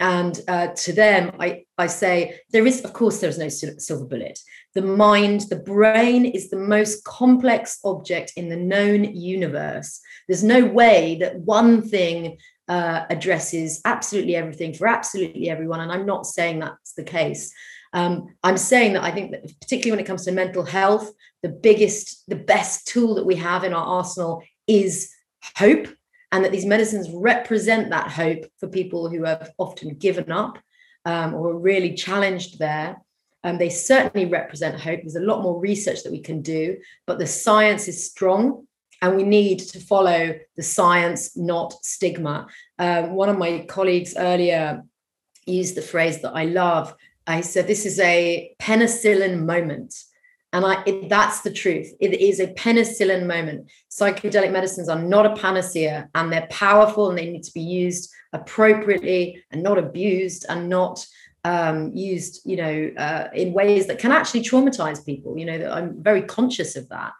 And 0.00 0.40
uh, 0.48 0.68
to 0.68 0.92
them, 0.92 1.36
I, 1.38 1.64
I 1.78 1.86
say, 1.86 2.40
there 2.50 2.66
is, 2.66 2.84
of 2.84 2.92
course, 2.92 3.20
there's 3.20 3.38
no 3.38 3.48
silver 3.48 4.04
bullet. 4.04 4.38
The 4.74 4.82
mind, 4.82 5.42
the 5.42 5.56
brain 5.56 6.24
is 6.24 6.50
the 6.50 6.58
most 6.58 7.04
complex 7.04 7.78
object 7.84 8.32
in 8.36 8.48
the 8.48 8.56
known 8.56 9.04
universe. 9.14 10.00
There's 10.28 10.42
no 10.42 10.64
way 10.64 11.16
that 11.20 11.38
one 11.40 11.82
thing 11.82 12.38
uh, 12.68 13.04
addresses 13.10 13.80
absolutely 13.84 14.36
everything 14.36 14.74
for 14.74 14.88
absolutely 14.88 15.48
everyone. 15.50 15.80
And 15.80 15.92
I'm 15.92 16.06
not 16.06 16.26
saying 16.26 16.58
that's 16.58 16.94
the 16.94 17.04
case. 17.04 17.52
Um, 17.92 18.34
I'm 18.42 18.56
saying 18.56 18.94
that 18.94 19.04
I 19.04 19.12
think 19.12 19.30
that 19.30 19.44
particularly 19.60 19.92
when 19.92 20.04
it 20.04 20.08
comes 20.08 20.24
to 20.24 20.32
mental 20.32 20.64
health, 20.64 21.10
the 21.42 21.50
biggest, 21.50 22.28
the 22.28 22.36
best 22.36 22.88
tool 22.88 23.14
that 23.14 23.26
we 23.26 23.36
have 23.36 23.62
in 23.62 23.72
our 23.72 23.84
arsenal 23.84 24.42
is 24.66 25.12
hope, 25.56 25.86
and 26.32 26.44
that 26.44 26.50
these 26.50 26.66
medicines 26.66 27.08
represent 27.12 27.90
that 27.90 28.10
hope 28.10 28.44
for 28.58 28.66
people 28.66 29.08
who 29.08 29.22
have 29.22 29.52
often 29.58 29.94
given 29.94 30.32
up 30.32 30.58
um, 31.04 31.34
or 31.34 31.56
really 31.56 31.94
challenged 31.94 32.58
there. 32.58 32.96
Um, 33.44 33.58
they 33.58 33.68
certainly 33.68 34.26
represent 34.26 34.80
hope. 34.80 35.00
There's 35.02 35.16
a 35.16 35.20
lot 35.20 35.42
more 35.42 35.60
research 35.60 36.02
that 36.02 36.12
we 36.12 36.20
can 36.20 36.40
do, 36.40 36.78
but 37.06 37.18
the 37.18 37.26
science 37.26 37.86
is 37.86 38.10
strong 38.10 38.66
and 39.02 39.16
we 39.16 39.22
need 39.22 39.58
to 39.58 39.80
follow 39.80 40.34
the 40.56 40.62
science, 40.62 41.36
not 41.36 41.74
stigma. 41.84 42.46
Um, 42.78 43.12
one 43.12 43.28
of 43.28 43.36
my 43.36 43.66
colleagues 43.68 44.14
earlier 44.16 44.82
used 45.46 45.74
the 45.74 45.82
phrase 45.82 46.22
that 46.22 46.32
I 46.32 46.46
love. 46.46 46.94
I 47.26 47.42
said, 47.42 47.66
This 47.66 47.84
is 47.84 48.00
a 48.00 48.54
penicillin 48.60 49.44
moment. 49.44 49.94
And 50.54 50.64
I, 50.64 50.82
it, 50.86 51.08
that's 51.08 51.40
the 51.40 51.52
truth. 51.52 51.92
It 52.00 52.14
is 52.14 52.38
a 52.38 52.46
penicillin 52.46 53.26
moment. 53.26 53.70
Psychedelic 53.90 54.52
medicines 54.52 54.88
are 54.88 55.02
not 55.02 55.26
a 55.26 55.34
panacea 55.34 56.08
and 56.14 56.32
they're 56.32 56.46
powerful 56.48 57.10
and 57.10 57.18
they 57.18 57.30
need 57.30 57.42
to 57.42 57.52
be 57.52 57.60
used 57.60 58.10
appropriately 58.32 59.42
and 59.50 59.62
not 59.62 59.78
abused 59.78 60.46
and 60.48 60.68
not 60.68 61.04
um, 61.44 61.92
used, 61.94 62.40
you 62.44 62.56
know, 62.56 62.90
uh, 62.96 63.28
in 63.34 63.52
ways 63.52 63.86
that 63.86 63.98
can 63.98 64.12
actually 64.12 64.42
traumatize 64.42 65.04
people. 65.04 65.38
You 65.38 65.44
know, 65.46 65.70
I'm 65.70 66.02
very 66.02 66.22
conscious 66.22 66.76
of 66.76 66.88
that. 66.88 67.12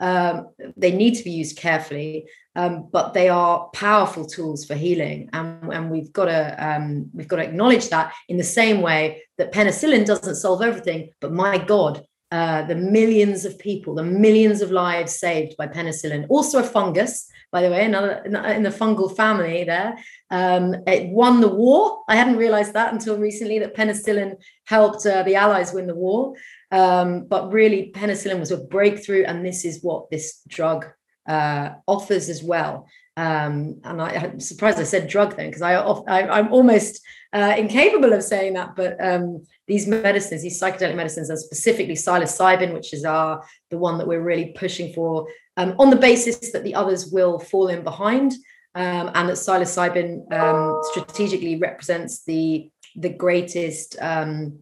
Um, 0.00 0.50
they 0.76 0.92
need 0.92 1.16
to 1.16 1.24
be 1.24 1.30
used 1.30 1.56
carefully, 1.56 2.26
um, 2.54 2.88
but 2.92 3.14
they 3.14 3.28
are 3.28 3.68
powerful 3.72 4.26
tools 4.26 4.64
for 4.64 4.74
healing, 4.74 5.28
and, 5.32 5.72
and 5.72 5.90
we've 5.90 6.12
got 6.12 6.26
to 6.26 6.56
um, 6.64 7.10
we've 7.12 7.26
got 7.26 7.36
to 7.36 7.44
acknowledge 7.44 7.88
that 7.88 8.12
in 8.28 8.36
the 8.36 8.44
same 8.44 8.80
way 8.80 9.22
that 9.38 9.52
penicillin 9.52 10.06
doesn't 10.06 10.36
solve 10.36 10.62
everything, 10.62 11.10
but 11.20 11.32
my 11.32 11.58
God, 11.58 12.04
uh, 12.30 12.62
the 12.62 12.74
millions 12.74 13.44
of 13.44 13.58
people, 13.58 13.94
the 13.94 14.02
millions 14.02 14.60
of 14.60 14.70
lives 14.70 15.18
saved 15.18 15.56
by 15.56 15.66
penicillin, 15.66 16.26
also 16.28 16.58
a 16.58 16.62
fungus, 16.62 17.26
by 17.50 17.62
the 17.62 17.70
way, 17.70 17.86
another 17.86 18.22
in 18.24 18.62
the 18.62 18.70
fungal 18.70 19.14
family 19.16 19.64
there. 19.64 19.96
Um, 20.30 20.74
it 20.86 21.08
won 21.08 21.40
the 21.40 21.48
war. 21.48 22.02
I 22.06 22.16
hadn't 22.16 22.36
realized 22.36 22.74
that 22.74 22.92
until 22.92 23.16
recently 23.16 23.58
that 23.60 23.74
penicillin 23.74 24.36
helped 24.66 25.06
uh, 25.06 25.22
the 25.22 25.36
Allies 25.36 25.72
win 25.72 25.86
the 25.86 25.94
war. 25.94 26.34
Um, 26.70 27.24
but 27.24 27.50
really, 27.50 27.92
penicillin 27.94 28.40
was 28.40 28.50
a 28.50 28.58
breakthrough, 28.58 29.24
and 29.24 29.44
this 29.44 29.64
is 29.64 29.82
what 29.82 30.10
this 30.10 30.42
drug 30.46 30.84
uh, 31.26 31.70
offers 31.86 32.28
as 32.28 32.42
well. 32.42 32.86
Um, 33.16 33.80
and 33.84 34.00
I, 34.00 34.12
am 34.12 34.40
surprised 34.40 34.78
I 34.78 34.84
said 34.84 35.08
drug 35.08 35.34
then, 35.34 35.46
because 35.46 35.62
I, 35.62 35.74
I, 35.74 36.38
am 36.38 36.52
almost 36.52 37.00
uh, 37.32 37.54
incapable 37.56 38.12
of 38.12 38.22
saying 38.22 38.54
that. 38.54 38.76
But 38.76 39.02
um, 39.04 39.44
these 39.68 39.86
medicines, 39.86 40.42
these 40.42 40.60
psychedelic 40.60 40.96
medicines, 40.96 41.30
and 41.30 41.38
specifically 41.38 41.94
psilocybin, 41.94 42.72
which 42.72 42.92
is 42.92 43.04
our 43.04 43.44
the 43.70 43.78
one 43.78 43.98
that 43.98 44.08
we're 44.08 44.22
really 44.22 44.52
pushing 44.58 44.92
for, 44.94 45.28
um, 45.56 45.74
on 45.78 45.90
the 45.90 45.96
basis 45.96 46.52
that 46.52 46.64
the 46.64 46.74
others 46.74 47.06
will 47.12 47.38
fall 47.38 47.68
in 47.68 47.84
behind, 47.84 48.32
um, 48.74 49.10
and 49.14 49.28
that 49.28 49.36
psilocybin 49.36 50.32
um, 50.32 50.80
strategically 50.90 51.56
represents 51.56 52.24
the 52.24 52.70
the 52.96 53.10
greatest 53.10 53.96
um, 54.00 54.60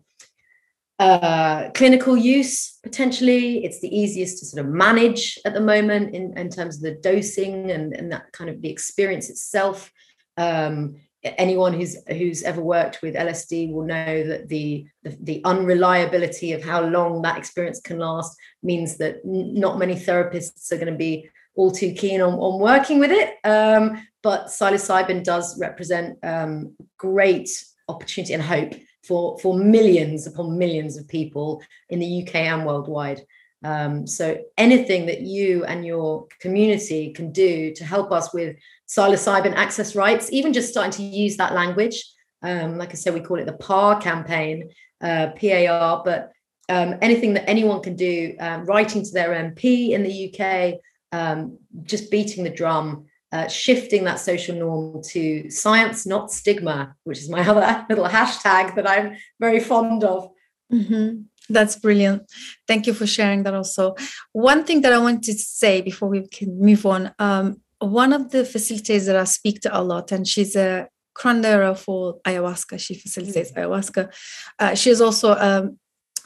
uh, 0.98 1.70
clinical 1.74 2.16
use 2.16 2.78
potentially. 2.82 3.64
It's 3.64 3.80
the 3.80 3.94
easiest 3.94 4.38
to 4.38 4.46
sort 4.46 4.64
of 4.64 4.72
manage 4.72 5.38
at 5.44 5.54
the 5.54 5.60
moment 5.60 6.14
in, 6.14 6.36
in 6.38 6.48
terms 6.48 6.76
of 6.76 6.82
the 6.82 6.98
dosing 7.02 7.70
and, 7.70 7.94
and 7.94 8.10
that 8.12 8.32
kind 8.32 8.50
of 8.50 8.62
the 8.62 8.70
experience 8.70 9.28
itself. 9.30 9.92
Um, 10.36 10.96
anyone 11.38 11.72
who's 11.72 11.96
who's 12.08 12.42
ever 12.42 12.60
worked 12.60 13.02
with 13.02 13.14
lsd 13.14 13.72
will 13.72 13.84
know 13.84 14.26
that 14.26 14.48
the, 14.48 14.86
the, 15.02 15.16
the 15.22 15.40
unreliability 15.44 16.52
of 16.52 16.62
how 16.62 16.84
long 16.84 17.22
that 17.22 17.38
experience 17.38 17.80
can 17.80 17.98
last 17.98 18.36
means 18.62 18.96
that 18.98 19.16
not 19.24 19.78
many 19.78 19.94
therapists 19.94 20.72
are 20.72 20.76
going 20.76 20.92
to 20.92 20.98
be 20.98 21.28
all 21.54 21.70
too 21.70 21.92
keen 21.92 22.20
on, 22.20 22.34
on 22.34 22.60
working 22.60 22.98
with 22.98 23.10
it 23.10 23.36
um, 23.44 24.02
but 24.22 24.46
psilocybin 24.46 25.24
does 25.24 25.58
represent 25.60 26.18
um, 26.22 26.74
great 26.98 27.48
opportunity 27.88 28.34
and 28.34 28.42
hope 28.42 28.74
for 29.06 29.38
for 29.38 29.56
millions 29.56 30.26
upon 30.26 30.58
millions 30.58 30.96
of 30.96 31.06
people 31.08 31.62
in 31.88 31.98
the 31.98 32.22
UK 32.22 32.34
and 32.36 32.66
worldwide. 32.66 33.22
Um, 33.66 34.07
so 34.07 34.38
anything 34.57 35.07
that 35.07 35.22
you 35.22 35.64
and 35.64 35.85
your 35.85 36.29
community 36.40 37.12
can 37.12 37.33
do 37.33 37.74
to 37.74 37.85
help 37.85 38.12
us 38.12 38.33
with 38.33 38.57
psilocybin 38.88 39.55
access 39.57 39.96
rights, 39.96 40.31
even 40.31 40.52
just 40.52 40.70
starting 40.70 40.92
to 40.92 41.02
use 41.02 41.37
that 41.38 41.52
language. 41.52 42.05
Um, 42.42 42.79
like 42.79 42.90
I 42.90 42.94
said, 42.94 43.12
we 43.12 43.20
call 43.20 43.40
it 43.40 43.46
the 43.46 43.55
PAR 43.55 44.00
campaign, 44.00 44.70
uh, 45.00 45.31
PAR, 45.40 46.02
but 46.05 46.31
um, 46.68 46.94
anything 47.02 47.35
that 47.35 47.50
anyone 47.50 47.83
can 47.83 47.96
do, 47.96 48.37
um, 48.38 48.66
writing 48.66 49.02
to 49.02 49.11
their 49.11 49.31
MP 49.31 49.90
in 49.90 50.05
the 50.05 50.16
UK, 50.29 50.81
um, 51.11 51.59
just 51.83 52.09
beating 52.09 52.44
the 52.44 52.50
drum 52.50 53.07
uh, 53.33 53.48
shifting 53.48 54.05
that 54.05 54.20
social 54.20 54.55
norm 54.55 55.02
to 55.02 55.50
science, 55.50 56.07
not 56.07 56.31
stigma, 56.31 56.94
which 57.05 57.18
is 57.18 57.29
my 57.29 57.40
other 57.48 57.85
little 57.88 58.07
hashtag 58.07 58.76
that 58.76 58.88
I'm 58.88 59.16
very 59.40 59.61
fond 59.61 60.05
of. 60.05 60.31
Mm-hmm. 60.72 61.22
That's 61.48 61.76
brilliant. 61.76 62.30
Thank 62.66 62.87
you 62.87 62.94
for 62.94 63.06
sharing 63.06 63.44
that 63.44 63.54
also. 63.54 63.94
One 64.32 64.64
thing 64.64 64.80
that 64.82 64.92
I 64.92 64.98
wanted 64.98 65.22
to 65.22 65.35
say 65.35 65.80
before 65.80 66.09
we 66.09 66.26
can 66.26 66.59
move 66.61 66.85
on 66.87 67.12
um, 67.18 67.61
one 67.78 68.12
of 68.12 68.30
the 68.30 68.38
facilitators 68.38 69.06
that 69.06 69.16
I 69.16 69.24
speak 69.24 69.61
to 69.61 69.78
a 69.78 69.82
lot, 69.82 70.12
and 70.12 70.26
she's 70.26 70.56
a 70.56 70.88
curandera 71.16 71.76
for 71.76 72.20
ayahuasca. 72.22 72.80
She 72.80 72.94
facilitates 72.94 73.52
mm-hmm. 73.52 73.70
ayahuasca. 73.70 74.12
Uh, 74.59 74.74
she 74.74 74.88
has 74.90 75.00
also 75.00 75.32
a 75.32 75.70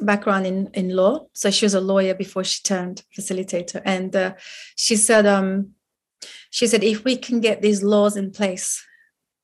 background 0.00 0.46
in, 0.46 0.68
in 0.74 0.96
law. 0.96 1.26
So 1.34 1.50
she 1.50 1.64
was 1.64 1.74
a 1.74 1.80
lawyer 1.80 2.14
before 2.14 2.44
she 2.44 2.62
turned 2.62 3.02
facilitator. 3.16 3.82
And 3.84 4.14
uh, 4.14 4.34
she 4.76 4.96
said, 4.96 5.26
um, 5.26 5.70
she 6.50 6.66
said, 6.66 6.82
if 6.82 7.04
we 7.04 7.16
can 7.16 7.40
get 7.40 7.62
these 7.62 7.82
laws 7.82 8.16
in 8.16 8.30
place, 8.30 8.84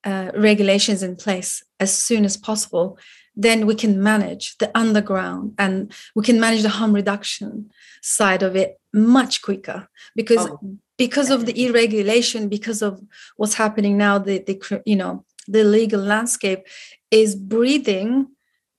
uh, 0.05 0.31
regulations 0.35 1.03
in 1.03 1.17
place 1.17 1.62
as 1.81 1.97
soon 1.97 2.25
as 2.25 2.37
possible, 2.37 2.99
then 3.37 3.66
we 3.66 3.75
can 3.75 4.03
manage 4.03 4.57
the 4.59 4.70
underground 4.77 5.55
and 5.59 5.92
we 6.14 6.25
can 6.25 6.40
manage 6.40 6.62
the 6.62 6.70
harm 6.70 6.94
reduction 6.94 7.70
side 8.03 8.42
of 8.42 8.57
it 8.57 8.81
much 8.92 9.42
quicker 9.42 9.88
because 10.14 10.49
oh. 10.49 10.59
because 10.96 11.31
of 11.31 11.44
the 11.44 11.66
irregulation 11.66 12.49
because 12.49 12.83
of 12.83 13.01
what's 13.37 13.55
happening 13.55 13.96
now 13.99 14.18
the, 14.18 14.38
the 14.38 14.83
you 14.87 14.96
know 14.96 15.25
the 15.46 15.62
legal 15.64 16.01
landscape 16.01 16.66
is 17.11 17.35
breathing 17.37 18.27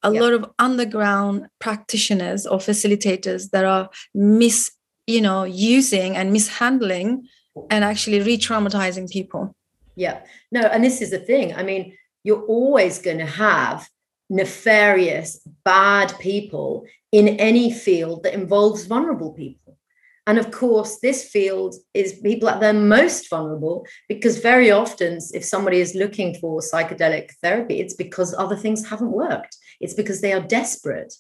a 0.03 0.11
lot 0.11 0.33
of 0.33 0.49
underground 0.59 1.47
practitioners 1.59 2.45
or 2.45 2.59
facilitators 2.59 3.51
that 3.51 3.65
are 3.65 3.89
mis 4.13 4.71
you 5.05 5.21
know 5.21 5.43
using 5.43 6.15
and 6.15 6.31
mishandling 6.31 7.27
and 7.71 7.83
actually 7.83 8.21
re-traumatizing 8.21 9.09
people. 9.09 9.55
Yeah. 9.95 10.21
No 10.51 10.61
and 10.61 10.83
this 10.83 11.01
is 11.01 11.11
the 11.11 11.19
thing. 11.19 11.53
I 11.55 11.63
mean 11.63 11.97
you're 12.23 12.43
always 12.43 12.99
going 12.99 13.19
to 13.19 13.25
have 13.25 13.89
nefarious 14.29 15.39
bad 15.63 16.13
people 16.19 16.85
in 17.11 17.29
any 17.39 17.71
field 17.71 18.23
that 18.23 18.33
involves 18.33 18.85
vulnerable 18.85 19.33
people. 19.33 19.77
And 20.25 20.37
of 20.37 20.51
course 20.51 20.99
this 20.99 21.29
field 21.29 21.75
is 21.93 22.19
people 22.21 22.49
at 22.49 22.59
their 22.59 22.73
most 22.73 23.29
vulnerable 23.29 23.85
because 24.09 24.39
very 24.39 24.71
often 24.71 25.19
if 25.33 25.45
somebody 25.45 25.79
is 25.79 25.95
looking 25.95 26.35
for 26.35 26.59
psychedelic 26.59 27.31
therapy 27.41 27.79
it's 27.79 27.93
because 27.93 28.35
other 28.37 28.57
things 28.57 28.87
haven't 28.87 29.11
worked. 29.11 29.55
It's 29.79 29.93
because 29.93 30.19
they 30.21 30.33
are 30.33 30.41
desperate. 30.41 31.13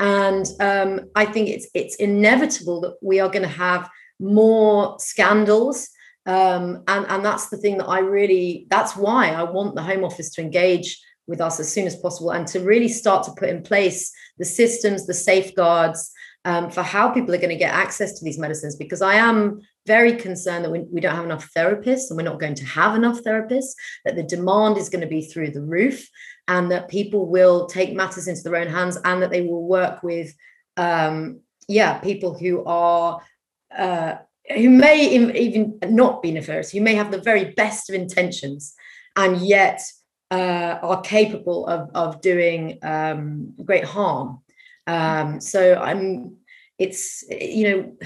And 0.00 0.46
um, 0.60 1.00
i 1.14 1.24
think 1.24 1.48
it's 1.48 1.68
it's 1.74 1.96
inevitable 1.96 2.80
that 2.80 2.96
we 3.00 3.20
are 3.20 3.28
going 3.28 3.48
to 3.48 3.58
have 3.66 3.88
more 4.18 4.98
scandals. 4.98 5.88
Um, 6.26 6.84
and 6.88 7.04
and 7.08 7.24
that's 7.24 7.50
the 7.50 7.58
thing 7.58 7.78
that 7.78 7.86
I 7.86 7.98
really 7.98 8.66
that's 8.70 8.96
why 8.96 9.30
I 9.30 9.42
want 9.42 9.74
the 9.74 9.82
Home 9.82 10.04
Office 10.04 10.30
to 10.30 10.40
engage 10.40 10.98
with 11.26 11.40
us 11.40 11.60
as 11.60 11.72
soon 11.72 11.86
as 11.86 11.96
possible 11.96 12.30
and 12.30 12.46
to 12.48 12.60
really 12.60 12.88
start 12.88 13.24
to 13.24 13.32
put 13.32 13.48
in 13.48 13.62
place 13.62 14.12
the 14.38 14.44
systems, 14.44 15.06
the 15.06 15.14
safeguards 15.14 16.12
um, 16.44 16.70
for 16.70 16.82
how 16.82 17.08
people 17.10 17.34
are 17.34 17.38
going 17.38 17.48
to 17.48 17.56
get 17.56 17.72
access 17.72 18.18
to 18.18 18.24
these 18.24 18.38
medicines. 18.38 18.76
Because 18.76 19.00
I 19.00 19.14
am 19.14 19.60
very 19.86 20.14
concerned 20.16 20.64
that 20.64 20.70
we, 20.70 20.80
we 20.80 21.00
don't 21.00 21.14
have 21.14 21.24
enough 21.24 21.50
therapists 21.56 22.10
and 22.10 22.16
we're 22.16 22.24
not 22.24 22.40
going 22.40 22.54
to 22.56 22.66
have 22.66 22.94
enough 22.94 23.22
therapists, 23.22 23.72
that 24.04 24.16
the 24.16 24.22
demand 24.22 24.76
is 24.76 24.88
going 24.88 25.00
to 25.00 25.06
be 25.06 25.22
through 25.22 25.50
the 25.50 25.62
roof, 25.62 26.08
and 26.46 26.70
that 26.70 26.88
people 26.88 27.26
will 27.26 27.66
take 27.66 27.94
matters 27.94 28.28
into 28.28 28.42
their 28.42 28.56
own 28.56 28.66
hands 28.66 28.98
and 29.04 29.22
that 29.22 29.30
they 29.30 29.40
will 29.40 29.66
work 29.66 30.02
with, 30.02 30.34
um, 30.76 31.40
yeah, 31.68 31.98
people 31.98 32.36
who 32.38 32.64
are. 32.64 33.20
Uh, 33.76 34.16
who 34.54 34.68
may 34.68 35.08
even 35.08 35.78
not 35.88 36.22
be 36.22 36.30
nefarious, 36.30 36.70
who 36.70 36.82
may 36.82 36.94
have 36.94 37.10
the 37.10 37.18
very 37.18 37.52
best 37.54 37.88
of 37.88 37.94
intentions, 37.94 38.74
and 39.16 39.38
yet 39.38 39.80
uh, 40.34 40.78
are 40.82 41.00
capable 41.02 41.66
of, 41.66 41.90
of 41.94 42.20
doing 42.20 42.78
um, 42.82 43.54
great 43.64 43.84
harm. 43.84 44.40
Um, 44.86 45.40
so 45.40 45.76
I'm, 45.76 46.38
it's 46.76 47.24
you 47.30 47.70
know, 47.70 47.96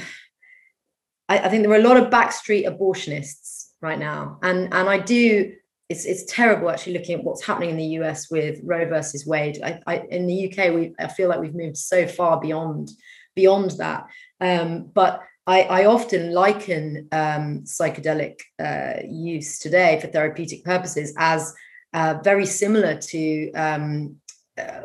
I, 1.28 1.38
I, 1.38 1.48
think 1.48 1.62
there 1.62 1.72
are 1.72 1.80
a 1.80 1.88
lot 1.88 1.96
of 1.96 2.10
backstreet 2.10 2.66
abortionists 2.66 3.68
right 3.80 3.98
now, 3.98 4.38
and 4.42 4.72
and 4.74 4.88
I 4.88 4.98
do. 4.98 5.54
It's, 5.88 6.04
it's 6.04 6.30
terrible 6.30 6.68
actually 6.68 6.98
looking 6.98 7.18
at 7.18 7.24
what's 7.24 7.42
happening 7.42 7.70
in 7.70 7.78
the 7.78 7.96
US 8.02 8.30
with 8.30 8.60
Roe 8.62 8.86
versus 8.86 9.24
Wade. 9.26 9.58
I, 9.64 9.80
I, 9.86 9.96
in 10.10 10.26
the 10.26 10.52
UK, 10.52 10.74
we 10.74 10.92
I 11.00 11.08
feel 11.08 11.30
like 11.30 11.40
we've 11.40 11.54
moved 11.54 11.78
so 11.78 12.06
far 12.06 12.38
beyond 12.38 12.90
beyond 13.34 13.70
that. 13.78 14.06
Um, 14.38 14.90
but 14.92 15.22
I, 15.46 15.62
I 15.62 15.84
often 15.86 16.34
liken 16.34 17.08
um, 17.10 17.62
psychedelic 17.64 18.40
uh, 18.62 19.00
use 19.08 19.58
today 19.58 19.98
for 19.98 20.08
therapeutic 20.08 20.62
purposes 20.62 21.14
as 21.16 21.54
uh, 21.92 22.18
very 22.22 22.46
similar 22.46 22.96
to 22.96 23.52
um, 23.52 24.16
uh, 24.58 24.82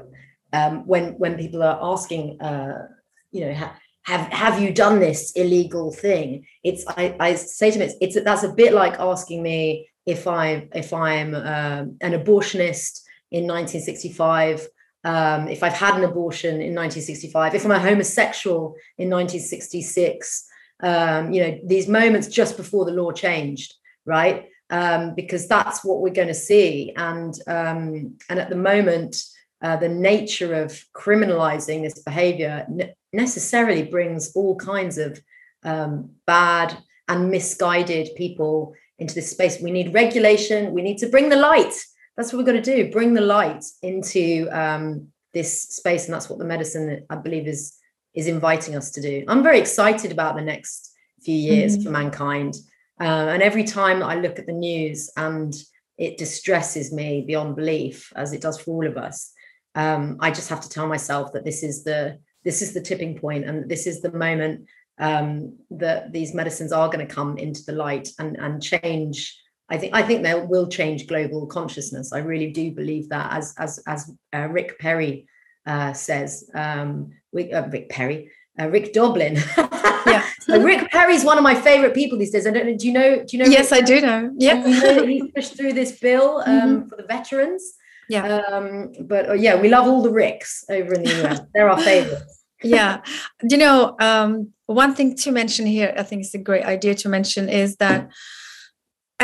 um, 0.52 0.88
when 0.88 1.14
when 1.14 1.38
people 1.38 1.64
are 1.64 1.80
asking, 1.82 2.42
uh, 2.42 2.88
you 3.32 3.46
know, 3.46 3.54
ha- 3.54 3.76
have 4.04 4.28
have 4.32 4.62
you 4.62 4.74
done 4.74 5.00
this 5.00 5.32
illegal 5.32 5.92
thing? 5.92 6.46
It's 6.64 6.86
I, 6.88 7.16
I 7.20 7.36
say 7.36 7.72
to 7.72 7.80
them, 7.80 7.90
it's, 7.90 7.98
it's 8.02 8.24
that's 8.24 8.44
a 8.44 8.54
bit 8.54 8.74
like 8.74 9.00
asking 9.00 9.42
me 9.44 9.90
if 10.06 10.28
I 10.28 10.68
if 10.74 10.94
I'm 10.94 11.34
um, 11.36 11.98
an 12.02 12.14
abortionist 12.14 13.02
in 13.32 13.48
1965 13.48 14.68
um, 15.04 15.48
if 15.50 15.64
I've 15.64 15.74
had 15.74 15.96
an 15.96 16.04
abortion 16.04 16.56
in 16.56 16.74
1965, 16.74 17.56
if 17.56 17.66
I'm 17.66 17.72
a 17.72 17.80
homosexual 17.80 18.76
in 18.98 19.10
1966, 19.10 20.48
um, 20.82 21.34
you 21.34 21.42
know, 21.42 21.60
these 21.66 21.88
moments 21.88 22.28
just 22.28 22.56
before 22.56 22.86
the 22.86 22.94
law 22.94 23.12
changed, 23.12 23.74
right? 24.06 24.48
Um, 24.74 25.14
because 25.14 25.48
that's 25.48 25.86
what 25.86 26.02
we're 26.02 26.20
going 26.22 26.30
to 26.30 26.34
see. 26.34 26.94
And 26.98 27.34
um, 27.46 28.18
and 28.28 28.40
at 28.40 28.50
the 28.50 28.56
moment, 28.72 29.24
uh, 29.62 29.78
the 29.78 29.88
nature 29.88 30.52
of 30.64 30.84
criminalizing 30.94 31.84
this 31.84 32.00
behavior 32.00 32.66
ne- 32.68 32.96
necessarily 33.14 33.84
brings 33.84 34.36
all 34.36 34.56
kinds 34.56 34.98
of 34.98 35.22
um, 35.64 36.10
bad 36.26 36.76
and 37.08 37.30
misguided 37.30 38.16
people 38.16 38.74
into 38.98 39.14
this 39.14 39.30
space. 39.30 39.62
We 39.62 39.70
need 39.70 39.94
regulation. 39.94 40.74
We 40.74 40.82
need 40.82 40.98
to 41.00 41.08
bring 41.08 41.30
the 41.30 41.36
light. 41.36 41.76
That's 42.18 42.34
what 42.34 42.40
we've 42.40 42.46
got 42.46 42.64
to 42.64 42.76
do. 42.76 42.92
Bring 42.92 43.14
the 43.14 43.22
light 43.38 43.64
into 43.84 44.50
um, 44.52 45.10
this 45.34 45.62
space, 45.64 46.06
and 46.06 46.14
that's 46.16 46.30
what 46.30 46.40
the 46.40 46.46
medicine, 46.46 47.06
I 47.12 47.16
believe, 47.18 47.48
is 47.48 47.78
is 48.14 48.28
inviting 48.28 48.76
us 48.76 48.92
to 48.92 49.02
do. 49.02 49.24
I'm 49.28 49.44
very 49.44 49.60
excited 49.60 50.12
about 50.12 50.36
the 50.36 50.42
next 50.42 50.92
few 51.22 51.36
years 51.36 51.74
mm-hmm. 51.74 51.86
for 51.86 51.92
mankind. 51.92 52.56
Uh, 53.00 53.28
and 53.34 53.42
every 53.42 53.64
time 53.64 54.04
I 54.04 54.16
look 54.16 54.40
at 54.40 54.46
the 54.46 54.54
news 54.54 55.10
and 55.18 55.54
it 55.98 56.18
distresses 56.18 56.92
me 56.92 57.24
beyond 57.26 57.56
belief, 57.56 58.12
as 58.16 58.34
it 58.34 58.42
does 58.42 58.60
for 58.60 58.72
all 58.72 58.88
of 58.88 58.98
us, 58.98 59.32
um, 59.76 60.18
I 60.20 60.30
just 60.32 60.50
have 60.50 60.62
to 60.62 60.70
tell 60.70 60.88
myself 60.88 61.34
that 61.34 61.46
this 61.46 61.64
is 61.64 61.84
the 61.84 62.20
this 62.44 62.62
is 62.62 62.74
the 62.74 62.82
tipping 62.82 63.18
point, 63.18 63.46
and 63.46 63.70
this 63.70 63.88
is 63.88 64.02
the 64.02 64.12
moment 64.12 64.68
um, 65.00 65.58
that 65.72 66.12
these 66.12 66.34
medicines 66.34 66.72
are 66.72 66.90
going 66.90 67.06
to 67.08 67.16
come 67.16 67.38
into 67.38 67.64
the 67.66 67.74
light 67.74 68.10
and 68.20 68.38
and 68.38 68.62
change. 68.62 69.40
I 69.70 69.78
think 69.78 69.96
I 69.96 70.04
think 70.04 70.24
they 70.24 70.36
will 70.36 70.68
change 70.68 71.08
global 71.08 71.48
consciousness. 71.48 72.14
I 72.14 72.20
really 72.20 72.52
do 72.52 72.72
believe 72.72 73.10
that, 73.10 73.32
as 73.32 73.56
as 73.58 73.82
as 73.88 74.12
uh, 74.36 74.48
Rick 74.50 74.78
Perry 74.80 75.28
uh, 75.66 75.94
says, 75.94 76.50
um, 76.54 77.12
Rick, 77.32 77.54
uh, 77.54 77.68
Rick 77.72 77.90
Perry, 77.90 78.30
uh, 78.60 78.70
Rick 78.70 78.94
Doblin. 78.94 79.36
yeah. 79.58 80.26
so 80.42 80.62
Rick 80.62 80.92
Perry's 80.92 81.24
one 81.24 81.38
of 81.38 81.44
my 81.44 81.56
favorite 81.56 81.94
people 81.94 82.18
these 82.18 82.32
days. 82.32 82.46
I 82.46 82.52
don't 82.52 82.66
know. 82.66 82.78
Do 82.78 82.88
you 82.88 82.94
know? 82.94 83.16
Do 83.18 83.38
you 83.38 83.44
know? 83.44 83.50
Yes, 83.50 83.72
Rick 83.72 83.84
I 83.84 83.86
do 83.86 84.02
know. 84.02 84.32
Yeah. 84.38 84.66
You 84.66 84.82
know 84.82 85.06
he 85.06 85.32
pushed 85.32 85.58
through 85.58 85.74
this 85.74 86.00
bill 86.00 86.44
um, 86.46 86.54
mm-hmm. 86.54 86.88
for 86.90 86.96
the 86.96 87.04
veterans. 87.04 87.74
Yeah. 88.10 88.38
Um, 88.38 88.94
but 89.02 89.30
uh, 89.30 89.34
yeah, 89.34 89.60
we 89.60 89.70
love 89.70 89.88
all 89.88 90.02
the 90.02 90.12
Ricks 90.12 90.66
over 90.70 90.94
in 90.94 91.04
the 91.04 91.26
US. 91.26 91.42
They're 91.54 91.70
our 91.70 91.80
favorites. 91.80 92.44
yeah. 92.64 93.02
You 93.42 93.58
know, 93.58 93.96
um, 94.00 94.52
one 94.66 94.94
thing 94.94 95.16
to 95.18 95.32
mention 95.32 95.66
here, 95.66 95.94
I 95.98 96.04
think 96.04 96.22
it's 96.24 96.34
a 96.34 96.40
great 96.40 96.64
idea 96.64 96.96
to 96.96 97.10
mention 97.10 97.50
is 97.50 97.78
that 97.78 98.10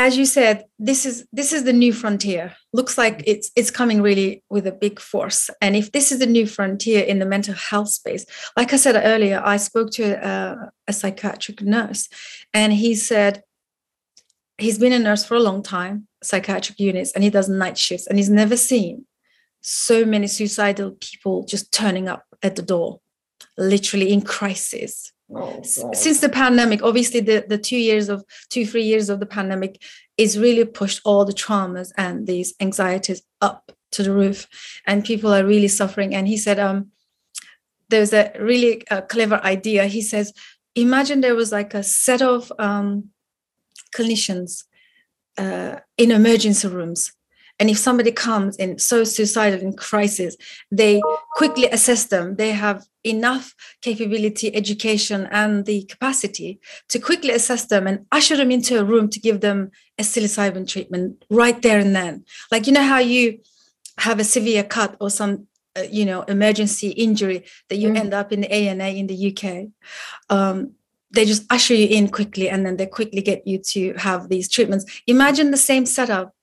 as 0.00 0.16
you 0.16 0.24
said 0.24 0.64
this 0.78 1.04
is 1.04 1.26
this 1.32 1.52
is 1.52 1.64
the 1.64 1.72
new 1.72 1.92
frontier. 1.92 2.54
Looks 2.72 2.96
like 2.96 3.22
it's 3.26 3.50
it's 3.54 3.70
coming 3.70 4.00
really 4.02 4.42
with 4.48 4.66
a 4.66 4.72
big 4.72 4.98
force. 4.98 5.50
And 5.60 5.76
if 5.76 5.92
this 5.92 6.10
is 6.12 6.18
the 6.18 6.26
new 6.26 6.46
frontier 6.46 7.02
in 7.02 7.18
the 7.18 7.26
mental 7.26 7.54
health 7.54 7.88
space 7.88 8.24
like 8.56 8.72
i 8.72 8.76
said 8.76 9.00
earlier 9.04 9.40
i 9.44 9.56
spoke 9.56 9.90
to 9.92 10.04
a, 10.04 10.70
a 10.86 10.92
psychiatric 10.92 11.62
nurse 11.62 12.08
and 12.52 12.72
he 12.72 12.94
said 12.94 13.42
he's 14.58 14.78
been 14.78 14.92
a 14.92 14.98
nurse 14.98 15.24
for 15.24 15.36
a 15.36 15.40
long 15.40 15.62
time 15.62 16.06
psychiatric 16.22 16.78
units 16.78 17.12
and 17.12 17.24
he 17.24 17.30
does 17.30 17.48
night 17.48 17.78
shifts 17.78 18.06
and 18.06 18.18
he's 18.18 18.30
never 18.30 18.56
seen 18.56 19.04
so 19.60 20.04
many 20.04 20.26
suicidal 20.26 20.92
people 21.00 21.44
just 21.44 21.72
turning 21.72 22.08
up 22.08 22.24
at 22.42 22.56
the 22.56 22.62
door 22.62 23.00
literally 23.56 24.12
in 24.12 24.20
crisis 24.22 25.12
Oh, 25.32 25.62
since 25.62 26.20
the 26.20 26.28
pandemic 26.28 26.82
obviously 26.82 27.20
the, 27.20 27.44
the 27.48 27.58
two 27.58 27.76
years 27.76 28.08
of 28.08 28.24
two 28.48 28.66
three 28.66 28.82
years 28.82 29.08
of 29.08 29.20
the 29.20 29.26
pandemic 29.26 29.80
is 30.16 30.38
really 30.38 30.64
pushed 30.64 31.00
all 31.04 31.24
the 31.24 31.32
traumas 31.32 31.92
and 31.96 32.26
these 32.26 32.52
anxieties 32.60 33.22
up 33.40 33.70
to 33.92 34.02
the 34.02 34.12
roof 34.12 34.48
and 34.86 35.04
people 35.04 35.32
are 35.32 35.44
really 35.44 35.68
suffering. 35.68 36.14
And 36.14 36.26
he 36.26 36.36
said 36.36 36.58
um 36.58 36.90
there's 37.90 38.12
a 38.12 38.32
really 38.38 38.88
uh, 38.88 39.02
clever 39.02 39.40
idea. 39.44 39.86
He 39.86 40.02
says 40.02 40.32
imagine 40.74 41.20
there 41.20 41.36
was 41.36 41.52
like 41.52 41.74
a 41.74 41.82
set 41.82 42.22
of 42.22 42.52
um, 42.58 43.10
clinicians 43.94 44.64
uh, 45.38 45.76
in 45.96 46.10
emergency 46.10 46.68
rooms 46.68 47.12
and 47.60 47.70
if 47.70 47.78
somebody 47.78 48.10
comes 48.10 48.56
in 48.56 48.78
so 48.78 49.04
suicidal 49.04 49.60
in 49.60 49.72
crisis 49.74 50.36
they 50.70 51.00
quickly 51.32 51.66
assess 51.66 52.06
them. 52.06 52.36
They 52.36 52.52
have 52.52 52.84
enough 53.04 53.54
capability 53.80 54.54
education 54.54 55.28
and 55.30 55.64
the 55.66 55.84
capacity 55.84 56.60
to 56.88 56.98
quickly 56.98 57.30
assess 57.30 57.66
them 57.66 57.86
and 57.86 58.06
usher 58.12 58.36
them 58.36 58.50
into 58.50 58.78
a 58.78 58.84
room 58.84 59.08
to 59.10 59.20
give 59.20 59.40
them 59.40 59.70
a 59.98 60.02
psilocybin 60.02 60.68
treatment 60.68 61.24
right 61.30 61.60
there 61.62 61.78
and 61.78 61.94
then. 61.94 62.24
Like 62.50 62.66
you 62.66 62.72
know 62.72 62.82
how 62.82 62.98
you 62.98 63.40
have 63.98 64.18
a 64.18 64.24
severe 64.24 64.64
cut 64.64 64.96
or 65.00 65.10
some 65.10 65.46
uh, 65.76 65.82
you 65.82 66.04
know 66.04 66.22
emergency 66.22 66.90
injury 66.90 67.44
that 67.68 67.76
you 67.76 67.90
mm. 67.90 67.96
end 67.96 68.12
up 68.12 68.32
in 68.32 68.40
the 68.40 68.54
A&E 68.54 68.98
in 68.98 69.06
the 69.06 69.20
uk 69.30 69.68
um, 70.36 70.72
they 71.12 71.24
just 71.24 71.44
usher 71.50 71.74
you 71.74 71.86
in 71.86 72.08
quickly 72.08 72.48
and 72.48 72.64
then 72.64 72.76
they 72.76 72.86
quickly 72.86 73.22
get 73.22 73.46
you 73.46 73.58
to 73.58 73.94
have 73.94 74.28
these 74.28 74.48
treatments. 74.48 74.84
Imagine 75.06 75.50
the 75.50 75.56
same 75.56 75.86
setup 75.86 76.34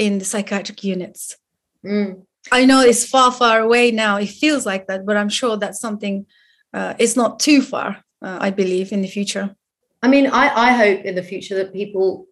in 0.00 0.18
the 0.18 0.24
psychiatric 0.24 0.82
units 0.82 1.36
mm. 1.84 2.20
i 2.50 2.64
know 2.64 2.80
it's 2.80 3.06
far 3.06 3.30
far 3.30 3.60
away 3.60 3.90
now 3.90 4.16
it 4.16 4.30
feels 4.42 4.64
like 4.64 4.86
that 4.86 5.04
but 5.04 5.16
i'm 5.16 5.28
sure 5.28 5.56
that's 5.56 5.80
something 5.80 6.26
uh, 6.72 6.94
it's 6.98 7.16
not 7.16 7.38
too 7.38 7.60
far 7.60 8.02
uh, 8.22 8.38
i 8.40 8.50
believe 8.50 8.92
in 8.92 9.02
the 9.02 9.08
future 9.08 9.54
i 10.02 10.08
mean 10.08 10.26
i 10.26 10.44
i 10.68 10.72
hope 10.72 11.04
in 11.04 11.14
the 11.14 11.22
future 11.22 11.54
that 11.54 11.72
people 11.72 12.26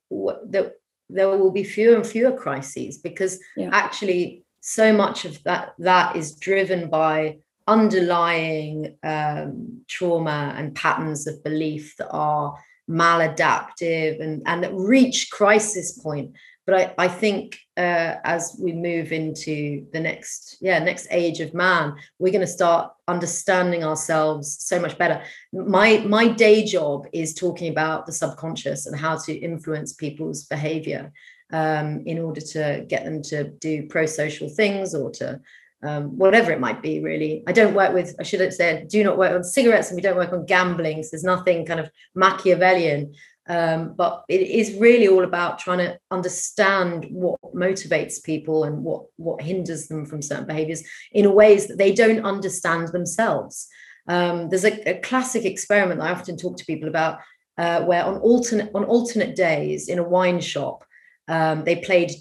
that 0.55 0.73
there 1.11 1.29
will 1.29 1.51
be 1.51 1.65
fewer 1.65 1.97
and 1.97 2.07
fewer 2.07 2.33
crises 2.33 2.99
because 2.99 3.39
yeah. 3.57 3.71
actually 3.73 4.45
so 4.61 4.93
much 4.93 5.25
of 5.25 5.43
that 5.45 5.75
that 5.79 6.17
is 6.17 6.37
driven 6.37 6.89
by 6.89 7.37
underlying 7.67 8.97
um, 9.03 9.83
trauma 9.87 10.55
and 10.57 10.75
patterns 10.75 11.27
of 11.27 11.45
belief 11.45 11.95
that 11.99 12.09
are 12.11 12.59
maladaptive 12.89 14.21
and, 14.23 14.43
and 14.47 14.65
that 14.65 14.75
reach 14.75 15.31
crisis 15.31 15.93
point. 15.99 16.33
But 16.69 16.95
I, 16.99 17.05
I 17.07 17.09
think 17.09 17.59
uh, 17.79 18.17
as 18.25 18.55
we 18.61 18.73
move 18.75 19.11
into 19.11 19.87
the 19.95 20.01
next, 20.01 20.59
yeah, 20.61 20.79
next 20.79 21.07
age 21.11 21.41
of 21.41 21.55
man, 21.55 21.95
we're 22.19 22.31
going 22.31 22.43
to 22.43 22.47
start 22.47 22.93
understanding 23.09 23.85
ourselves 23.85 24.59
so 24.61 24.79
much 24.79 24.99
better. 24.99 25.23
My 25.55 26.05
my 26.07 26.29
day 26.29 26.67
job 26.67 27.07
is 27.11 27.33
talking 27.33 27.71
about 27.71 28.05
the 28.05 28.13
subconscious 28.13 28.85
and 28.85 28.95
how 28.95 29.17
to 29.17 29.33
influence 29.33 29.95
people's 29.95 30.45
behavior 30.45 31.11
um, 31.55 32.03
in 32.05 32.19
order 32.19 32.43
to 32.43 32.85
get 32.87 33.03
them 33.03 33.23
to 33.23 33.45
do 33.45 33.87
pro-social 33.89 34.51
things 34.51 34.95
or 34.95 35.11
to 35.13 35.41
um, 35.83 36.19
whatever 36.19 36.51
it 36.51 36.61
might 36.61 36.83
be, 36.83 37.01
really. 37.01 37.45
I 37.47 37.53
don't 37.53 37.75
work 37.75 37.95
with, 37.95 38.15
I 38.21 38.25
should 38.25 38.41
have 38.41 38.53
said, 38.53 38.89
do 38.89 39.03
not 39.05 39.17
work 39.17 39.33
on 39.33 39.43
cigarettes 39.43 39.89
and 39.89 39.97
we 39.97 40.03
don't 40.03 40.17
work 40.17 40.35
on 40.35 40.45
gambling. 40.45 41.03
So 41.03 41.11
there's 41.13 41.25
nothing 41.25 41.65
kind 41.65 41.81
of 41.81 41.91
Machiavellian. 42.15 43.15
Um, 43.49 43.95
but 43.95 44.25
it 44.29 44.43
is 44.43 44.79
really 44.79 45.09
all 45.09 45.25
about 45.25 45.59
trying 45.59 45.79
to 45.79 45.99
understand 46.11 47.07
what 47.11 47.41
motivates 47.55 48.23
people 48.23 48.65
and 48.65 48.85
what 48.85 49.05
what 49.17 49.41
hinders 49.41 49.89
them 49.89 50.05
from 50.05 50.21
certain 50.21 50.47
behaviors 50.47 50.83
in 51.13 51.33
ways 51.33 51.67
that 51.67 51.79
they 51.79 51.93
don't 51.93 52.27
understand 52.27 52.89
themselves. 52.89 53.69
Um, 54.07 54.51
there's 54.51 54.65
a, 54.65 54.91
a, 54.91 55.01
classic 55.01 55.45
experiment 55.45 56.01
I 56.01 56.11
often 56.11 56.37
talk 56.37 56.57
to 56.59 56.65
people 56.65 56.89
about, 56.89 57.21
uh, 57.59 57.83
where 57.85 58.05
on 58.05 58.19
alternate 58.19 58.71
on 58.75 58.85
alternate 58.85 59.35
days 59.35 59.89
in 59.89 59.99
a 59.99 60.09
wine 60.09 60.41
shop, 60.41 60.85
um, 61.29 61.65
they 61.65 61.77
played 61.77 62.13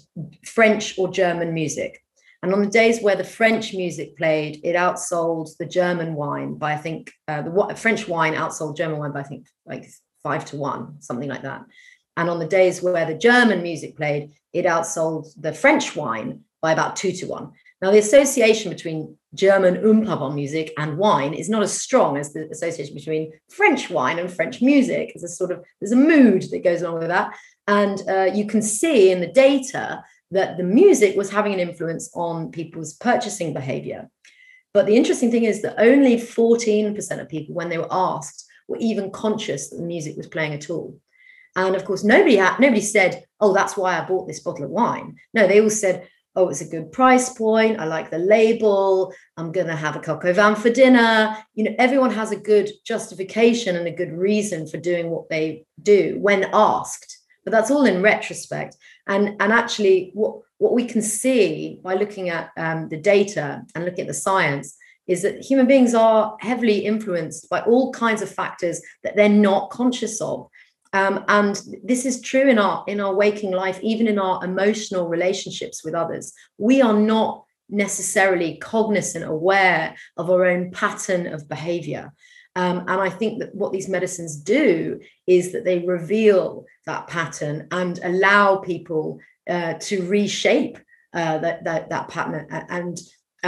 French 0.46 0.98
or 0.98 1.10
German 1.10 1.52
music. 1.52 2.02
And 2.42 2.54
on 2.54 2.62
the 2.62 2.70
days 2.70 3.02
where 3.02 3.16
the 3.16 3.24
French 3.24 3.74
music 3.74 4.16
played, 4.16 4.60
it 4.62 4.76
outsold 4.76 5.56
the 5.58 5.66
German 5.66 6.14
wine 6.14 6.54
by, 6.54 6.74
I 6.74 6.76
think, 6.76 7.12
uh, 7.26 7.42
the 7.42 7.74
French 7.76 8.06
wine 8.06 8.34
outsold 8.34 8.76
German 8.76 8.98
wine 8.98 9.12
by, 9.12 9.20
I 9.20 9.24
think, 9.24 9.48
like 9.66 9.90
five 10.28 10.44
to 10.44 10.56
one, 10.56 11.00
something 11.00 11.30
like 11.34 11.42
that. 11.42 11.62
And 12.18 12.28
on 12.28 12.38
the 12.38 12.54
days 12.58 12.82
where 12.82 13.06
the 13.06 13.22
German 13.28 13.62
music 13.62 13.96
played, 13.96 14.32
it 14.52 14.66
outsold 14.66 15.22
the 15.40 15.54
French 15.54 15.96
wine 15.96 16.28
by 16.60 16.72
about 16.72 16.96
two 16.96 17.12
to 17.12 17.26
one. 17.26 17.52
Now, 17.80 17.90
the 17.92 18.04
association 18.06 18.68
between 18.70 19.16
German 19.34 19.76
oompah 19.76 20.18
band 20.20 20.34
music 20.34 20.66
and 20.76 20.98
wine 20.98 21.32
is 21.32 21.48
not 21.48 21.62
as 21.62 21.80
strong 21.86 22.18
as 22.18 22.32
the 22.32 22.42
association 22.50 22.94
between 22.94 23.32
French 23.48 23.88
wine 23.88 24.18
and 24.18 24.30
French 24.30 24.60
music. 24.60 25.12
There's 25.14 25.30
a 25.32 25.36
sort 25.40 25.52
of 25.52 25.64
there's 25.80 25.92
a 25.92 26.06
mood 26.14 26.42
that 26.50 26.64
goes 26.64 26.82
along 26.82 26.98
with 26.98 27.08
that, 27.16 27.28
and 27.66 27.96
uh, 28.14 28.28
you 28.38 28.46
can 28.46 28.62
see 28.62 29.10
in 29.12 29.20
the 29.20 29.32
data 29.48 30.02
that 30.30 30.56
the 30.58 30.68
music 30.80 31.16
was 31.16 31.30
having 31.30 31.54
an 31.54 31.60
influence 31.68 32.10
on 32.14 32.50
people's 32.50 32.92
purchasing 32.94 33.54
behavior. 33.54 34.10
But 34.74 34.84
the 34.86 34.96
interesting 34.96 35.30
thing 35.30 35.44
is 35.44 35.62
that 35.62 35.80
only 35.90 36.16
14% 36.16 37.20
of 37.20 37.28
people, 37.28 37.54
when 37.54 37.70
they 37.70 37.78
were 37.78 37.88
asked, 37.90 38.47
were 38.68 38.76
even 38.78 39.10
conscious 39.10 39.70
that 39.70 39.76
the 39.76 39.82
music 39.82 40.16
was 40.16 40.28
playing 40.28 40.52
at 40.52 40.70
all. 40.70 40.98
And 41.56 41.74
of 41.74 41.84
course, 41.84 42.04
nobody 42.04 42.36
had, 42.36 42.60
nobody 42.60 42.80
said, 42.80 43.24
"Oh, 43.40 43.52
that's 43.52 43.76
why 43.76 43.98
I 43.98 44.04
bought 44.04 44.28
this 44.28 44.40
bottle 44.40 44.64
of 44.64 44.70
wine." 44.70 45.16
No, 45.34 45.48
they 45.48 45.60
all 45.60 45.70
said, 45.70 46.06
"Oh, 46.36 46.48
it's 46.48 46.60
a 46.60 46.68
good 46.68 46.92
price 46.92 47.30
point. 47.30 47.80
I 47.80 47.86
like 47.86 48.10
the 48.10 48.18
label. 48.18 49.12
I'm 49.36 49.50
going 49.50 49.66
to 49.66 49.74
have 49.74 49.96
a 49.96 50.00
coq 50.00 50.24
au 50.24 50.32
vin 50.32 50.54
for 50.54 50.70
dinner." 50.70 51.36
You 51.54 51.64
know, 51.64 51.74
everyone 51.78 52.12
has 52.12 52.30
a 52.30 52.36
good 52.36 52.70
justification 52.84 53.74
and 53.74 53.88
a 53.88 53.92
good 53.92 54.12
reason 54.12 54.68
for 54.68 54.76
doing 54.76 55.10
what 55.10 55.28
they 55.28 55.64
do 55.82 56.18
when 56.20 56.48
asked. 56.52 57.18
But 57.44 57.52
that's 57.52 57.70
all 57.70 57.86
in 57.86 58.02
retrospect. 58.02 58.76
And, 59.06 59.36
and 59.40 59.52
actually, 59.52 60.10
what, 60.12 60.42
what 60.58 60.74
we 60.74 60.84
can 60.84 61.00
see 61.02 61.80
by 61.82 61.94
looking 61.94 62.28
at 62.28 62.50
um, 62.56 62.88
the 62.88 62.98
data 62.98 63.62
and 63.74 63.84
looking 63.84 64.02
at 64.02 64.06
the 64.06 64.14
science 64.14 64.76
is 65.08 65.22
that 65.22 65.40
human 65.40 65.66
beings 65.66 65.94
are 65.94 66.36
heavily 66.40 66.84
influenced 66.84 67.48
by 67.48 67.60
all 67.62 67.92
kinds 67.92 68.22
of 68.22 68.30
factors 68.30 68.80
that 69.02 69.16
they're 69.16 69.28
not 69.28 69.70
conscious 69.70 70.20
of. 70.20 70.48
Um, 70.92 71.24
and 71.28 71.60
this 71.82 72.06
is 72.06 72.22
true 72.22 72.48
in 72.48 72.58
our 72.58 72.84
in 72.86 73.00
our 73.00 73.14
waking 73.14 73.50
life, 73.50 73.78
even 73.82 74.06
in 74.06 74.18
our 74.18 74.42
emotional 74.44 75.08
relationships 75.08 75.84
with 75.84 75.94
others. 75.94 76.32
We 76.56 76.80
are 76.80 76.94
not 76.94 77.44
necessarily 77.68 78.56
cognizant, 78.56 79.24
aware 79.24 79.94
of 80.16 80.30
our 80.30 80.46
own 80.46 80.70
pattern 80.70 81.26
of 81.26 81.48
behavior. 81.48 82.12
Um, 82.56 82.80
and 82.88 83.00
I 83.00 83.10
think 83.10 83.40
that 83.40 83.54
what 83.54 83.72
these 83.72 83.88
medicines 83.88 84.36
do 84.36 85.00
is 85.26 85.52
that 85.52 85.64
they 85.64 85.80
reveal 85.80 86.64
that 86.86 87.06
pattern 87.06 87.68
and 87.70 88.00
allow 88.02 88.56
people 88.56 89.20
uh, 89.48 89.74
to 89.74 90.06
reshape 90.08 90.78
uh, 91.12 91.38
that, 91.38 91.64
that, 91.64 91.90
that 91.90 92.08
pattern. 92.08 92.46
And 92.50 92.98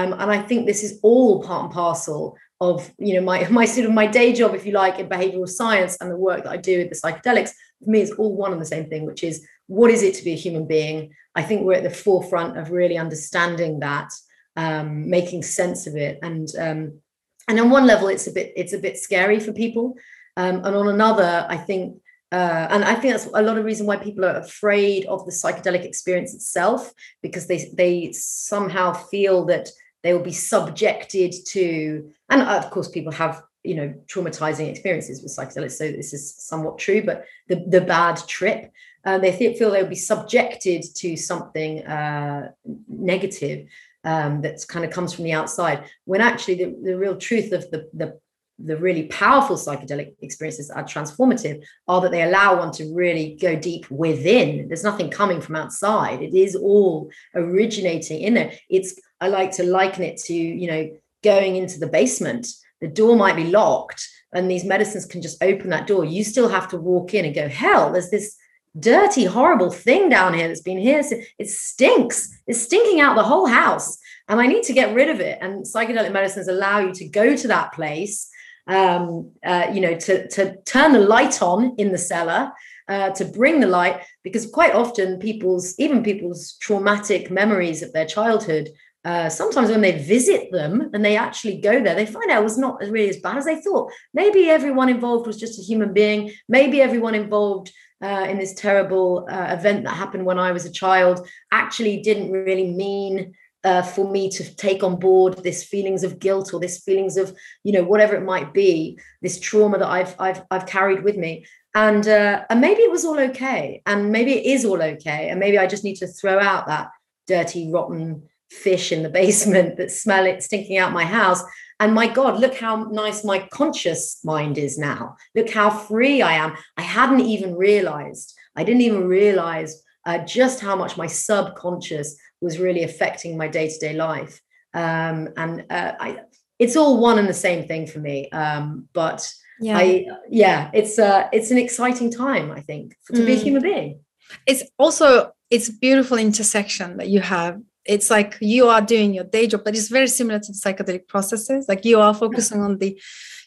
um, 0.00 0.12
and 0.14 0.30
I 0.30 0.40
think 0.42 0.66
this 0.66 0.82
is 0.82 0.98
all 1.02 1.42
part 1.42 1.64
and 1.64 1.72
parcel 1.72 2.36
of 2.60 2.90
you 2.98 3.14
know 3.14 3.22
my 3.22 3.48
my 3.60 3.64
sort 3.64 3.86
of 3.86 3.92
my 3.92 4.06
day 4.06 4.32
job, 4.32 4.54
if 4.54 4.64
you 4.66 4.72
like, 4.72 4.98
in 4.98 5.08
behavioral 5.08 5.48
science 5.48 5.96
and 6.00 6.10
the 6.10 6.16
work 6.16 6.44
that 6.44 6.52
I 6.52 6.56
do 6.56 6.78
with 6.78 6.90
the 6.90 6.96
psychedelics. 6.96 7.52
For 7.82 7.90
me, 7.90 8.00
it's 8.00 8.12
all 8.12 8.36
one 8.36 8.52
and 8.52 8.60
the 8.60 8.66
same 8.66 8.88
thing, 8.88 9.06
which 9.06 9.24
is 9.24 9.46
what 9.66 9.90
is 9.90 10.02
it 10.02 10.14
to 10.14 10.24
be 10.24 10.32
a 10.32 10.36
human 10.36 10.66
being? 10.66 11.14
I 11.34 11.42
think 11.42 11.62
we're 11.62 11.74
at 11.74 11.82
the 11.82 11.90
forefront 11.90 12.58
of 12.58 12.70
really 12.70 12.98
understanding 12.98 13.80
that, 13.80 14.10
um, 14.56 15.08
making 15.08 15.42
sense 15.42 15.86
of 15.86 15.96
it, 15.96 16.18
and 16.22 16.48
um, 16.58 17.00
and 17.48 17.60
on 17.60 17.70
one 17.70 17.86
level 17.86 18.08
it's 18.08 18.26
a 18.26 18.32
bit 18.32 18.52
it's 18.56 18.72
a 18.72 18.78
bit 18.78 18.98
scary 18.98 19.40
for 19.40 19.52
people 19.52 19.96
um, 20.36 20.56
and 20.64 20.76
on 20.76 20.88
another 20.88 21.46
i 21.48 21.56
think 21.56 21.96
uh, 22.32 22.68
and 22.70 22.84
I 22.84 22.94
think 22.94 23.12
that's 23.12 23.26
a 23.34 23.42
lot 23.42 23.58
of 23.58 23.64
reason 23.64 23.86
why 23.86 23.96
people 23.96 24.24
are 24.24 24.36
afraid 24.36 25.04
of 25.06 25.24
the 25.24 25.32
psychedelic 25.32 25.84
experience 25.84 26.32
itself, 26.32 26.92
because 27.22 27.48
they 27.48 27.72
they 27.74 28.12
somehow 28.12 28.92
feel 28.92 29.46
that 29.46 29.68
they 30.02 30.12
will 30.12 30.22
be 30.22 30.32
subjected 30.32 31.34
to, 31.48 32.10
and 32.28 32.42
of 32.42 32.70
course, 32.70 32.88
people 32.88 33.12
have 33.12 33.42
you 33.62 33.74
know 33.74 33.94
traumatizing 34.06 34.68
experiences 34.68 35.22
with 35.22 35.36
psychedelics, 35.36 35.72
so 35.72 35.90
this 35.90 36.12
is 36.12 36.34
somewhat 36.34 36.78
true. 36.78 37.02
But 37.02 37.24
the 37.48 37.64
the 37.68 37.80
bad 37.80 38.16
trip, 38.26 38.70
uh, 39.04 39.18
they 39.18 39.32
feel 39.32 39.70
they'll 39.70 39.86
be 39.86 39.94
subjected 39.94 40.84
to 40.96 41.16
something 41.16 41.84
uh, 41.86 42.52
negative, 42.88 43.66
um, 44.04 44.40
that 44.42 44.64
kind 44.68 44.84
of 44.84 44.90
comes 44.90 45.12
from 45.12 45.24
the 45.24 45.32
outside 45.32 45.84
when 46.04 46.20
actually 46.20 46.54
the, 46.54 46.76
the 46.82 46.96
real 46.96 47.16
truth 47.16 47.52
of 47.52 47.70
the, 47.70 47.88
the 47.92 48.18
the 48.64 48.76
really 48.76 49.04
powerful 49.04 49.56
psychedelic 49.56 50.14
experiences 50.20 50.70
are 50.70 50.84
transformative 50.84 51.64
are 51.88 52.00
that 52.00 52.10
they 52.10 52.22
allow 52.22 52.58
one 52.58 52.72
to 52.72 52.92
really 52.94 53.36
go 53.40 53.56
deep 53.56 53.90
within. 53.90 54.68
There's 54.68 54.84
nothing 54.84 55.10
coming 55.10 55.40
from 55.40 55.56
outside. 55.56 56.22
It 56.22 56.34
is 56.34 56.54
all 56.56 57.10
originating 57.34 58.20
in 58.20 58.34
there. 58.34 58.52
It's 58.68 59.00
I 59.20 59.28
like 59.28 59.52
to 59.52 59.64
liken 59.64 60.04
it 60.04 60.16
to, 60.24 60.34
you 60.34 60.66
know, 60.66 60.90
going 61.22 61.56
into 61.56 61.78
the 61.78 61.86
basement. 61.86 62.46
The 62.80 62.88
door 62.88 63.16
might 63.16 63.36
be 63.36 63.44
locked 63.44 64.08
and 64.32 64.50
these 64.50 64.64
medicines 64.64 65.06
can 65.06 65.22
just 65.22 65.42
open 65.42 65.70
that 65.70 65.86
door. 65.86 66.04
You 66.04 66.24
still 66.24 66.48
have 66.48 66.68
to 66.68 66.78
walk 66.78 67.14
in 67.14 67.24
and 67.24 67.34
go, 67.34 67.48
hell, 67.48 67.92
there's 67.92 68.10
this 68.10 68.36
dirty, 68.78 69.24
horrible 69.24 69.70
thing 69.70 70.08
down 70.08 70.34
here 70.34 70.48
that's 70.48 70.60
been 70.60 70.78
here. 70.78 71.02
It 71.38 71.50
stinks. 71.50 72.40
It's 72.46 72.62
stinking 72.62 73.00
out 73.00 73.16
the 73.16 73.22
whole 73.22 73.46
house. 73.46 73.98
And 74.28 74.40
I 74.40 74.46
need 74.46 74.62
to 74.64 74.72
get 74.72 74.94
rid 74.94 75.08
of 75.08 75.20
it. 75.20 75.38
And 75.40 75.64
psychedelic 75.64 76.12
medicines 76.12 76.46
allow 76.46 76.78
you 76.78 76.92
to 76.94 77.08
go 77.08 77.34
to 77.34 77.48
that 77.48 77.72
place, 77.72 78.30
um, 78.66 79.32
uh, 79.44 79.66
you 79.72 79.80
know, 79.80 79.96
to, 79.96 80.28
to 80.28 80.56
turn 80.62 80.92
the 80.92 81.00
light 81.00 81.42
on 81.42 81.74
in 81.78 81.92
the 81.92 81.98
cellar, 81.98 82.52
uh, 82.88 83.10
to 83.10 83.24
bring 83.24 83.60
the 83.60 83.66
light, 83.66 84.02
because 84.22 84.46
quite 84.46 84.74
often 84.74 85.18
people's, 85.18 85.74
even 85.78 86.02
people's 86.02 86.54
traumatic 86.60 87.30
memories 87.30 87.82
of 87.82 87.92
their 87.92 88.06
childhood 88.06 88.70
uh, 89.04 89.30
sometimes 89.30 89.70
when 89.70 89.80
they 89.80 89.98
visit 89.98 90.52
them 90.52 90.90
and 90.92 91.04
they 91.04 91.16
actually 91.16 91.58
go 91.58 91.82
there, 91.82 91.94
they 91.94 92.06
find 92.06 92.30
out 92.30 92.40
it 92.40 92.44
was 92.44 92.58
not 92.58 92.78
really 92.80 93.08
as 93.08 93.16
bad 93.16 93.38
as 93.38 93.46
they 93.46 93.60
thought. 93.60 93.90
Maybe 94.12 94.50
everyone 94.50 94.88
involved 94.88 95.26
was 95.26 95.38
just 95.38 95.58
a 95.58 95.62
human 95.62 95.94
being. 95.94 96.32
Maybe 96.48 96.82
everyone 96.82 97.14
involved 97.14 97.72
uh, 98.02 98.26
in 98.28 98.38
this 98.38 98.54
terrible 98.54 99.26
uh, 99.30 99.54
event 99.58 99.84
that 99.84 99.94
happened 99.94 100.26
when 100.26 100.38
I 100.38 100.52
was 100.52 100.66
a 100.66 100.72
child 100.72 101.26
actually 101.50 102.02
didn't 102.02 102.30
really 102.30 102.70
mean 102.70 103.34
uh, 103.64 103.82
for 103.82 104.10
me 104.10 104.30
to 104.30 104.56
take 104.56 104.82
on 104.82 104.96
board 104.98 105.42
this 105.42 105.64
feelings 105.64 106.02
of 106.02 106.18
guilt 106.18 106.54
or 106.54 106.60
this 106.60 106.78
feelings 106.78 107.16
of 107.16 107.36
you 107.64 107.72
know 107.72 107.84
whatever 107.84 108.14
it 108.14 108.24
might 108.24 108.54
be 108.54 108.98
this 109.22 109.38
trauma 109.38 109.78
that 109.78 109.88
I've 109.88 110.14
I've 110.18 110.42
I've 110.50 110.66
carried 110.66 111.04
with 111.04 111.16
me. 111.16 111.46
And 111.74 112.06
uh, 112.08 112.44
and 112.50 112.60
maybe 112.60 112.80
it 112.80 112.90
was 112.90 113.04
all 113.04 113.20
okay. 113.20 113.82
And 113.86 114.10
maybe 114.10 114.32
it 114.32 114.46
is 114.46 114.64
all 114.64 114.82
okay. 114.82 115.28
And 115.28 115.38
maybe 115.38 115.58
I 115.58 115.66
just 115.66 115.84
need 115.84 115.96
to 115.96 116.06
throw 116.06 116.38
out 116.38 116.66
that 116.66 116.88
dirty 117.26 117.70
rotten 117.70 118.28
fish 118.50 118.90
in 118.92 119.02
the 119.02 119.08
basement 119.20 119.76
that 119.76 119.92
smell 119.92 120.26
it 120.26 120.42
stinking 120.42 120.78
out 120.78 120.92
my 120.92 121.04
house. 121.04 121.42
And 121.78 121.94
my 121.94 122.08
god 122.08 122.40
look 122.40 122.56
how 122.56 122.84
nice 122.84 123.24
my 123.24 123.46
conscious 123.52 124.22
mind 124.24 124.58
is 124.58 124.78
now. 124.78 125.16
Look 125.34 125.50
how 125.50 125.70
free 125.70 126.22
I 126.22 126.34
am. 126.34 126.54
I 126.76 126.82
hadn't 126.82 127.20
even 127.20 127.54
realized 127.54 128.34
I 128.56 128.64
didn't 128.64 128.82
even 128.82 129.06
realize 129.06 129.82
uh, 130.06 130.18
just 130.18 130.60
how 130.60 130.74
much 130.76 130.96
my 130.96 131.06
subconscious 131.06 132.16
was 132.40 132.58
really 132.58 132.82
affecting 132.82 133.36
my 133.36 133.48
day-to-day 133.48 133.94
life. 133.94 134.40
Um, 134.74 135.28
and 135.36 135.64
uh, 135.70 135.92
I, 135.98 136.18
it's 136.58 136.76
all 136.76 137.00
one 137.00 137.18
and 137.18 137.28
the 137.28 137.34
same 137.34 137.66
thing 137.66 137.86
for 137.86 137.98
me. 137.98 138.30
Um, 138.30 138.88
but 138.92 139.32
yeah. 139.60 139.76
I, 139.76 140.06
yeah 140.30 140.70
it's 140.72 140.98
uh, 140.98 141.28
it's 141.32 141.50
an 141.50 141.58
exciting 141.58 142.10
time 142.10 142.50
i 142.50 142.60
think 142.60 142.96
to 143.12 143.20
mm. 143.20 143.26
be 143.26 143.34
a 143.34 143.36
mm. 143.36 143.42
human 143.42 143.62
being. 143.62 144.00
It's 144.46 144.62
also 144.78 145.32
it's 145.50 145.68
beautiful 145.68 146.18
intersection 146.18 146.96
that 146.98 147.08
you 147.08 147.20
have. 147.20 147.60
It's 147.84 148.10
like 148.10 148.36
you 148.40 148.68
are 148.68 148.80
doing 148.80 149.12
your 149.12 149.24
day 149.24 149.46
job 149.46 149.64
but 149.64 149.74
it's 149.74 149.88
very 149.88 150.06
similar 150.06 150.38
to 150.38 150.52
psychedelic 150.52 151.08
processes. 151.08 151.66
Like 151.68 151.84
you 151.84 152.00
are 152.00 152.14
focusing 152.14 152.60
on 152.62 152.78
the 152.78 153.00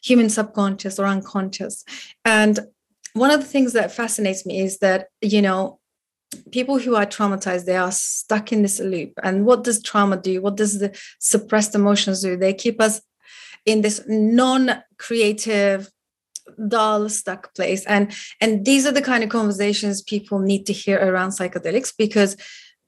human 0.03 0.29
subconscious 0.29 0.99
or 0.99 1.05
unconscious. 1.05 1.85
And 2.25 2.59
one 3.13 3.31
of 3.31 3.39
the 3.39 3.47
things 3.47 3.73
that 3.73 3.91
fascinates 3.91 4.45
me 4.45 4.59
is 4.59 4.79
that 4.79 5.07
you 5.21 5.41
know 5.41 5.79
people 6.51 6.79
who 6.79 6.95
are 6.95 7.05
traumatized 7.05 7.65
they 7.65 7.75
are 7.77 7.91
stuck 7.91 8.51
in 8.51 8.61
this 8.61 8.79
loop. 8.79 9.13
And 9.23 9.45
what 9.45 9.63
does 9.63 9.81
trauma 9.81 10.17
do? 10.17 10.41
What 10.41 10.55
does 10.55 10.79
the 10.79 10.97
suppressed 11.19 11.75
emotions 11.75 12.21
do? 12.21 12.37
They 12.37 12.53
keep 12.53 12.81
us 12.81 13.01
in 13.65 13.81
this 13.81 14.01
non-creative 14.07 15.89
dull 16.67 17.09
stuck 17.09 17.53
place. 17.55 17.85
And 17.85 18.13
and 18.41 18.65
these 18.65 18.85
are 18.85 18.91
the 18.91 19.01
kind 19.01 19.23
of 19.23 19.29
conversations 19.29 20.01
people 20.01 20.39
need 20.39 20.65
to 20.65 20.73
hear 20.73 20.97
around 20.99 21.29
psychedelics 21.29 21.93
because 21.97 22.35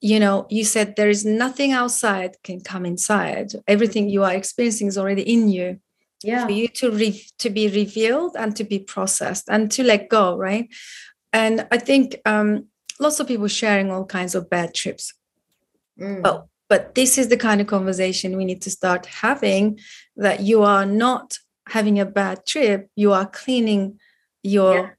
you 0.02 0.20
know 0.20 0.46
you 0.50 0.66
said 0.66 0.96
there 0.96 1.10
is 1.10 1.26
nothing 1.26 1.72
outside 1.72 2.36
can 2.44 2.62
come 2.62 2.86
inside. 2.86 3.54
Everything 3.68 4.10
you 4.10 4.24
are 4.24 4.34
experiencing 4.34 4.88
is 4.88 4.98
already 4.98 5.22
in 5.22 5.50
you. 5.50 5.80
Yeah. 6.24 6.46
For 6.46 6.52
you 6.52 6.68
to 6.80 6.92
re- 6.92 7.28
to 7.40 7.50
be 7.50 7.68
revealed 7.68 8.36
and 8.38 8.56
to 8.56 8.64
be 8.64 8.80
processed 8.80 9.46
and 9.50 9.72
to 9.72 9.84
let 9.84 10.10
go 10.10 10.38
right? 10.38 10.68
And 11.34 11.68
i 11.70 11.78
think 11.78 12.16
um 12.26 12.68
lots 13.00 13.20
of 13.20 13.28
people 13.28 13.48
sharing 13.48 13.92
all 13.92 14.06
kinds 14.06 14.36
of 14.36 14.50
bad 14.50 14.74
trips. 14.74 15.14
Mm. 16.00 16.22
But 16.22 16.48
but 16.68 16.96
this 16.96 17.18
is 17.18 17.28
the 17.30 17.38
kind 17.38 17.62
of 17.62 17.68
conversation 17.68 18.38
we 18.38 18.46
need 18.46 18.62
to 18.64 18.72
start 18.72 19.06
having 19.06 19.80
that 20.18 20.40
you 20.40 20.64
are 20.64 20.86
not 20.86 21.38
having 21.70 22.00
a 22.00 22.06
bad 22.06 22.46
trip, 22.46 22.90
you 22.96 23.14
are 23.14 23.26
cleaning 23.26 24.00
your 24.42 24.76
yeah. 24.76 24.90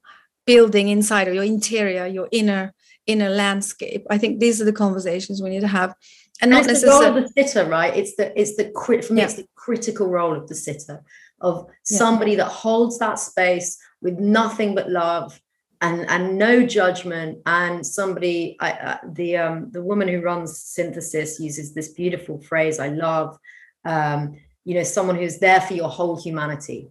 building 0.45 0.87
inside 0.89 1.27
or 1.27 1.33
your 1.33 1.43
interior, 1.43 2.05
your 2.05 2.29
inner 2.31 2.73
inner 3.05 3.29
landscape. 3.29 4.05
I 4.09 4.17
think 4.17 4.39
these 4.39 4.61
are 4.61 4.65
the 4.65 4.73
conversations 4.73 5.41
we 5.41 5.49
need 5.49 5.61
to 5.61 5.67
have. 5.67 5.93
And, 6.41 6.51
and 6.53 6.61
not 6.61 6.67
necessarily 6.67 7.05
the 7.05 7.11
role 7.11 7.23
of 7.23 7.33
the 7.33 7.43
sitter, 7.43 7.69
right? 7.69 7.95
It's 7.95 8.15
the 8.15 8.39
it's 8.39 8.55
the 8.55 8.69
crit 8.71 9.05
for 9.05 9.13
me, 9.13 9.21
yeah. 9.21 9.25
it's 9.25 9.35
the 9.35 9.47
critical 9.55 10.07
role 10.07 10.35
of 10.35 10.47
the 10.47 10.55
sitter, 10.55 11.03
of 11.41 11.67
somebody 11.83 12.31
yeah. 12.31 12.37
that 12.37 12.49
holds 12.49 12.99
that 12.99 13.19
space 13.19 13.77
with 14.01 14.19
nothing 14.19 14.75
but 14.75 14.89
love 14.89 15.39
and 15.81 16.09
and 16.09 16.37
no 16.37 16.65
judgment 16.65 17.39
and 17.45 17.85
somebody 17.85 18.57
I, 18.59 18.71
uh, 18.71 18.97
the 19.13 19.37
um 19.37 19.71
the 19.71 19.81
woman 19.81 20.07
who 20.07 20.21
runs 20.21 20.59
synthesis 20.59 21.39
uses 21.39 21.73
this 21.73 21.89
beautiful 21.89 22.41
phrase 22.41 22.79
i 22.79 22.89
love 22.89 23.37
um 23.85 24.35
you 24.65 24.75
know 24.75 24.83
someone 24.83 25.15
who's 25.15 25.39
there 25.39 25.61
for 25.61 25.73
your 25.73 25.89
whole 25.89 26.19
humanity 26.21 26.89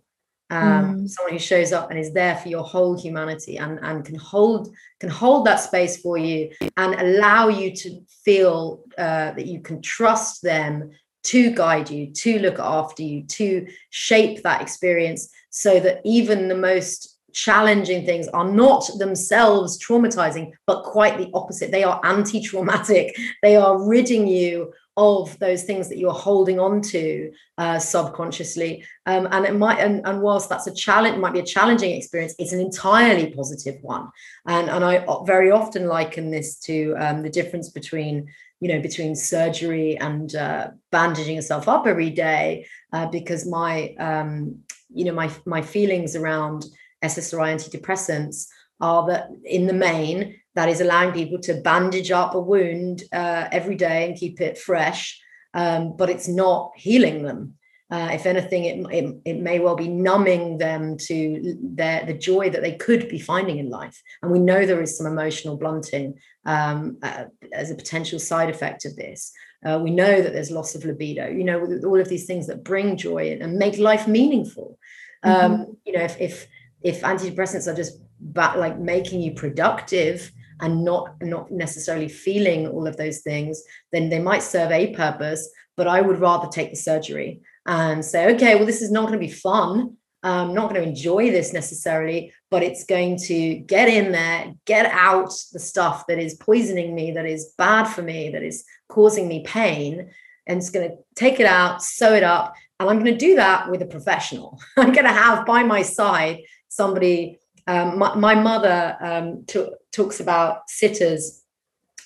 um 0.51 1.01
mm. 1.01 1.09
someone 1.09 1.33
who 1.33 1.39
shows 1.39 1.73
up 1.73 1.91
and 1.91 1.99
is 1.99 2.13
there 2.13 2.37
for 2.37 2.49
your 2.49 2.63
whole 2.63 2.99
humanity 2.99 3.57
and 3.59 3.81
and 3.83 4.05
can 4.05 4.15
hold 4.15 4.75
can 5.01 5.11
hold 5.11 5.47
that 5.47 5.57
space 5.57 5.97
for 6.01 6.17
you 6.17 6.51
and 6.77 6.95
allow 6.95 7.49
you 7.49 7.75
to 7.75 8.01
feel 8.25 8.85
uh, 8.99 9.33
that 9.33 9.47
you 9.47 9.61
can 9.61 9.83
trust 9.83 10.43
them 10.43 10.91
to 11.25 11.51
guide 11.51 11.91
you 11.91 12.13
to 12.13 12.39
look 12.39 12.61
after 12.61 13.03
you 13.03 13.25
to 13.25 13.67
shape 13.91 14.45
that 14.45 14.63
experience 14.63 15.29
so 15.51 15.81
that 15.81 16.01
even 16.05 16.47
the 16.47 16.55
most 16.55 17.16
challenging 17.37 18.07
things 18.07 18.29
are 18.29 18.51
not 18.51 18.89
themselves 18.99 19.79
traumatizing, 19.79 20.53
but 20.67 20.85
quite 20.85 21.19
the 21.19 21.31
opposite. 21.35 21.71
They 21.71 21.85
are 21.85 22.01
anti 22.03 22.41
traumatic, 22.41 23.15
they 23.43 23.57
are 23.57 23.87
ridding 23.87 24.27
you 24.27 24.73
of 24.99 25.39
those 25.41 25.65
things 25.65 25.91
that 25.91 25.99
you're 25.99 26.11
holding 26.11 26.59
on 26.59 26.81
to 26.81 27.31
uh, 27.59 27.79
subconsciously. 27.79 28.83
Um, 29.05 29.29
and 29.31 29.45
it 29.45 29.55
might 29.55 29.79
and, 29.79 30.01
and 30.07 30.23
whilst 30.23 30.49
that's 30.49 30.67
a 30.67 30.75
challenge 30.75 31.19
might 31.19 31.35
be 31.35 31.41
a 31.41 31.45
challenging 31.45 31.91
experience 31.91 32.35
it's 32.39 32.55
an 32.55 32.61
entirely 32.61 33.31
positive 33.31 33.77
one. 33.83 34.09
And 34.47 34.71
and 34.71 34.83
i 34.83 35.05
very 35.25 35.51
often 35.51 35.87
liken 35.87 36.31
this 36.31 36.59
to 36.61 36.95
um, 36.99 37.23
the 37.23 37.29
difference 37.29 37.69
between 37.69 38.29
you 38.61 38.69
know 38.69 38.81
between 38.81 39.15
surgery 39.15 39.99
and 39.99 40.35
uh, 40.35 40.71
bandaging 40.91 41.37
yourself 41.37 41.69
up 41.69 41.87
every 41.87 42.09
day 42.09 42.67
uh, 42.95 43.07
because 43.09 43.47
my 43.47 43.95
um, 43.97 44.61
you 44.89 45.05
know 45.05 45.13
my 45.13 45.31
my 45.45 45.61
feelings 45.61 46.17
around 46.17 46.65
SSRI 47.05 47.55
antidepressants 47.55 48.47
are 48.81 49.07
that 49.09 49.29
in 49.45 49.67
the 49.67 49.73
main, 49.73 50.39
that 50.55 50.69
is 50.69 50.81
allowing 50.81 51.13
people 51.13 51.39
to 51.41 51.61
bandage 51.61 52.11
up 52.11 52.35
a 52.35 52.41
wound 52.41 53.03
uh, 53.13 53.49
every 53.53 53.77
day 53.77 54.07
and 54.07 54.19
keep 54.19 54.41
it 54.41 54.59
fresh, 54.59 55.21
um, 55.55 55.97
but 55.97 56.11
it's 56.11 56.29
not 56.29 56.73
healing 56.77 57.23
them. 57.23 57.55
Uh, 57.89 58.09
if 58.13 58.27
anything, 58.27 58.65
it, 58.65 58.93
it, 58.93 59.17
it, 59.25 59.41
may 59.41 59.61
well 59.61 59.77
be 59.77 59.87
numbing 59.87 60.59
them 60.59 60.97
to 60.97 61.57
their, 61.63 62.05
the 62.05 62.13
joy 62.13 62.51
that 62.51 62.61
they 62.61 62.75
could 62.75 63.09
be 63.09 63.21
finding 63.21 63.59
in 63.59 63.71
life. 63.71 64.03
And 64.23 64.33
we 64.33 64.41
know 64.41 64.67
there 64.67 64.83
is 64.83 64.99
some 64.99 65.07
emotional 65.07 65.57
blunting 65.57 66.15
um, 66.45 66.99
uh, 67.01 67.27
as 67.53 67.71
a 67.71 67.77
potential 67.77 68.19
side 68.19 68.51
effect 68.51 68.87
of 68.87 68.97
this. 68.97 69.33
Uh, 69.65 69.79
we 69.81 69.93
know 69.93 70.21
that 70.21 70.33
there's 70.33 70.51
loss 70.51 70.75
of 70.75 70.85
libido, 70.85 71.29
you 71.29 71.45
know, 71.45 71.61
all 71.85 72.01
of 72.01 72.09
these 72.09 72.27
things 72.27 72.49
that 72.49 72.65
bring 72.65 72.97
joy 72.97 73.39
and 73.41 73.57
make 73.57 73.79
life 73.79 74.09
meaningful. 74.09 74.77
Um, 75.23 75.35
mm-hmm. 75.35 75.73
You 75.85 75.93
know, 75.93 76.03
if, 76.03 76.21
if 76.21 76.49
if 76.83 77.03
antidepressants 77.03 77.71
are 77.71 77.75
just 77.75 77.99
but 78.21 78.59
like 78.59 78.79
making 78.79 79.21
you 79.21 79.33
productive 79.33 80.31
and 80.61 80.85
not 80.85 81.15
not 81.21 81.51
necessarily 81.51 82.09
feeling 82.09 82.67
all 82.67 82.87
of 82.87 82.97
those 82.97 83.21
things 83.21 83.63
then 83.93 84.09
they 84.09 84.19
might 84.19 84.43
serve 84.43 84.71
a 84.73 84.95
purpose 84.95 85.49
but 85.77 85.87
i 85.87 86.01
would 86.01 86.19
rather 86.19 86.49
take 86.49 86.71
the 86.71 86.77
surgery 86.77 87.41
and 87.67 88.05
say 88.05 88.35
okay 88.35 88.55
well 88.55 88.67
this 88.67 88.83
is 88.83 88.91
not 88.91 89.03
going 89.03 89.13
to 89.13 89.27
be 89.27 89.33
fun. 89.33 89.97
I'm 90.23 90.55
not 90.55 90.71
going 90.71 90.83
to 90.83 90.89
enjoy 90.89 91.31
this 91.31 91.53
necessarily 91.53 92.33
but 92.51 92.65
it's 92.65 92.85
going 92.85 93.17
to 93.27 93.55
get 93.57 93.89
in 93.89 94.11
there 94.13 94.55
get 94.65 94.87
out 94.87 95.33
the 95.53 95.61
stuff 95.61 96.07
that 96.09 96.19
is 96.19 96.35
poisoning 96.35 96.95
me 96.95 97.13
that 97.13 97.27
is 97.27 97.55
bad 97.59 97.85
for 97.85 98.03
me 98.03 98.31
that 98.31 98.43
is 98.43 98.65
causing 98.89 99.29
me 99.29 99.45
pain 99.45 100.11
and 100.49 100.59
it's 100.59 100.71
going 100.71 100.89
to 100.89 100.97
take 101.15 101.39
it 101.39 101.47
out 101.47 101.81
sew 101.81 102.13
it 102.15 102.25
up 102.25 102.55
and 102.81 102.91
i'm 102.91 102.99
going 102.99 103.13
to 103.13 103.27
do 103.27 103.37
that 103.37 103.71
with 103.71 103.83
a 103.83 103.87
professional. 103.87 104.61
I'm 104.77 104.93
going 104.93 105.07
to 105.07 105.13
have 105.13 105.47
by 105.47 105.63
my 105.63 105.83
side 105.83 106.41
somebody 106.77 107.39
um, 107.69 107.99
my, 107.99 108.15
my, 108.15 108.35
mother 108.35 108.97
um, 109.01 109.45
t- 109.47 109.73
talks 109.91 110.21
about 110.21 110.71
sitters 110.71 111.43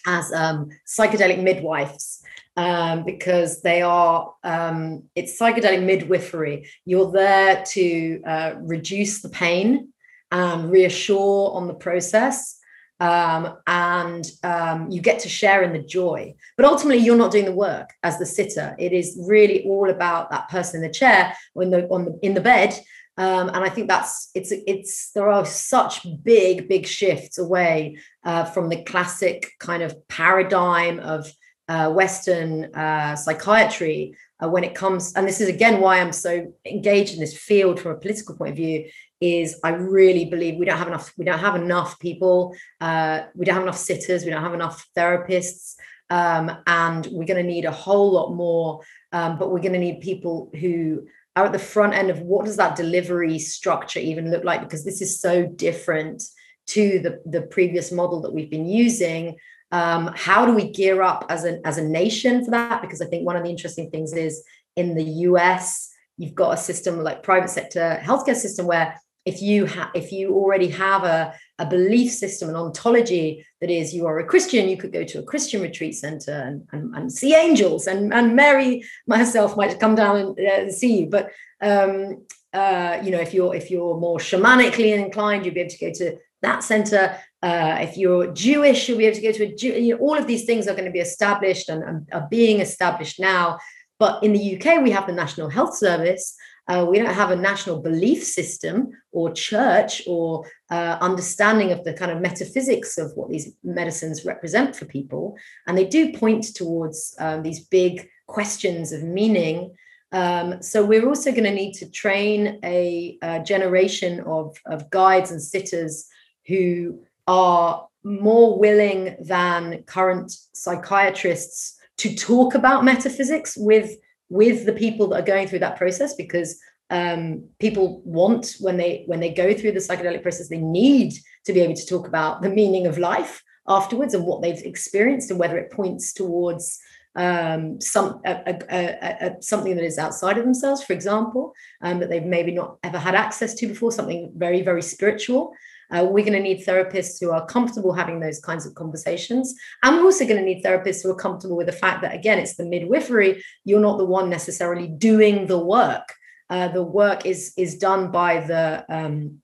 as 0.07 0.33
um, 0.33 0.71
psychedelic 0.87 1.43
midwives 1.43 2.23
um, 2.57 3.05
because 3.05 3.61
they 3.61 3.83
are 3.83 4.33
um, 4.43 5.03
it's 5.15 5.39
psychedelic 5.39 5.85
midwifery 5.85 6.67
you're 6.87 7.13
there 7.13 7.63
to 7.67 8.23
uh, 8.27 8.55
reduce 8.61 9.21
the 9.21 9.29
pain 9.29 9.89
and 10.33 10.71
reassure 10.71 11.53
on 11.53 11.67
the 11.67 11.75
process 11.75 12.61
um, 13.01 13.57
and 13.67 14.31
um, 14.45 14.91
you 14.91 15.01
get 15.01 15.21
to 15.21 15.29
share 15.29 15.63
in 15.63 15.73
the 15.73 15.83
joy. 15.83 16.35
But 16.57 16.67
ultimately, 16.67 17.03
you're 17.03 17.17
not 17.17 17.33
doing 17.33 17.47
the 17.47 17.53
work 17.53 17.91
as 18.03 18.19
the 18.19 18.27
sitter. 18.27 18.77
It 18.79 18.93
is 18.93 19.19
really 19.27 19.65
all 19.65 19.89
about 19.89 20.31
that 20.31 20.51
person 20.51 20.83
in 20.83 20.87
the 20.87 20.95
chair 20.95 21.35
or 21.55 21.63
in 21.63 21.71
the 21.71 21.89
on 21.89 22.05
the 22.05 22.19
in 22.23 22.35
the 22.35 22.43
bed 22.43 22.79
um, 23.17 23.49
and 23.49 23.59
I 23.59 23.69
think 23.69 23.89
that's 23.89 24.31
it's 24.35 24.53
it's 24.53 25.11
there 25.13 25.29
are 25.29 25.45
such 25.45 26.07
big 26.23 26.69
big 26.69 26.87
shifts 26.87 27.39
away 27.39 27.99
uh, 28.25 28.45
from 28.45 28.69
the 28.69 28.83
classic 28.85 29.53
kind 29.59 29.83
of 29.83 30.09
paradigm 30.09 31.01
of 31.01 31.31
uh, 31.69 31.91
Western 31.91 32.75
uh, 32.75 33.15
psychiatry 33.17 34.17
uh, 34.43 34.49
when 34.49 34.65
it 34.65 34.75
comes. 34.75 35.13
And 35.15 35.27
this 35.27 35.41
is 35.41 35.49
again 35.49 35.81
why 35.81 36.01
I'm 36.01 36.13
so 36.13 36.53
engaged 36.65 37.15
in 37.15 37.21
this 37.21 37.37
field 37.37 37.79
from 37.79 37.93
a 37.93 37.97
political 37.97 38.37
point 38.37 38.53
of 38.53 38.57
view. 38.57 38.89
Is 39.21 39.61
I 39.63 39.71
really 39.71 40.25
believe 40.25 40.57
we 40.57 40.65
don't 40.65 40.79
have 40.79 40.89
enough. 40.89 41.13
We 41.19 41.27
don't 41.27 41.39
have 41.39 41.57
enough 41.57 41.99
people. 41.99 42.57
Uh, 42.81 43.25
we 43.35 43.45
don't 43.45 43.55
have 43.55 43.65
enough 43.65 43.77
sitters. 43.77 44.25
We 44.25 44.31
don't 44.31 44.43
have 44.43 44.55
enough 44.55 44.87
therapists. 44.97 45.75
Um, 46.09 46.51
and 46.67 47.07
we're 47.13 47.27
going 47.27 47.45
to 47.45 47.49
need 47.49 47.67
a 47.67 47.71
whole 47.71 48.11
lot 48.13 48.35
more. 48.35 48.81
Um, 49.13 49.39
but 49.39 49.51
we're 49.51 49.61
going 49.61 49.75
to 49.75 49.79
need 49.79 50.01
people 50.01 50.51
who 50.59 51.07
are 51.37 51.47
at 51.47 51.53
the 51.53 51.59
front 51.59 51.95
end 51.95 52.11
of 52.11 52.21
what 52.21 52.45
does 52.45 52.57
that 52.57 52.77
delivery 52.77 53.39
structure 53.39 54.01
even 54.01 54.31
look 54.31 54.45
like 54.45 54.61
because 54.61 54.85
this 54.85 55.01
is 55.01 55.21
so 55.21 55.47
different 55.47 56.23
to 56.67 56.99
the, 57.01 57.21
the 57.27 57.43
previous 57.43 57.93
model 57.93 58.21
that 58.23 58.33
we've 58.33 58.51
been 58.51 58.67
using. 58.67 59.37
Um, 59.73 60.13
how 60.17 60.45
do 60.45 60.55
we 60.55 60.71
gear 60.71 61.03
up 61.03 61.27
as 61.29 61.45
a, 61.45 61.65
as 61.67 61.79
a 61.79 61.85
nation 61.85 62.45
for 62.45 62.51
that? 62.53 62.83
Because 62.83 63.01
I 63.01 63.07
think 63.07 63.25
one 63.25 63.37
of 63.37 63.45
the 63.45 63.51
interesting 63.51 63.91
things 63.91 64.13
is 64.13 64.43
in 64.77 64.95
the 64.95 65.05
US, 65.05 65.91
you've 66.17 66.35
got 66.35 66.55
a 66.55 66.57
system 66.57 67.03
like 67.03 67.23
private 67.23 67.51
sector 67.51 68.01
healthcare 68.03 68.37
system 68.37 68.67
where 68.67 69.01
if 69.31 69.41
you 69.41 69.65
have 69.75 69.91
if 69.95 70.09
you 70.17 70.25
already 70.41 70.71
have 70.85 71.03
a, 71.05 71.21
a 71.59 71.67
belief 71.77 72.11
system 72.23 72.49
an 72.49 72.57
ontology 72.57 73.29
that 73.61 73.71
is 73.79 73.95
you 73.97 74.05
are 74.09 74.19
a 74.19 74.31
christian 74.33 74.69
you 74.69 74.79
could 74.81 74.95
go 74.99 75.05
to 75.05 75.21
a 75.21 75.29
christian 75.31 75.61
retreat 75.69 75.95
center 76.05 76.37
and, 76.47 76.57
and, 76.73 76.85
and 76.97 77.13
see 77.19 77.33
angels 77.47 77.87
and, 77.87 78.13
and 78.13 78.35
mary 78.35 78.73
myself 79.07 79.57
might 79.57 79.79
come 79.85 79.95
down 79.95 80.15
and 80.23 80.31
uh, 80.53 80.71
see 80.81 80.93
you. 81.01 81.07
But 81.17 81.25
um, 81.71 82.27
uh, 82.53 82.95
you 83.05 83.11
know 83.13 83.23
if 83.27 83.33
you're 83.35 83.55
if 83.55 83.71
you're 83.71 83.97
more 84.07 84.19
shamanically 84.19 84.91
inclined 85.07 85.45
you'll 85.45 85.59
be 85.61 85.65
able 85.67 85.77
to 85.79 85.85
go 85.87 85.93
to 86.01 86.07
that 86.43 86.61
center. 86.73 87.05
Uh, 87.43 87.77
if 87.87 87.97
you're 88.01 88.27
jewish 88.47 88.81
you'll 88.87 89.03
be 89.03 89.07
able 89.07 89.21
to 89.21 89.27
go 89.29 89.33
to 89.33 89.45
a 89.45 89.55
Jew, 89.61 89.73
you 89.85 89.91
know, 89.95 90.01
all 90.05 90.17
of 90.23 90.27
these 90.27 90.45
things 90.49 90.67
are 90.67 90.77
going 90.79 90.91
to 90.93 90.99
be 91.01 91.07
established 91.11 91.69
and, 91.73 91.83
and 91.89 91.97
are 92.13 92.29
being 92.31 92.61
established 92.61 93.19
now. 93.21 93.59
But 94.03 94.15
in 94.25 94.33
the 94.33 94.45
uk 94.55 94.67
we 94.87 94.91
have 94.97 95.07
the 95.07 95.21
national 95.25 95.51
health 95.57 95.75
service 95.87 96.25
uh, 96.69 96.87
we 96.89 96.99
don't 96.99 97.15
have 97.15 97.31
a 97.31 97.37
national 97.37 97.81
belief 97.81 98.23
system 98.23 98.91
or 99.13 99.33
church 99.33 100.03
or 100.07 100.45
uh, 100.71 100.99
understanding 101.01 101.73
of 101.73 101.83
the 101.85 101.93
kind 101.93 102.11
of 102.11 102.21
metaphysics 102.21 102.99
of 102.99 103.13
what 103.17 103.29
these 103.29 103.53
medicines 103.65 104.25
represent 104.25 104.77
for 104.77 104.85
people. 104.85 105.37
And 105.67 105.77
they 105.77 105.87
do 105.87 106.13
point 106.13 106.55
towards 106.55 107.15
um, 107.19 107.43
these 107.43 107.61
big 107.61 108.09
questions 108.27 108.93
of 108.93 109.03
meaning. 109.03 109.75
Um, 110.13 110.63
so 110.63 110.85
we're 110.85 111.09
also 111.09 111.31
going 111.31 111.45
to 111.45 111.51
need 111.55 111.73
to 111.75 111.91
train 111.91 112.59
a, 112.65 113.19
a 113.23 113.41
generation 113.43 114.21
of, 114.21 114.57
of 114.67 114.91
guides 114.91 115.31
and 115.31 115.43
sitters 115.43 116.07
who 116.47 117.01
are 117.27 117.87
more 118.03 118.59
willing 118.59 119.17
than 119.21 119.83
current 119.85 120.33
psychiatrists 120.53 121.79
to 121.99 122.15
talk 122.15 122.55
about 122.55 122.85
metaphysics 122.85 123.57
with 123.57 123.97
with 124.31 124.65
the 124.65 124.73
people 124.73 125.09
that 125.09 125.21
are 125.21 125.27
going 125.27 125.47
through 125.47 125.59
that 125.59 125.77
process 125.77 126.15
because 126.15 126.59
um, 126.89 127.45
people 127.59 128.01
want 128.05 128.57
when 128.61 128.77
they 128.77 129.05
when 129.07 129.21
they 129.21 129.33
go 129.33 129.53
through 129.53 129.73
the 129.73 129.79
psychedelic 129.79 130.23
process 130.23 130.49
they 130.49 130.59
need 130.59 131.13
to 131.45 131.53
be 131.53 131.61
able 131.61 131.75
to 131.75 131.87
talk 131.87 132.07
about 132.07 132.43
the 132.43 132.49
meaning 132.49 132.87
of 132.87 132.99
life 132.99 133.43
afterwards 133.69 134.15
and 134.15 134.25
what 134.25 134.43
they've 134.43 134.63
experienced 134.65 135.31
and 135.31 135.39
whether 135.39 135.59
it 135.59 135.71
points 135.71 136.13
towards 136.13 136.81
um, 137.17 137.81
some 137.81 138.21
a, 138.25 138.55
a, 138.71 139.27
a, 139.27 139.43
something 139.43 139.75
that 139.77 139.85
is 139.85 139.99
outside 139.99 140.39
of 140.39 140.45
themselves 140.45 140.83
for 140.83 140.93
example 140.93 141.53
um, 141.83 141.99
that 142.01 142.09
they've 142.09 142.25
maybe 142.25 142.53
not 142.53 142.79
ever 142.83 142.99
had 142.99 143.15
access 143.15 143.55
to 143.55 143.67
before 143.67 143.93
something 143.93 144.33
very 144.37 144.63
very 144.63 144.83
spiritual 144.83 145.53
uh, 145.91 146.05
we're 146.05 146.25
going 146.25 146.33
to 146.33 146.41
need 146.41 146.65
therapists 146.65 147.21
who 147.21 147.31
are 147.31 147.45
comfortable 147.47 147.93
having 147.93 148.21
those 148.21 148.41
kinds 148.41 148.65
of 148.65 148.75
conversations. 148.75 149.55
And 149.83 149.97
we're 149.97 150.05
also 150.05 150.25
going 150.25 150.39
to 150.39 150.45
need 150.45 150.65
therapists 150.65 151.03
who 151.03 151.11
are 151.11 151.17
comfortable 151.17 151.57
with 151.57 151.67
the 151.67 151.73
fact 151.73 152.03
that, 152.03 152.15
again, 152.15 152.39
it's 152.39 152.57
the 152.57 152.65
midwifery. 152.65 153.43
You're 153.65 153.81
not 153.81 153.99
the 153.99 154.05
one 154.05 154.31
necessarily 154.31 154.87
doing 154.87 155.47
the 155.47 155.59
work. 155.59 156.15
Uh, 156.49 156.69
the 156.69 156.83
work 156.83 157.27
is, 157.27 157.53
is 157.57 157.79
done 157.79 158.11
by 158.11 158.41
the, 158.41 158.85
um, 158.89 159.41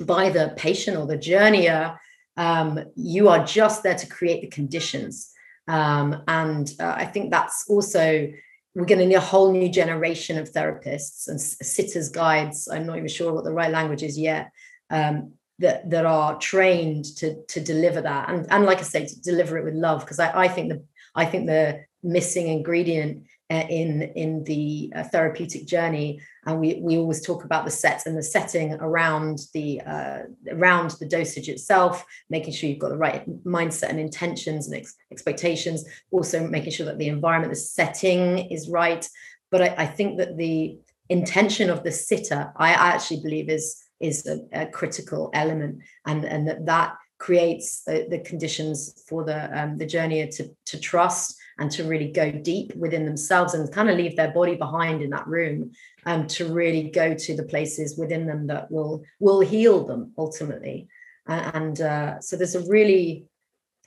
by 0.00 0.30
the 0.30 0.54
patient 0.56 0.96
or 0.96 1.06
the 1.06 1.18
journeyer. 1.18 1.96
Um, 2.36 2.84
you 2.94 3.28
are 3.28 3.44
just 3.44 3.82
there 3.82 3.96
to 3.96 4.06
create 4.06 4.42
the 4.42 4.48
conditions. 4.48 5.32
Um, 5.66 6.22
and 6.28 6.70
uh, 6.80 6.94
I 6.96 7.04
think 7.04 7.30
that's 7.30 7.66
also 7.68 8.28
we're 8.74 8.84
going 8.84 9.00
to 9.00 9.06
need 9.06 9.14
a 9.14 9.20
whole 9.20 9.52
new 9.52 9.68
generation 9.68 10.38
of 10.38 10.52
therapists 10.52 11.26
and 11.26 11.40
sitters 11.40 12.10
guides 12.10 12.68
i'm 12.70 12.86
not 12.86 12.96
even 12.96 13.08
sure 13.08 13.32
what 13.32 13.42
the 13.42 13.52
right 13.52 13.72
language 13.72 14.04
is 14.04 14.16
yet 14.16 14.52
um, 14.90 15.32
that 15.58 15.88
that 15.90 16.06
are 16.06 16.38
trained 16.38 17.04
to 17.16 17.42
to 17.46 17.60
deliver 17.60 18.00
that. 18.00 18.28
And 18.28 18.46
and 18.50 18.64
like 18.64 18.78
i 18.78 18.82
say 18.82 19.06
to 19.06 19.20
deliver 19.20 19.58
it 19.58 19.64
with 19.64 19.74
love 19.74 20.00
because 20.00 20.18
I, 20.18 20.44
I 20.44 20.48
think 20.48 20.68
the 20.70 20.82
i 21.14 21.24
think 21.24 21.46
the 21.46 21.84
missing 22.02 22.48
ingredient 22.48 23.24
uh, 23.50 23.64
in 23.68 24.02
in 24.14 24.44
the 24.44 24.92
uh, 24.94 25.02
therapeutic 25.04 25.66
journey 25.66 26.20
and 26.44 26.60
we 26.60 26.80
we 26.82 26.96
always 26.96 27.24
talk 27.24 27.44
about 27.44 27.64
the 27.64 27.70
set 27.70 28.04
and 28.06 28.16
the 28.16 28.22
setting 28.22 28.74
around 28.74 29.38
the 29.54 29.80
uh, 29.80 30.18
around 30.50 30.90
the 31.00 31.08
dosage 31.08 31.48
itself 31.48 32.04
making 32.28 32.52
sure 32.52 32.68
you've 32.68 32.78
got 32.78 32.90
the 32.90 32.96
right 32.96 33.28
mindset 33.44 33.88
and 33.88 33.98
intentions 33.98 34.66
and 34.66 34.76
ex- 34.76 34.96
expectations 35.10 35.84
also 36.10 36.46
making 36.46 36.70
sure 36.70 36.86
that 36.86 36.98
the 36.98 37.08
environment 37.08 37.52
the 37.52 37.58
setting 37.58 38.38
is 38.50 38.68
right. 38.68 39.08
But 39.50 39.62
I, 39.62 39.74
I 39.78 39.86
think 39.86 40.18
that 40.18 40.36
the 40.36 40.78
intention 41.08 41.70
of 41.70 41.82
the 41.82 41.90
sitter 41.90 42.52
i 42.56 42.70
actually 42.70 43.22
believe 43.22 43.48
is 43.48 43.82
is 44.00 44.26
a, 44.26 44.40
a 44.52 44.66
critical 44.66 45.30
element 45.32 45.80
and 46.06 46.24
and 46.24 46.46
that 46.48 46.66
that 46.66 46.96
creates 47.18 47.82
the, 47.82 48.06
the 48.08 48.20
conditions 48.20 49.02
for 49.08 49.24
the 49.24 49.60
um, 49.60 49.76
the 49.78 49.86
journey 49.86 50.26
to 50.28 50.48
to 50.66 50.78
trust 50.78 51.36
and 51.58 51.70
to 51.72 51.84
really 51.84 52.12
go 52.12 52.30
deep 52.30 52.74
within 52.76 53.04
themselves 53.04 53.54
and 53.54 53.72
kind 53.72 53.90
of 53.90 53.96
leave 53.96 54.16
their 54.16 54.30
body 54.30 54.54
behind 54.54 55.02
in 55.02 55.10
that 55.10 55.26
room 55.26 55.72
um, 56.06 56.26
to 56.28 56.52
really 56.52 56.84
go 56.84 57.14
to 57.14 57.36
the 57.36 57.42
places 57.42 57.98
within 57.98 58.26
them 58.26 58.46
that 58.46 58.70
will 58.70 59.02
will 59.18 59.40
heal 59.40 59.84
them 59.84 60.12
ultimately. 60.16 60.88
And 61.26 61.78
uh, 61.80 62.20
so 62.20 62.36
there's 62.36 62.54
a 62.54 62.66
really 62.66 63.26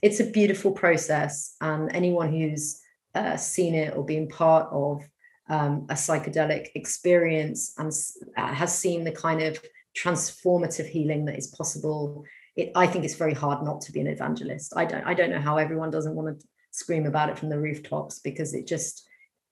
it's 0.01 0.19
a 0.19 0.29
beautiful 0.29 0.71
process 0.71 1.55
and 1.61 1.93
anyone 1.95 2.31
who's 2.31 2.81
uh, 3.15 3.37
seen 3.37 3.75
it 3.75 3.95
or 3.95 4.03
been 4.03 4.27
part 4.27 4.67
of 4.71 5.01
um, 5.49 5.85
a 5.89 5.93
psychedelic 5.93 6.69
experience 6.75 7.73
and 7.77 7.91
uh, 8.37 8.53
has 8.53 8.77
seen 8.77 9.03
the 9.03 9.11
kind 9.11 9.41
of 9.41 9.59
transformative 9.97 10.87
healing 10.87 11.25
that 11.25 11.37
is 11.37 11.47
possible. 11.47 12.23
It, 12.55 12.71
i 12.75 12.85
think 12.85 13.05
it's 13.05 13.15
very 13.15 13.33
hard 13.33 13.63
not 13.63 13.79
to 13.81 13.91
be 13.91 14.01
an 14.01 14.07
evangelist. 14.07 14.73
I 14.75 14.85
don't 14.85 15.05
i 15.05 15.13
don't 15.13 15.29
know 15.29 15.39
how 15.39 15.57
everyone 15.57 15.91
doesn't 15.91 16.15
want 16.15 16.39
to 16.39 16.47
scream 16.71 17.05
about 17.05 17.29
it 17.29 17.37
from 17.37 17.49
the 17.49 17.59
rooftops 17.59 18.19
because 18.19 18.53
it 18.53 18.67
just 18.67 19.07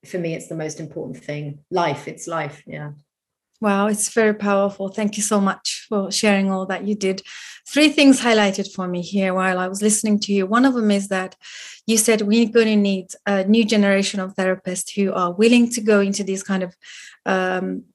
for 0.05 0.17
me 0.17 0.33
it's 0.33 0.47
the 0.47 0.55
most 0.55 0.79
important 0.79 1.23
thing. 1.23 1.59
Life 1.71 2.07
it's 2.07 2.27
life 2.27 2.63
yeah. 2.65 2.91
Wow 3.61 3.87
it's 3.87 4.13
very 4.13 4.33
powerful. 4.33 4.89
Thank 4.89 5.17
you 5.17 5.23
so 5.23 5.39
much 5.39 5.85
for 5.89 6.11
sharing 6.11 6.51
all 6.51 6.65
that 6.67 6.85
you 6.85 6.95
did. 6.95 7.21
Three 7.67 7.89
things 7.89 8.21
highlighted 8.21 8.73
for 8.73 8.87
me 8.87 9.01
here 9.01 9.33
while 9.33 9.59
i 9.59 9.67
was 9.67 9.81
listening 9.81 10.19
to 10.21 10.33
you. 10.33 10.45
One 10.45 10.65
of 10.65 10.73
them 10.73 10.91
is 10.91 11.07
that 11.09 11.35
you 11.87 11.97
said 11.97 12.21
we're 12.21 12.49
going 12.49 12.67
to 12.67 12.75
need 12.75 13.07
a 13.25 13.43
new 13.45 13.65
generation 13.65 14.19
of 14.19 14.35
therapists 14.35 14.93
who 14.95 15.11
are 15.13 15.33
willing 15.33 15.69
to 15.71 15.81
go 15.81 15.99
into 16.01 16.23
these 16.23 16.43
kind 16.43 16.63
of 16.63 16.75
um, 17.25 17.85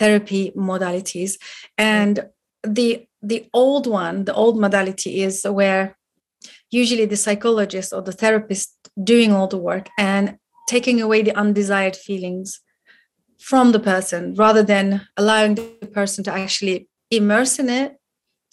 therapy 0.00 0.52
modalities. 0.56 1.32
And 1.78 2.14
the 2.78 3.06
the 3.22 3.40
old 3.52 3.86
one 3.86 4.24
the 4.24 4.34
old 4.34 4.56
modality 4.58 5.22
is 5.22 5.44
where 5.44 5.96
usually 6.70 7.06
the 7.06 7.22
psychologist 7.24 7.92
or 7.92 8.02
the 8.02 8.18
therapist 8.22 8.70
doing 9.12 9.30
all 9.32 9.48
the 9.48 9.64
work 9.70 9.86
and 9.98 10.38
taking 10.68 11.00
away 11.02 11.20
the 11.22 11.36
undesired 11.42 11.96
feelings 11.96 12.60
from 13.38 13.72
the 13.72 13.80
person 13.92 14.34
rather 14.34 14.62
than 14.62 14.86
allowing 15.16 15.54
the 15.54 15.90
person 15.92 16.24
to 16.24 16.32
actually 16.32 16.88
immerse 17.10 17.58
in 17.58 17.68
it 17.68 17.96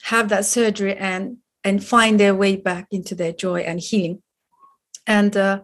have 0.04 0.30
that 0.30 0.46
surgery 0.46 0.96
and 0.96 1.38
and 1.64 1.84
find 1.84 2.20
their 2.20 2.36
way 2.36 2.56
back 2.56 2.86
into 2.92 3.14
their 3.16 3.34
joy 3.34 3.60
and 3.62 3.80
healing. 3.80 4.22
And 5.06 5.36
uh, 5.36 5.62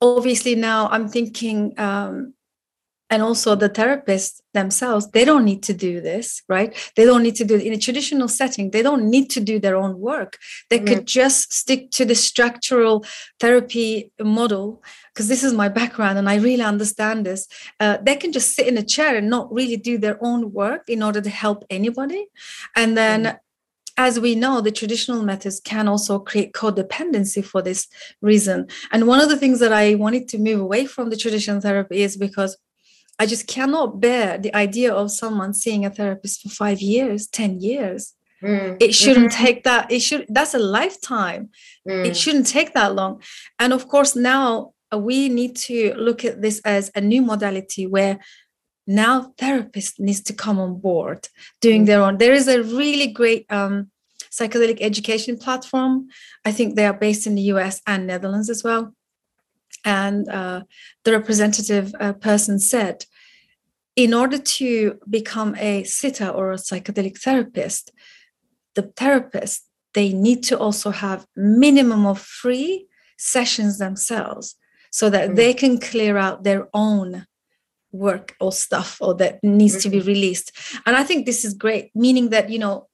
obviously 0.00 0.54
now 0.54 0.88
i'm 0.88 1.08
thinking 1.08 1.74
um, 1.78 2.34
and 3.10 3.22
also 3.22 3.54
the 3.54 3.68
therapists 3.68 4.40
themselves 4.54 5.10
they 5.10 5.24
don't 5.24 5.44
need 5.44 5.62
to 5.62 5.74
do 5.74 6.00
this 6.00 6.42
right? 6.48 6.74
They 6.96 7.04
don't 7.04 7.22
need 7.22 7.36
to 7.36 7.44
do 7.44 7.56
it 7.56 7.62
in 7.62 7.72
a 7.72 7.78
traditional 7.78 8.28
setting 8.28 8.70
they 8.70 8.82
don't 8.82 9.10
need 9.10 9.30
to 9.30 9.40
do 9.40 9.58
their 9.58 9.76
own 9.76 9.98
work. 9.98 10.38
They 10.70 10.78
mm-hmm. 10.78 10.94
could 10.94 11.06
just 11.06 11.52
stick 11.52 11.90
to 11.92 12.04
the 12.04 12.14
structural 12.14 13.04
therapy 13.38 14.12
model 14.20 14.82
because 15.12 15.28
this 15.28 15.42
is 15.42 15.52
my 15.52 15.68
background 15.68 16.18
and 16.18 16.28
i 16.28 16.36
really 16.36 16.62
understand 16.62 17.26
this. 17.26 17.46
Uh, 17.78 17.98
they 18.02 18.16
can 18.16 18.32
just 18.32 18.54
sit 18.54 18.66
in 18.66 18.78
a 18.78 18.82
chair 18.82 19.16
and 19.16 19.28
not 19.28 19.52
really 19.52 19.76
do 19.76 19.98
their 19.98 20.18
own 20.24 20.52
work 20.52 20.88
in 20.88 21.02
order 21.02 21.20
to 21.20 21.30
help 21.30 21.64
anybody. 21.70 22.26
And 22.76 22.96
then 22.96 23.24
mm-hmm. 23.24 23.36
as 23.96 24.18
we 24.20 24.34
know, 24.34 24.60
the 24.60 24.70
traditional 24.70 25.22
methods 25.22 25.60
can 25.60 25.88
also 25.88 26.18
create 26.18 26.52
codependency 26.52 27.44
for 27.44 27.60
this 27.62 27.88
reason. 28.22 28.68
And 28.92 29.06
one 29.06 29.20
of 29.20 29.28
the 29.28 29.36
things 29.36 29.60
that 29.60 29.72
I 29.72 29.94
wanted 29.94 30.28
to 30.28 30.38
move 30.38 30.60
away 30.60 30.86
from 30.86 31.10
the 31.10 31.16
traditional 31.16 31.60
therapy 31.60 32.02
is 32.02 32.16
because 32.16 32.56
I 33.20 33.26
just 33.26 33.46
cannot 33.46 34.00
bear 34.00 34.38
the 34.38 34.52
idea 34.56 34.94
of 34.94 35.10
someone 35.10 35.52
seeing 35.52 35.84
a 35.84 35.90
therapist 35.90 36.40
for 36.40 36.48
five 36.48 36.80
years, 36.80 37.26
10 37.26 37.60
years. 37.60 38.14
Mm. 38.42 38.78
It 38.80 38.94
shouldn't 38.94 39.32
mm-hmm. 39.32 39.44
take 39.44 39.64
that. 39.64 39.92
It 39.92 40.00
should, 40.00 40.24
that's 40.30 40.54
a 40.54 40.58
lifetime. 40.58 41.50
Mm. 41.86 42.06
It 42.06 42.16
shouldn't 42.16 42.46
take 42.46 42.72
that 42.72 42.94
long. 42.94 43.20
And 43.58 43.74
of 43.74 43.88
course, 43.88 44.16
now 44.16 44.72
uh, 44.90 44.96
we 44.96 45.28
need 45.28 45.54
to 45.68 45.92
look 45.98 46.24
at 46.24 46.40
this 46.40 46.62
as 46.64 46.90
a 46.94 47.02
new 47.02 47.20
modality 47.20 47.86
where 47.86 48.20
now 48.86 49.34
therapists 49.36 50.00
needs 50.00 50.22
to 50.22 50.32
come 50.32 50.58
on 50.58 50.80
board 50.80 51.28
doing 51.60 51.84
their 51.84 52.02
own. 52.02 52.16
There 52.16 52.32
is 52.32 52.48
a 52.48 52.62
really 52.62 53.08
great 53.08 53.44
um, 53.52 53.90
psychedelic 54.32 54.78
education 54.80 55.36
platform. 55.36 56.08
I 56.46 56.52
think 56.52 56.74
they 56.74 56.86
are 56.86 56.94
based 56.94 57.26
in 57.26 57.34
the 57.34 57.42
US 57.52 57.82
and 57.86 58.06
Netherlands 58.06 58.48
as 58.48 58.64
well 58.64 58.94
and 59.84 60.28
uh, 60.28 60.62
the 61.04 61.12
representative 61.12 61.94
uh, 62.00 62.12
person 62.12 62.58
said 62.58 63.04
in 63.96 64.14
order 64.14 64.38
to 64.38 64.98
become 65.08 65.54
a 65.58 65.84
sitter 65.84 66.28
or 66.28 66.52
a 66.52 66.56
psychedelic 66.56 67.18
therapist 67.18 67.92
the 68.74 68.82
therapist 68.96 69.66
they 69.94 70.12
need 70.12 70.42
to 70.44 70.58
also 70.58 70.90
have 70.90 71.26
minimum 71.36 72.06
of 72.06 72.20
free 72.20 72.86
sessions 73.18 73.78
themselves 73.78 74.56
so 74.90 75.10
that 75.10 75.30
mm. 75.30 75.36
they 75.36 75.52
can 75.52 75.78
clear 75.78 76.16
out 76.16 76.44
their 76.44 76.68
own 76.72 77.26
work 77.92 78.36
or 78.40 78.52
stuff 78.52 78.98
or 79.00 79.14
that 79.14 79.42
needs 79.42 79.74
mm-hmm. 79.74 79.82
to 79.82 79.90
be 79.90 79.98
mm-hmm. 79.98 80.08
released 80.08 80.52
and 80.86 80.96
i 80.96 81.02
think 81.02 81.26
this 81.26 81.44
is 81.44 81.54
great 81.54 81.90
meaning 81.94 82.28
that 82.30 82.48
you 82.48 82.58
know 82.58 82.86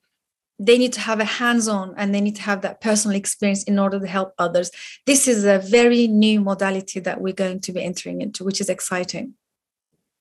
they 0.59 0.79
need 0.79 0.93
to 0.93 1.01
have 1.01 1.21
a 1.21 1.25
hands-on 1.25 1.95
and 1.97 2.15
they 2.15 2.21
need 2.21 2.37
to 2.37 2.43
have 2.43 2.63
that 2.63 2.81
personal 2.81 3.17
experience 3.17 3.63
in 3.65 3.79
order 3.79 3.99
to 4.01 4.07
help 4.07 4.33
others 4.39 4.71
this 5.07 5.29
is 5.29 5.45
a 5.45 5.59
very 5.59 6.07
new 6.07 6.41
modality 6.41 7.01
that 7.01 7.21
we're 7.21 7.33
going 7.33 7.61
to 7.61 7.73
be 7.73 7.83
entering 7.83 8.21
into 8.21 8.45
which 8.45 8.61
is 8.61 8.69
exciting 8.69 9.35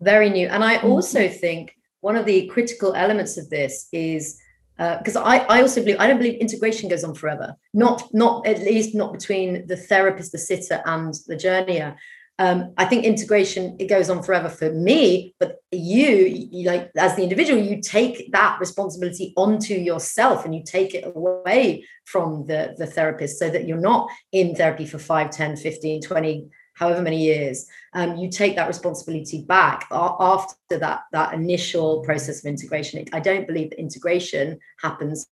very 0.01 0.29
new 0.29 0.47
and 0.47 0.63
i 0.63 0.77
mm-hmm. 0.77 0.87
also 0.87 1.27
think 1.27 1.75
one 2.01 2.15
of 2.15 2.25
the 2.25 2.47
critical 2.47 2.93
elements 2.93 3.37
of 3.37 3.49
this 3.49 3.87
is 3.91 4.39
because 4.77 5.15
uh, 5.15 5.23
I, 5.23 5.37
I 5.49 5.61
also 5.61 5.81
believe 5.81 5.97
I 5.99 6.07
don't 6.07 6.17
believe 6.17 6.39
integration 6.39 6.89
goes 6.89 7.03
on 7.03 7.15
forever. 7.15 7.55
Not 7.73 8.13
not 8.13 8.45
at 8.45 8.59
least 8.59 8.93
not 8.93 9.13
between 9.13 9.65
the 9.67 9.77
therapist, 9.77 10.31
the 10.31 10.37
sitter, 10.37 10.81
and 10.85 11.13
the 11.27 11.35
journeyer. 11.35 11.95
Um, 12.37 12.73
I 12.77 12.83
think 12.85 13.05
integration 13.05 13.77
it 13.79 13.87
goes 13.87 14.09
on 14.09 14.21
forever 14.21 14.49
for 14.49 14.71
me, 14.71 15.33
but 15.39 15.57
you, 15.71 16.47
you 16.51 16.67
like 16.67 16.91
as 16.97 17.15
the 17.15 17.23
individual, 17.23 17.61
you 17.61 17.81
take 17.81 18.31
that 18.33 18.59
responsibility 18.59 19.33
onto 19.37 19.73
yourself 19.73 20.43
and 20.43 20.53
you 20.53 20.61
take 20.65 20.93
it 20.93 21.05
away 21.15 21.85
from 22.03 22.45
the 22.45 22.75
the 22.77 22.87
therapist 22.87 23.39
so 23.39 23.49
that 23.49 23.67
you're 23.67 23.77
not 23.77 24.09
in 24.33 24.53
therapy 24.53 24.85
for 24.85 24.99
5, 24.99 25.31
10, 25.31 25.55
15, 25.55 26.01
20 26.01 26.49
however 26.75 27.01
many 27.01 27.23
years, 27.23 27.65
um, 27.93 28.17
you 28.17 28.29
take 28.29 28.55
that 28.55 28.67
responsibility 28.67 29.43
back 29.43 29.87
after 29.91 30.77
that 30.77 31.03
that 31.11 31.33
initial 31.33 32.03
process 32.03 32.39
of 32.39 32.45
integration. 32.45 33.03
I 33.13 33.19
don't 33.19 33.47
believe 33.47 33.71
that 33.71 33.79
integration 33.79 34.59
happens 34.81 35.27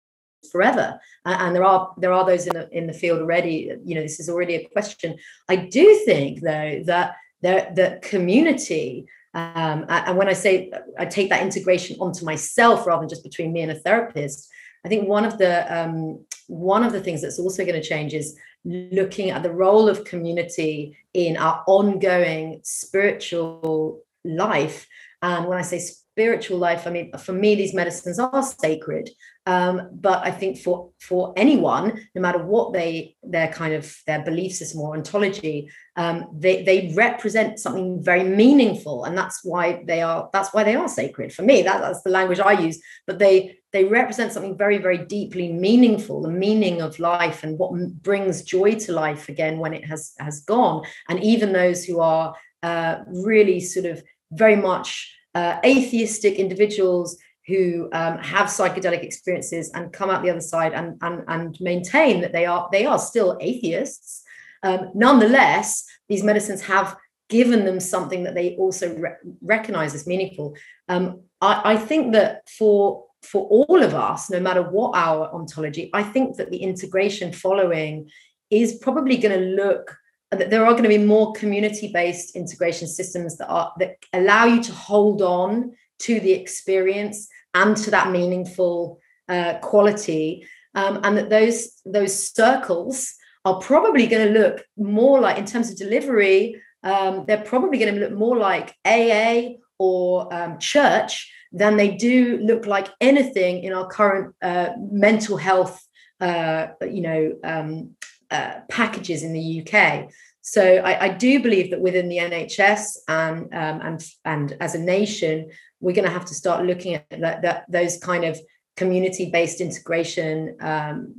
forever 0.49 0.99
and 1.25 1.55
there 1.55 1.63
are 1.63 1.93
there 1.97 2.13
are 2.13 2.25
those 2.25 2.47
in 2.47 2.53
the 2.53 2.69
in 2.75 2.87
the 2.87 2.93
field 2.93 3.19
already 3.19 3.71
you 3.85 3.95
know 3.95 4.01
this 4.01 4.19
is 4.19 4.29
already 4.29 4.55
a 4.55 4.67
question 4.69 5.15
i 5.49 5.55
do 5.55 6.01
think 6.05 6.41
though 6.41 6.81
that 6.85 7.15
that, 7.41 7.75
the 7.75 7.99
community 8.01 9.05
um, 9.33 9.85
and 9.89 10.17
when 10.17 10.27
i 10.27 10.33
say 10.33 10.71
i 10.97 11.05
take 11.05 11.29
that 11.29 11.43
integration 11.43 11.97
onto 11.99 12.25
myself 12.25 12.85
rather 12.87 13.01
than 13.01 13.09
just 13.09 13.23
between 13.23 13.53
me 13.53 13.61
and 13.61 13.71
a 13.71 13.79
therapist 13.79 14.49
i 14.85 14.89
think 14.89 15.07
one 15.07 15.25
of 15.25 15.37
the 15.37 15.53
um, 15.75 16.23
one 16.47 16.83
of 16.83 16.91
the 16.91 17.01
things 17.01 17.21
that's 17.21 17.39
also 17.39 17.63
going 17.63 17.79
to 17.79 17.87
change 17.87 18.13
is 18.13 18.37
looking 18.63 19.31
at 19.31 19.43
the 19.43 19.51
role 19.51 19.89
of 19.89 20.05
community 20.05 20.97
in 21.13 21.37
our 21.37 21.63
ongoing 21.67 22.59
spiritual 22.63 24.01
life. 24.23 24.87
And 25.21 25.47
when 25.47 25.57
I 25.57 25.61
say 25.61 25.79
spiritual 25.79 26.57
life, 26.57 26.85
I 26.85 26.91
mean, 26.91 27.11
for 27.17 27.33
me, 27.33 27.55
these 27.55 27.73
medicines 27.73 28.19
are 28.19 28.43
sacred. 28.43 29.09
Um, 29.47 29.89
but 29.93 30.23
I 30.23 30.29
think 30.29 30.59
for 30.59 30.91
for 30.99 31.33
anyone, 31.35 32.07
no 32.13 32.21
matter 32.21 32.43
what 32.43 32.73
they 32.73 33.15
their 33.23 33.47
kind 33.47 33.73
of 33.73 33.95
their 34.05 34.23
belief 34.23 34.53
system 34.53 34.81
or 34.81 34.95
ontology, 34.95 35.69
um, 35.95 36.27
they 36.31 36.63
they 36.63 36.93
represent 36.95 37.59
something 37.59 38.03
very 38.03 38.23
meaningful, 38.23 39.05
and 39.05 39.17
that's 39.17 39.43
why 39.43 39.83
they 39.87 40.03
are 40.03 40.29
that's 40.31 40.53
why 40.53 40.63
they 40.63 40.75
are 40.75 40.87
sacred 40.87 41.33
for 41.33 41.41
me. 41.41 41.63
That, 41.63 41.81
that's 41.81 42.03
the 42.03 42.11
language 42.11 42.39
I 42.39 42.51
use. 42.51 42.79
But 43.07 43.17
they 43.17 43.57
they 43.73 43.85
represent 43.85 44.31
something 44.31 44.55
very 44.55 44.77
very 44.77 44.99
deeply 44.99 45.51
meaningful, 45.51 46.21
the 46.21 46.29
meaning 46.29 46.81
of 46.81 46.99
life 46.99 47.43
and 47.43 47.57
what 47.57 47.73
brings 48.03 48.43
joy 48.43 48.75
to 48.75 48.91
life 48.91 49.27
again 49.27 49.57
when 49.57 49.73
it 49.73 49.85
has 49.85 50.13
has 50.19 50.41
gone. 50.41 50.85
And 51.09 51.19
even 51.23 51.51
those 51.51 51.83
who 51.83 51.99
are 51.99 52.35
uh, 52.61 52.99
really 53.07 53.59
sort 53.59 53.87
of 53.87 54.03
very 54.31 54.55
much 54.55 55.11
uh, 55.33 55.57
atheistic 55.65 56.35
individuals 56.35 57.17
who 57.47 57.89
um, 57.93 58.17
have 58.19 58.47
psychedelic 58.47 59.03
experiences 59.03 59.71
and 59.73 59.91
come 59.91 60.09
out 60.09 60.21
the 60.23 60.29
other 60.29 60.41
side 60.41 60.73
and, 60.73 60.97
and, 61.01 61.23
and 61.27 61.57
maintain 61.59 62.21
that 62.21 62.33
they 62.33 62.45
are 62.45 62.69
they 62.71 62.85
are 62.85 62.99
still 62.99 63.37
atheists. 63.41 64.23
Um, 64.63 64.91
nonetheless, 64.93 65.85
these 66.07 66.23
medicines 66.23 66.61
have 66.61 66.95
given 67.29 67.65
them 67.65 67.79
something 67.79 68.23
that 68.23 68.35
they 68.35 68.55
also 68.57 68.93
re- 68.95 69.15
recognize 69.41 69.95
as 69.95 70.05
meaningful. 70.05 70.55
Um, 70.87 71.21
I, 71.39 71.73
I 71.73 71.77
think 71.77 72.13
that 72.13 72.47
for 72.49 73.05
for 73.23 73.47
all 73.47 73.83
of 73.83 73.93
us, 73.93 74.29
no 74.29 74.39
matter 74.39 74.63
what 74.63 74.95
our 74.95 75.31
ontology, 75.33 75.89
I 75.93 76.03
think 76.03 76.37
that 76.37 76.49
the 76.49 76.57
integration 76.57 77.31
following 77.31 78.09
is 78.49 78.79
probably 78.81 79.17
going 79.17 79.39
to 79.39 79.45
look 79.45 79.95
that 80.31 80.49
there 80.49 80.65
are 80.65 80.71
going 80.71 80.83
to 80.83 80.89
be 80.89 80.97
more 80.97 81.33
community-based 81.33 82.35
integration 82.35 82.87
systems 82.87 83.37
that 83.37 83.47
are 83.47 83.73
that 83.79 83.97
allow 84.13 84.45
you 84.45 84.61
to 84.63 84.71
hold 84.71 85.21
on 85.21 85.71
to 86.01 86.19
the 86.19 86.31
experience 86.31 87.27
and 87.53 87.75
to 87.77 87.91
that 87.91 88.11
meaningful 88.11 88.99
uh, 89.29 89.55
quality 89.59 90.47
um, 90.75 90.99
and 91.03 91.17
that 91.17 91.29
those 91.29 91.81
those 91.85 92.33
circles 92.33 93.13
are 93.43 93.59
probably 93.59 94.07
going 94.07 94.27
to 94.27 94.39
look 94.39 94.63
more 94.77 95.19
like 95.19 95.37
in 95.37 95.45
terms 95.45 95.69
of 95.69 95.77
delivery 95.77 96.61
um, 96.83 97.25
they're 97.27 97.43
probably 97.43 97.77
going 97.77 97.93
to 97.93 97.99
look 97.99 98.13
more 98.13 98.37
like 98.37 98.75
aa 98.85 99.49
or 99.79 100.33
um, 100.33 100.57
church 100.59 101.31
than 101.51 101.75
they 101.75 101.95
do 101.95 102.37
look 102.37 102.65
like 102.65 102.87
anything 103.01 103.63
in 103.63 103.73
our 103.73 103.87
current 103.87 104.33
uh, 104.41 104.69
mental 104.79 105.37
health 105.37 105.85
uh, 106.19 106.67
you 106.81 107.01
know 107.01 107.33
um, 107.43 107.91
uh, 108.29 108.59
packages 108.69 109.23
in 109.23 109.33
the 109.33 109.61
uk 109.61 110.09
so 110.41 110.77
I, 110.77 111.05
I, 111.05 111.09
do 111.09 111.41
believe 111.41 111.69
that 111.69 111.81
within 111.81 112.09
the 112.09 112.17
NHS 112.17 112.97
and 113.07 113.43
um, 113.53 113.81
and 113.81 114.05
and 114.25 114.57
as 114.59 114.73
a 114.73 114.79
nation, 114.79 115.51
we're 115.79 115.95
going 115.95 116.07
to 116.07 116.13
have 116.13 116.25
to 116.25 116.33
start 116.33 116.65
looking 116.65 116.95
at 116.95 117.05
that, 117.11 117.41
that 117.43 117.65
those 117.69 117.97
kind 117.97 118.25
of 118.25 118.39
community-based 118.75 119.61
integration 119.61 120.55
um, 120.61 121.15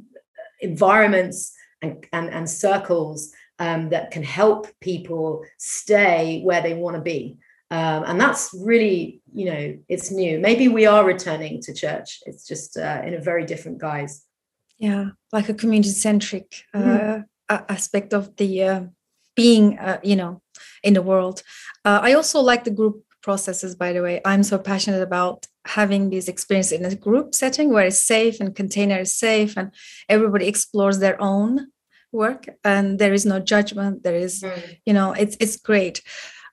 environments 0.61 1.53
and, 1.83 2.07
and, 2.13 2.31
and 2.31 2.49
circles 2.49 3.33
um, 3.59 3.91
that 3.91 4.11
can 4.11 4.23
help 4.23 4.67
people 4.81 5.45
stay 5.59 6.41
where 6.43 6.63
they 6.63 6.75
want 6.75 6.97
to 6.97 7.03
be. 7.03 7.37
Um, 7.71 8.05
and 8.05 8.21
that's 8.21 8.51
really, 8.53 9.23
you 9.33 9.47
know, 9.47 9.79
it's 9.89 10.11
new. 10.11 10.39
Maybe 10.39 10.69
we 10.69 10.87
are 10.87 11.05
returning 11.05 11.61
to 11.63 11.73
church. 11.73 12.21
It's 12.27 12.47
just 12.47 12.77
uh, 12.77 13.03
in 13.05 13.15
a 13.15 13.21
very 13.21 13.47
different 13.47 13.79
guise. 13.79 14.25
Yeah, 14.79 15.11
like 15.33 15.49
a 15.49 15.55
community-centric 15.55 16.65
uh, 16.75 16.79
mm. 16.79 17.25
aspect 17.49 18.13
of 18.13 18.37
the 18.37 18.63
uh, 18.63 18.83
being, 19.35 19.79
uh, 19.79 20.01
you 20.03 20.17
know, 20.17 20.43
in 20.83 20.95
the 20.95 21.03
world. 21.03 21.43
Uh, 21.85 22.01
I 22.03 22.13
also 22.15 22.41
like 22.41 22.65
the 22.65 22.71
group 22.71 23.05
processes 23.23 23.75
by 23.75 23.93
the 23.93 24.03
way 24.03 24.21
i'm 24.25 24.43
so 24.43 24.59
passionate 24.59 25.01
about 25.01 25.47
having 25.65 26.11
these 26.11 26.29
experiences 26.29 26.73
in 26.73 26.85
a 26.85 26.95
group 26.95 27.35
setting 27.35 27.73
where 27.73 27.87
it's 27.87 28.03
safe 28.03 28.41
and 28.41 28.57
container 28.57 28.99
is 28.99 29.15
safe 29.15 29.57
and 29.57 29.71
everybody 30.09 30.47
explores 30.47 30.99
their 30.99 31.21
own 31.23 31.69
work 32.11 32.49
and 32.65 32.99
there 32.99 33.15
is 33.15 33.25
no 33.25 33.39
judgment 33.39 34.03
there 34.03 34.17
is 34.17 34.43
mm. 34.43 34.77
you 34.85 34.93
know 34.93 35.13
it's 35.13 35.37
it's 35.41 35.57
great 35.57 36.03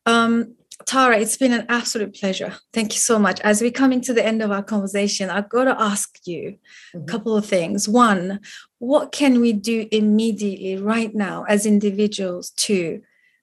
um, 0.05 0.55
tara 0.85 1.19
it's 1.19 1.37
been 1.37 1.53
an 1.53 1.65
absolute 1.69 2.15
pleasure. 2.15 2.55
Thank 2.73 2.93
you 2.93 2.99
so 2.99 3.19
much. 3.19 3.39
As 3.41 3.61
we're 3.61 3.71
coming 3.71 4.01
to 4.01 4.13
the 4.13 4.25
end 4.25 4.41
of 4.41 4.51
our 4.51 4.63
conversation 4.63 5.29
i've 5.29 5.49
got 5.49 5.65
to 5.65 5.81
ask 5.81 6.19
you 6.25 6.57
mm-hmm. 6.95 7.03
a 7.03 7.05
couple 7.05 7.35
of 7.35 7.45
things. 7.45 7.87
One 7.87 8.39
what 8.79 9.11
can 9.11 9.41
we 9.41 9.53
do 9.53 9.87
immediately 9.91 10.77
right 10.77 11.13
now 11.13 11.43
as 11.43 11.65
individuals 11.65 12.51
to 12.51 13.01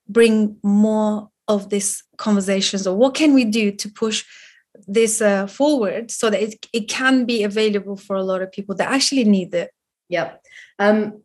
bring 0.09 0.57
more 0.63 1.31
of 1.49 1.71
these 1.71 2.03
conversations? 2.17 2.87
Or 2.87 2.97
what 2.97 3.15
can 3.15 3.35
we 3.35 3.45
do 3.45 3.71
to 3.73 3.89
push 3.89 4.25
this 4.87 5.21
uh, 5.21 5.47
forward 5.47 6.11
so 6.11 6.31
that 6.31 6.43
it, 6.43 6.67
it 6.73 6.89
can 6.89 7.25
be 7.25 7.45
available 7.45 7.97
for 7.97 8.17
a 8.17 8.23
lot 8.23 8.43
of 8.43 8.53
people 8.53 8.75
that 8.77 8.91
actually 8.91 9.25
need 9.25 9.55
it? 9.55 9.71
Yep. 10.09 10.43
Um, 10.79 11.23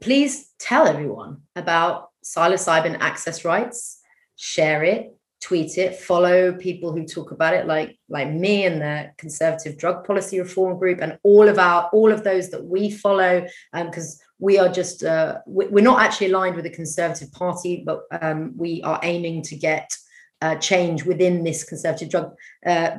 please 0.00 0.50
tell 0.58 0.86
everyone 0.86 1.42
about 1.56 2.10
psilocybin 2.24 2.98
access 3.00 3.44
rights. 3.44 4.00
Share 4.36 4.82
it 4.82 5.16
tweet 5.44 5.76
it 5.76 5.94
follow 5.94 6.54
people 6.54 6.90
who 6.90 7.04
talk 7.04 7.30
about 7.30 7.52
it 7.52 7.66
like 7.66 7.98
like 8.08 8.30
me 8.30 8.64
and 8.64 8.80
the 8.80 9.10
conservative 9.18 9.76
drug 9.76 10.02
policy 10.06 10.40
reform 10.40 10.78
group 10.78 11.00
and 11.02 11.18
all 11.22 11.46
of 11.46 11.58
our 11.58 11.90
all 11.92 12.10
of 12.10 12.24
those 12.24 12.48
that 12.48 12.64
we 12.64 12.90
follow 12.90 13.44
because 13.74 14.14
um, 14.14 14.26
we 14.38 14.58
are 14.58 14.70
just 14.70 15.04
uh, 15.04 15.36
we're 15.46 15.84
not 15.84 16.00
actually 16.00 16.28
aligned 16.28 16.56
with 16.56 16.64
the 16.64 16.70
conservative 16.70 17.30
party 17.32 17.82
but 17.84 18.04
um, 18.22 18.54
we 18.56 18.80
are 18.84 18.98
aiming 19.02 19.42
to 19.42 19.54
get 19.54 19.94
uh, 20.40 20.54
change 20.56 21.04
within 21.04 21.44
this 21.44 21.62
conservative 21.62 22.08
drug 22.08 22.34
uh, 22.64 22.92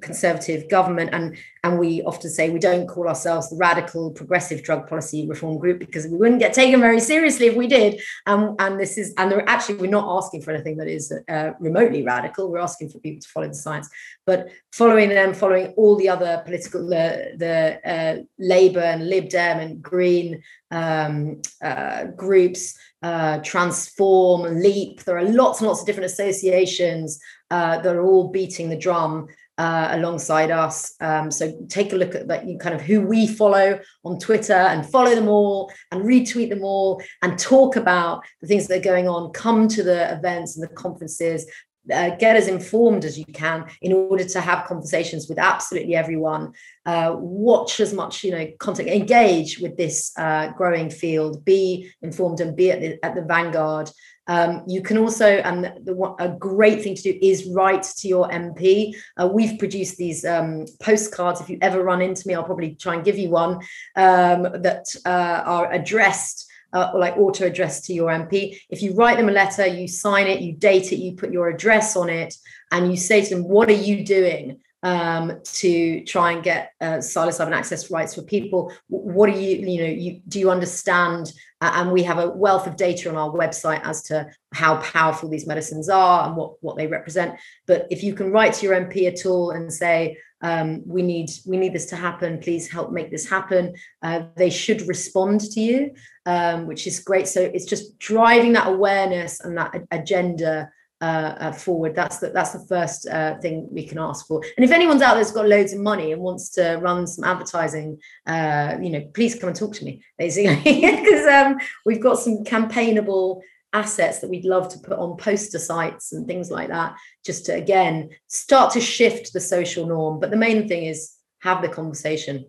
conservative 0.00 0.68
government 0.68 1.10
and 1.12 1.36
and 1.62 1.78
we 1.78 2.02
often 2.02 2.30
say 2.30 2.50
we 2.50 2.58
don't 2.58 2.88
call 2.88 3.08
ourselves 3.08 3.50
the 3.50 3.56
radical 3.56 4.10
progressive 4.10 4.62
drug 4.62 4.88
policy 4.88 5.26
reform 5.28 5.58
group 5.58 5.78
because 5.78 6.06
we 6.06 6.16
wouldn't 6.16 6.40
get 6.40 6.52
taken 6.52 6.80
very 6.80 7.00
seriously 7.00 7.46
if 7.46 7.56
we 7.56 7.66
did. 7.66 8.00
Um, 8.26 8.56
and 8.58 8.78
this 8.78 8.98
is 8.98 9.14
and 9.18 9.32
actually 9.46 9.76
we're 9.76 9.90
not 9.90 10.16
asking 10.16 10.42
for 10.42 10.52
anything 10.52 10.76
that 10.78 10.88
is 10.88 11.12
uh, 11.28 11.50
remotely 11.60 12.02
radical. 12.02 12.50
We're 12.50 12.58
asking 12.58 12.90
for 12.90 12.98
people 12.98 13.20
to 13.20 13.28
follow 13.28 13.48
the 13.48 13.54
science. 13.54 13.88
But 14.26 14.48
following 14.72 15.10
them 15.10 15.32
following 15.32 15.68
all 15.76 15.96
the 15.96 16.08
other 16.08 16.42
political 16.44 16.86
the 16.88 17.34
the 17.36 17.88
uh, 17.88 18.22
labor 18.38 18.80
and 18.80 19.08
lib 19.08 19.28
dem 19.28 19.60
and 19.60 19.82
green 19.82 20.42
um, 20.70 21.40
uh, 21.62 22.04
groups 22.04 22.76
uh, 23.02 23.38
transform 23.38 24.60
leap 24.60 25.04
there 25.04 25.16
are 25.16 25.24
lots 25.24 25.60
and 25.60 25.68
lots 25.68 25.80
of 25.80 25.86
different 25.86 26.10
associations 26.10 27.20
uh, 27.50 27.78
that 27.78 27.94
are 27.94 28.02
all 28.02 28.28
beating 28.28 28.68
the 28.68 28.76
drum 28.76 29.28
uh, 29.58 29.88
alongside 29.90 30.50
us. 30.50 30.94
Um, 31.00 31.30
so 31.30 31.52
take 31.68 31.92
a 31.92 31.96
look 31.96 32.14
at 32.14 32.28
that, 32.28 32.46
you 32.46 32.58
kind 32.58 32.74
of 32.74 32.80
who 32.80 33.00
we 33.00 33.26
follow 33.26 33.80
on 34.04 34.18
Twitter 34.18 34.52
and 34.52 34.86
follow 34.86 35.14
them 35.14 35.28
all 35.28 35.70
and 35.90 36.02
retweet 36.02 36.50
them 36.50 36.62
all 36.62 37.02
and 37.22 37.38
talk 37.38 37.74
about 37.76 38.22
the 38.40 38.46
things 38.46 38.68
that 38.68 38.78
are 38.78 38.90
going 38.90 39.08
on. 39.08 39.32
Come 39.32 39.66
to 39.68 39.82
the 39.82 40.12
events 40.12 40.56
and 40.56 40.62
the 40.62 40.72
conferences. 40.74 41.44
Uh, 41.92 42.10
get 42.16 42.36
as 42.36 42.48
informed 42.48 43.04
as 43.04 43.18
you 43.18 43.24
can 43.26 43.66
in 43.82 43.92
order 43.92 44.24
to 44.24 44.40
have 44.40 44.66
conversations 44.66 45.28
with 45.28 45.38
absolutely 45.38 45.94
everyone. 45.94 46.52
Uh, 46.86 47.14
watch 47.16 47.80
as 47.80 47.92
much, 47.92 48.24
you 48.24 48.30
know, 48.30 48.46
content, 48.58 48.88
engage 48.88 49.58
with 49.58 49.76
this 49.76 50.12
uh, 50.18 50.48
growing 50.52 50.90
field. 50.90 51.44
Be 51.44 51.90
informed 52.02 52.40
and 52.40 52.56
be 52.56 52.70
at 52.70 52.80
the, 52.80 52.98
at 53.04 53.14
the 53.14 53.22
vanguard. 53.22 53.90
Um, 54.28 54.62
you 54.66 54.82
can 54.82 54.98
also, 54.98 55.26
and 55.26 55.64
the, 55.84 56.14
a 56.18 56.28
great 56.28 56.82
thing 56.82 56.94
to 56.94 57.02
do 57.02 57.18
is 57.20 57.46
write 57.46 57.82
to 57.82 58.08
your 58.08 58.28
MP. 58.28 58.94
Uh, 59.16 59.26
we've 59.26 59.58
produced 59.58 59.96
these 59.96 60.24
um, 60.24 60.66
postcards. 60.80 61.40
If 61.40 61.48
you 61.48 61.58
ever 61.62 61.82
run 61.82 62.02
into 62.02 62.28
me, 62.28 62.34
I'll 62.34 62.44
probably 62.44 62.74
try 62.74 62.94
and 62.94 63.04
give 63.04 63.18
you 63.18 63.30
one 63.30 63.54
um, 63.96 64.42
that 64.62 64.84
uh, 65.06 65.42
are 65.44 65.72
addressed. 65.72 66.47
Uh, 66.70 66.90
or 66.92 67.00
like 67.00 67.16
auto 67.16 67.46
addressed 67.46 67.86
to 67.86 67.94
your 67.94 68.10
MP. 68.10 68.60
If 68.68 68.82
you 68.82 68.94
write 68.94 69.16
them 69.16 69.30
a 69.30 69.32
letter, 69.32 69.66
you 69.66 69.88
sign 69.88 70.26
it, 70.26 70.42
you 70.42 70.52
date 70.52 70.92
it, 70.92 70.96
you 70.96 71.12
put 71.12 71.32
your 71.32 71.48
address 71.48 71.96
on 71.96 72.10
it, 72.10 72.34
and 72.70 72.90
you 72.90 72.96
say 72.98 73.24
to 73.24 73.34
them, 73.36 73.44
What 73.44 73.70
are 73.70 73.72
you 73.72 74.04
doing? 74.04 74.60
Um, 74.82 75.40
to 75.42 76.04
try 76.04 76.32
and 76.32 76.42
get 76.42 76.72
uh, 76.80 76.98
psilocybin 76.98 77.52
access 77.52 77.90
rights 77.90 78.14
for 78.14 78.22
people. 78.22 78.72
What 78.88 79.32
do 79.32 79.38
you, 79.38 79.56
you 79.66 79.82
know, 79.82 79.90
you, 79.90 80.20
do 80.28 80.38
you 80.38 80.50
understand? 80.50 81.32
Uh, 81.60 81.72
and 81.74 81.92
we 81.92 82.04
have 82.04 82.18
a 82.18 82.30
wealth 82.30 82.66
of 82.66 82.76
data 82.76 83.08
on 83.08 83.16
our 83.16 83.30
website 83.30 83.82
as 83.84 84.02
to 84.04 84.28
how 84.52 84.76
powerful 84.76 85.28
these 85.28 85.46
medicines 85.46 85.88
are 85.88 86.26
and 86.26 86.36
what, 86.36 86.62
what 86.62 86.76
they 86.76 86.86
represent. 86.86 87.34
But 87.66 87.88
if 87.90 88.02
you 88.02 88.14
can 88.14 88.30
write 88.30 88.54
to 88.54 88.66
your 88.66 88.76
MP 88.76 89.06
at 89.06 89.26
all 89.26 89.50
and 89.50 89.72
say, 89.72 90.18
um, 90.40 90.82
we 90.86 91.02
need 91.02 91.30
we 91.46 91.56
need 91.56 91.72
this 91.72 91.86
to 91.86 91.96
happen. 91.96 92.38
Please 92.38 92.70
help 92.70 92.92
make 92.92 93.10
this 93.10 93.28
happen. 93.28 93.74
Uh, 94.02 94.22
they 94.36 94.50
should 94.50 94.86
respond 94.86 95.40
to 95.40 95.60
you, 95.60 95.94
um, 96.26 96.66
which 96.66 96.86
is 96.86 97.00
great. 97.00 97.26
So 97.26 97.40
it's 97.40 97.64
just 97.64 97.98
driving 97.98 98.52
that 98.52 98.68
awareness 98.68 99.40
and 99.40 99.58
that 99.58 99.74
agenda 99.90 100.70
uh, 101.00 101.34
uh, 101.38 101.52
forward. 101.52 101.94
That's 101.94 102.18
the 102.18 102.30
that's 102.30 102.52
the 102.52 102.66
first 102.66 103.06
uh, 103.08 103.38
thing 103.38 103.68
we 103.70 103.86
can 103.86 103.98
ask 103.98 104.26
for. 104.26 104.42
And 104.56 104.64
if 104.64 104.72
anyone's 104.72 105.02
out 105.02 105.14
there's 105.14 105.30
got 105.30 105.46
loads 105.48 105.72
of 105.72 105.80
money 105.80 106.12
and 106.12 106.20
wants 106.20 106.50
to 106.50 106.76
run 106.82 107.06
some 107.06 107.24
advertising, 107.24 108.00
uh, 108.26 108.76
you 108.82 108.90
know, 108.90 109.02
please 109.14 109.34
come 109.34 109.48
and 109.48 109.56
talk 109.56 109.74
to 109.74 109.84
me, 109.84 110.02
basically, 110.18 110.56
because 110.80 111.26
um, 111.26 111.58
we've 111.86 112.02
got 112.02 112.18
some 112.18 112.44
campaignable 112.44 113.42
assets 113.72 114.20
that 114.20 114.30
we'd 114.30 114.44
love 114.44 114.68
to 114.70 114.78
put 114.78 114.98
on 114.98 115.16
poster 115.16 115.58
sites 115.58 116.12
and 116.12 116.26
things 116.26 116.50
like 116.50 116.68
that, 116.68 116.96
just 117.24 117.46
to 117.46 117.54
again 117.54 118.10
start 118.26 118.72
to 118.72 118.80
shift 118.80 119.32
the 119.32 119.40
social 119.40 119.86
norm. 119.86 120.18
But 120.18 120.30
the 120.30 120.36
main 120.36 120.66
thing 120.66 120.84
is 120.84 121.14
have 121.40 121.62
the 121.62 121.68
conversation. 121.68 122.46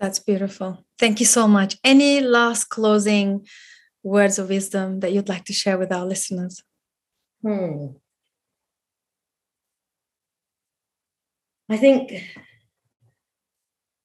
That's 0.00 0.18
beautiful. 0.18 0.84
Thank 0.98 1.20
you 1.20 1.26
so 1.26 1.46
much. 1.46 1.76
Any 1.84 2.20
last 2.20 2.64
closing 2.64 3.46
words 4.02 4.38
of 4.38 4.48
wisdom 4.48 5.00
that 5.00 5.12
you'd 5.12 5.28
like 5.28 5.44
to 5.44 5.52
share 5.52 5.78
with 5.78 5.92
our 5.92 6.04
listeners? 6.04 6.62
Hmm. 7.42 7.96
I 11.68 11.76
think 11.76 12.12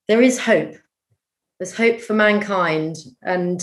there 0.07 0.21
is 0.21 0.39
hope. 0.39 0.75
There's 1.59 1.75
hope 1.75 2.01
for 2.01 2.13
mankind. 2.13 2.97
And 3.21 3.61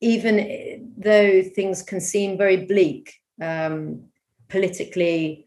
even 0.00 0.94
though 0.96 1.42
things 1.42 1.82
can 1.82 2.00
seem 2.00 2.36
very 2.36 2.66
bleak 2.66 3.14
um, 3.40 4.04
politically, 4.48 5.46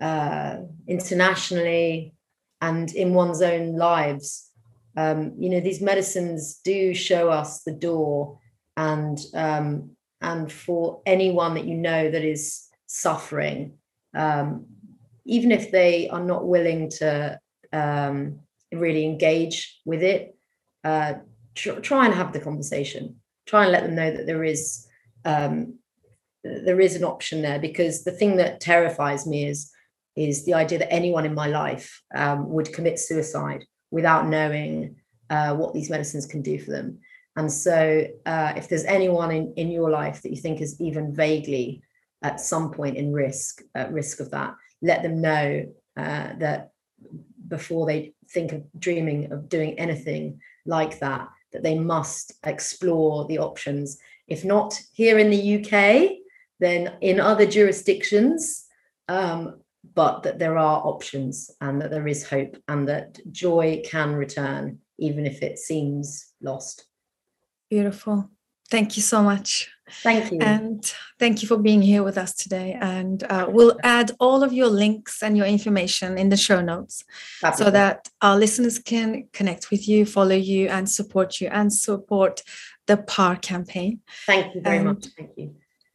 uh, 0.00 0.58
internationally, 0.86 2.14
and 2.60 2.92
in 2.94 3.14
one's 3.14 3.42
own 3.42 3.76
lives, 3.76 4.50
um, 4.96 5.32
you 5.38 5.48
know, 5.48 5.60
these 5.60 5.80
medicines 5.80 6.60
do 6.64 6.92
show 6.94 7.30
us 7.30 7.62
the 7.62 7.72
door. 7.72 8.38
And 8.76 9.18
um, 9.34 9.96
and 10.20 10.50
for 10.50 11.00
anyone 11.06 11.54
that 11.54 11.64
you 11.64 11.76
know 11.76 12.10
that 12.10 12.24
is 12.24 12.67
suffering, 12.88 13.74
um, 14.14 14.66
even 15.24 15.52
if 15.52 15.70
they 15.70 16.08
are 16.08 16.24
not 16.24 16.48
willing 16.48 16.90
to 16.90 17.38
um, 17.72 18.40
really 18.72 19.04
engage 19.04 19.80
with 19.84 20.02
it, 20.02 20.36
uh, 20.82 21.14
tr- 21.54 21.80
try 21.80 22.06
and 22.06 22.14
have 22.14 22.32
the 22.32 22.40
conversation. 22.40 23.16
Try 23.46 23.64
and 23.64 23.72
let 23.72 23.84
them 23.84 23.94
know 23.94 24.10
that 24.10 24.26
there 24.26 24.42
is 24.42 24.86
um, 25.24 25.78
there 26.42 26.80
is 26.80 26.96
an 26.96 27.04
option 27.04 27.42
there. 27.42 27.58
Because 27.58 28.04
the 28.04 28.12
thing 28.12 28.36
that 28.36 28.60
terrifies 28.60 29.26
me 29.26 29.46
is 29.46 29.70
is 30.16 30.44
the 30.44 30.54
idea 30.54 30.78
that 30.78 30.92
anyone 30.92 31.24
in 31.24 31.34
my 31.34 31.46
life 31.46 32.02
um, 32.14 32.48
would 32.48 32.72
commit 32.72 32.98
suicide 32.98 33.64
without 33.90 34.26
knowing 34.26 34.96
uh, 35.30 35.54
what 35.54 35.72
these 35.72 35.90
medicines 35.90 36.26
can 36.26 36.42
do 36.42 36.58
for 36.58 36.72
them. 36.72 36.98
And 37.36 37.52
so, 37.52 38.06
uh, 38.26 38.52
if 38.56 38.68
there's 38.68 38.84
anyone 38.84 39.30
in, 39.30 39.52
in 39.54 39.70
your 39.70 39.90
life 39.90 40.22
that 40.22 40.30
you 40.30 40.40
think 40.40 40.60
is 40.60 40.80
even 40.80 41.14
vaguely 41.14 41.82
at 42.22 42.40
some 42.40 42.70
point 42.70 42.96
in 42.96 43.12
risk 43.12 43.62
at 43.74 43.92
risk 43.92 44.20
of 44.20 44.30
that. 44.30 44.54
Let 44.82 45.02
them 45.02 45.20
know 45.20 45.66
uh, 45.96 46.32
that 46.38 46.70
before 47.46 47.86
they 47.86 48.14
think 48.30 48.52
of 48.52 48.64
dreaming 48.78 49.32
of 49.32 49.48
doing 49.48 49.78
anything 49.78 50.40
like 50.66 50.98
that 51.00 51.28
that 51.52 51.62
they 51.62 51.78
must 51.78 52.32
explore 52.44 53.26
the 53.26 53.38
options. 53.38 53.98
If 54.26 54.44
not 54.44 54.78
here 54.92 55.18
in 55.18 55.30
the 55.30 55.56
uk 55.56 56.18
then 56.60 56.92
in 57.00 57.20
other 57.20 57.46
jurisdictions 57.46 58.66
um, 59.08 59.60
but 59.94 60.22
that 60.24 60.38
there 60.38 60.58
are 60.58 60.86
options 60.86 61.50
and 61.60 61.80
that 61.80 61.90
there 61.90 62.06
is 62.06 62.28
hope 62.28 62.56
and 62.68 62.88
that 62.88 63.18
joy 63.32 63.80
can 63.84 64.14
return 64.14 64.78
even 64.98 65.24
if 65.24 65.42
it 65.42 65.58
seems 65.58 66.32
lost. 66.42 66.84
Beautiful. 67.70 68.28
Thank 68.70 68.96
you 68.96 69.02
so 69.02 69.22
much 69.22 69.70
Thank 70.02 70.32
you. 70.32 70.38
And 70.40 70.84
thank 71.18 71.42
you 71.42 71.48
for 71.48 71.56
being 71.56 71.82
here 71.82 72.02
with 72.02 72.18
us 72.18 72.34
today. 72.34 72.76
And 72.80 73.22
uh, 73.24 73.46
we'll 73.48 73.78
add 73.82 74.12
all 74.20 74.42
of 74.42 74.52
your 74.52 74.68
links 74.68 75.22
and 75.22 75.36
your 75.36 75.46
information 75.46 76.18
in 76.18 76.28
the 76.28 76.36
show 76.36 76.60
notes 76.60 77.04
Fabulous. 77.40 77.58
so 77.58 77.70
that 77.70 78.08
our 78.22 78.36
listeners 78.36 78.78
can 78.78 79.28
connect 79.32 79.70
with 79.70 79.88
you, 79.88 80.06
follow 80.06 80.36
you, 80.36 80.68
and 80.68 80.88
support 80.88 81.40
you 81.40 81.48
and 81.48 81.72
support 81.72 82.42
the 82.86 82.96
PAR 82.96 83.36
campaign. 83.36 84.00
Thank 84.26 84.54
you 84.54 84.60
very 84.60 84.78
and, 84.78 84.86
much. 84.86 85.06
Thank 85.16 85.30
you. 85.36 85.54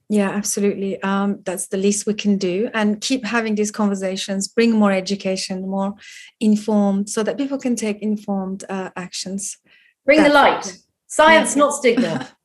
Yeah, 0.09 0.29
absolutely. 0.29 1.01
Um, 1.01 1.41
that's 1.43 1.67
the 1.67 1.77
least 1.77 2.05
we 2.05 2.13
can 2.13 2.37
do. 2.37 2.69
And 2.73 3.01
keep 3.01 3.25
having 3.25 3.55
these 3.55 3.71
conversations, 3.71 4.47
bring 4.47 4.71
more 4.71 4.91
education, 4.91 5.67
more 5.67 5.95
informed, 6.39 7.09
so 7.09 7.23
that 7.23 7.37
people 7.37 7.57
can 7.57 7.75
take 7.75 7.99
informed 7.99 8.63
uh, 8.69 8.91
actions. 8.95 9.57
Bring 10.05 10.21
the 10.21 10.29
light. 10.29 10.77
Science, 11.07 11.55
yeah. 11.55 11.59
not 11.59 11.73
stigma. 11.73 12.27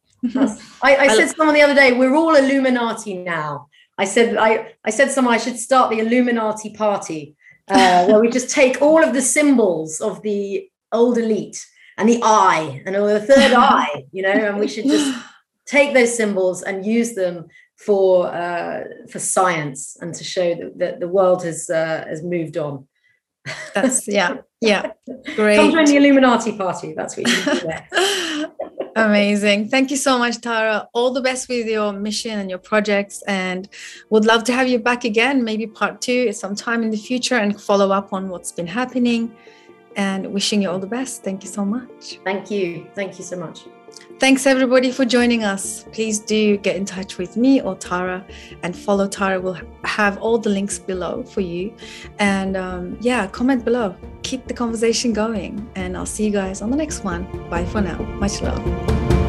I, 0.82 0.96
I 0.96 1.08
said 1.16 1.28
someone 1.28 1.54
the 1.54 1.62
other 1.62 1.74
day, 1.74 1.92
we're 1.92 2.14
all 2.14 2.34
Illuminati 2.34 3.14
now. 3.14 3.68
I 3.96 4.04
said 4.04 4.36
I, 4.36 4.74
I 4.84 4.90
said 4.90 5.10
someone 5.10 5.34
I 5.34 5.38
should 5.38 5.58
start 5.58 5.90
the 5.90 5.98
Illuminati 5.98 6.70
party 6.70 7.34
uh, 7.68 8.06
where 8.08 8.20
we 8.20 8.30
just 8.30 8.50
take 8.50 8.80
all 8.80 9.02
of 9.02 9.12
the 9.12 9.22
symbols 9.22 10.00
of 10.00 10.22
the 10.22 10.68
old 10.92 11.18
elite 11.18 11.64
and 11.96 12.08
the 12.08 12.20
eye 12.22 12.82
and 12.86 12.94
the 12.94 13.20
third 13.20 13.52
eye, 13.56 14.04
you 14.12 14.22
know, 14.22 14.30
and 14.30 14.58
we 14.58 14.68
should 14.68 14.84
just 14.84 15.18
take 15.66 15.92
those 15.94 16.16
symbols 16.16 16.62
and 16.62 16.86
use 16.86 17.14
them 17.14 17.48
for 17.76 18.28
uh, 18.28 18.84
for 19.10 19.18
science 19.18 19.96
and 20.00 20.14
to 20.14 20.24
show 20.24 20.54
that, 20.54 20.78
that 20.78 21.00
the 21.00 21.08
world 21.08 21.44
has 21.44 21.68
uh, 21.68 22.04
has 22.08 22.22
moved 22.22 22.56
on. 22.56 22.86
That's 23.74 24.06
yeah, 24.08 24.38
yeah, 24.60 24.92
great. 25.36 25.56
Come 25.56 25.72
join 25.72 25.84
the 25.84 25.96
Illuminati 25.96 26.56
party. 26.56 26.94
That's 26.94 27.16
what 27.16 27.28
you 27.28 27.44
do. 27.44 28.46
Amazing. 28.96 29.68
Thank 29.68 29.90
you 29.90 29.96
so 29.96 30.18
much, 30.18 30.40
Tara. 30.40 30.88
All 30.92 31.12
the 31.12 31.20
best 31.20 31.48
with 31.48 31.66
your 31.68 31.92
mission 31.92 32.38
and 32.38 32.50
your 32.50 32.58
projects. 32.58 33.22
And 33.28 33.68
would 34.10 34.24
love 34.24 34.42
to 34.44 34.52
have 34.52 34.68
you 34.68 34.78
back 34.78 35.04
again, 35.04 35.44
maybe 35.44 35.66
part 35.66 36.00
two 36.00 36.26
at 36.28 36.36
some 36.36 36.56
time 36.56 36.82
in 36.82 36.90
the 36.90 36.96
future 36.96 37.36
and 37.36 37.60
follow 37.60 37.92
up 37.92 38.12
on 38.12 38.28
what's 38.28 38.50
been 38.50 38.66
happening. 38.66 39.34
And 39.96 40.32
wishing 40.32 40.62
you 40.62 40.70
all 40.70 40.78
the 40.78 40.86
best. 40.86 41.24
Thank 41.24 41.42
you 41.42 41.48
so 41.48 41.64
much. 41.64 42.20
Thank 42.24 42.50
you. 42.50 42.86
Thank 42.94 43.18
you 43.18 43.24
so 43.24 43.36
much. 43.36 43.64
Thanks 44.18 44.46
everybody 44.46 44.90
for 44.90 45.04
joining 45.04 45.44
us. 45.44 45.84
Please 45.92 46.18
do 46.18 46.56
get 46.56 46.74
in 46.74 46.84
touch 46.84 47.18
with 47.18 47.36
me 47.36 47.60
or 47.60 47.76
Tara 47.76 48.26
and 48.64 48.76
follow 48.76 49.06
Tara. 49.06 49.40
We'll 49.40 49.60
have 49.84 50.18
all 50.18 50.38
the 50.38 50.50
links 50.50 50.78
below 50.78 51.22
for 51.22 51.40
you. 51.40 51.72
And 52.18 52.56
um, 52.56 52.98
yeah, 53.00 53.28
comment 53.28 53.64
below. 53.64 53.94
Keep 54.22 54.48
the 54.48 54.54
conversation 54.54 55.12
going. 55.12 55.70
And 55.76 55.96
I'll 55.96 56.06
see 56.06 56.24
you 56.24 56.32
guys 56.32 56.62
on 56.62 56.70
the 56.70 56.76
next 56.76 57.04
one. 57.04 57.24
Bye 57.48 57.64
for 57.66 57.80
now. 57.80 58.02
Much 58.18 58.42
love. 58.42 59.27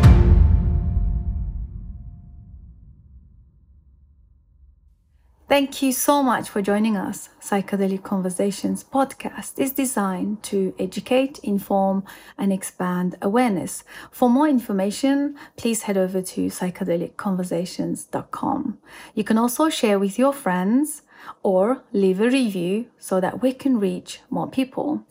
Thank 5.50 5.82
you 5.82 5.92
so 5.94 6.22
much 6.22 6.48
for 6.48 6.62
joining 6.62 6.96
us. 6.96 7.30
Psychedelic 7.42 8.04
Conversations 8.04 8.84
podcast 8.84 9.58
is 9.58 9.72
designed 9.72 10.44
to 10.44 10.76
educate, 10.78 11.40
inform, 11.40 12.04
and 12.38 12.54
expand 12.54 13.16
awareness. 13.20 13.84
For 14.12 14.30
more 14.30 14.48
information, 14.48 15.36
please 15.58 15.82
head 15.82 15.98
over 15.98 16.22
to 16.22 16.50
psychedelicconversations.com. 16.50 18.78
You 19.16 19.24
can 19.24 19.40
also 19.40 19.70
share 19.70 19.98
with 19.98 20.20
your 20.20 20.34
friends 20.34 21.02
or 21.42 21.82
leave 21.94 22.22
a 22.22 22.30
review 22.30 22.86
so 23.00 23.20
that 23.20 23.42
we 23.42 23.52
can 23.52 23.80
reach 23.80 24.20
more 24.30 24.48
people. 24.48 25.04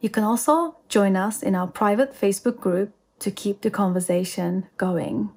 You 0.00 0.08
can 0.08 0.24
also 0.24 0.78
join 0.88 1.14
us 1.14 1.42
in 1.42 1.54
our 1.54 1.66
private 1.66 2.18
Facebook 2.18 2.58
group 2.58 2.94
to 3.18 3.30
keep 3.30 3.60
the 3.60 3.70
conversation 3.70 4.68
going. 4.78 5.30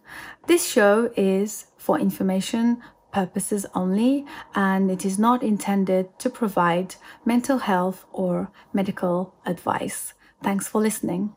This 0.47 0.65
show 0.65 1.11
is 1.17 1.65
for 1.77 1.99
information 1.99 2.81
purposes 3.15 3.65
only 3.73 4.25
and 4.53 4.91
it 4.91 5.05
is 5.05 5.17
not 5.17 5.41
intended 5.41 6.05
to 6.19 6.29
provide 6.29 6.95
mental 7.23 7.59
health 7.59 8.03
or 8.11 8.51
medical 8.73 9.33
advice. 9.45 10.13
Thanks 10.43 10.67
for 10.67 10.81
listening. 10.81 11.33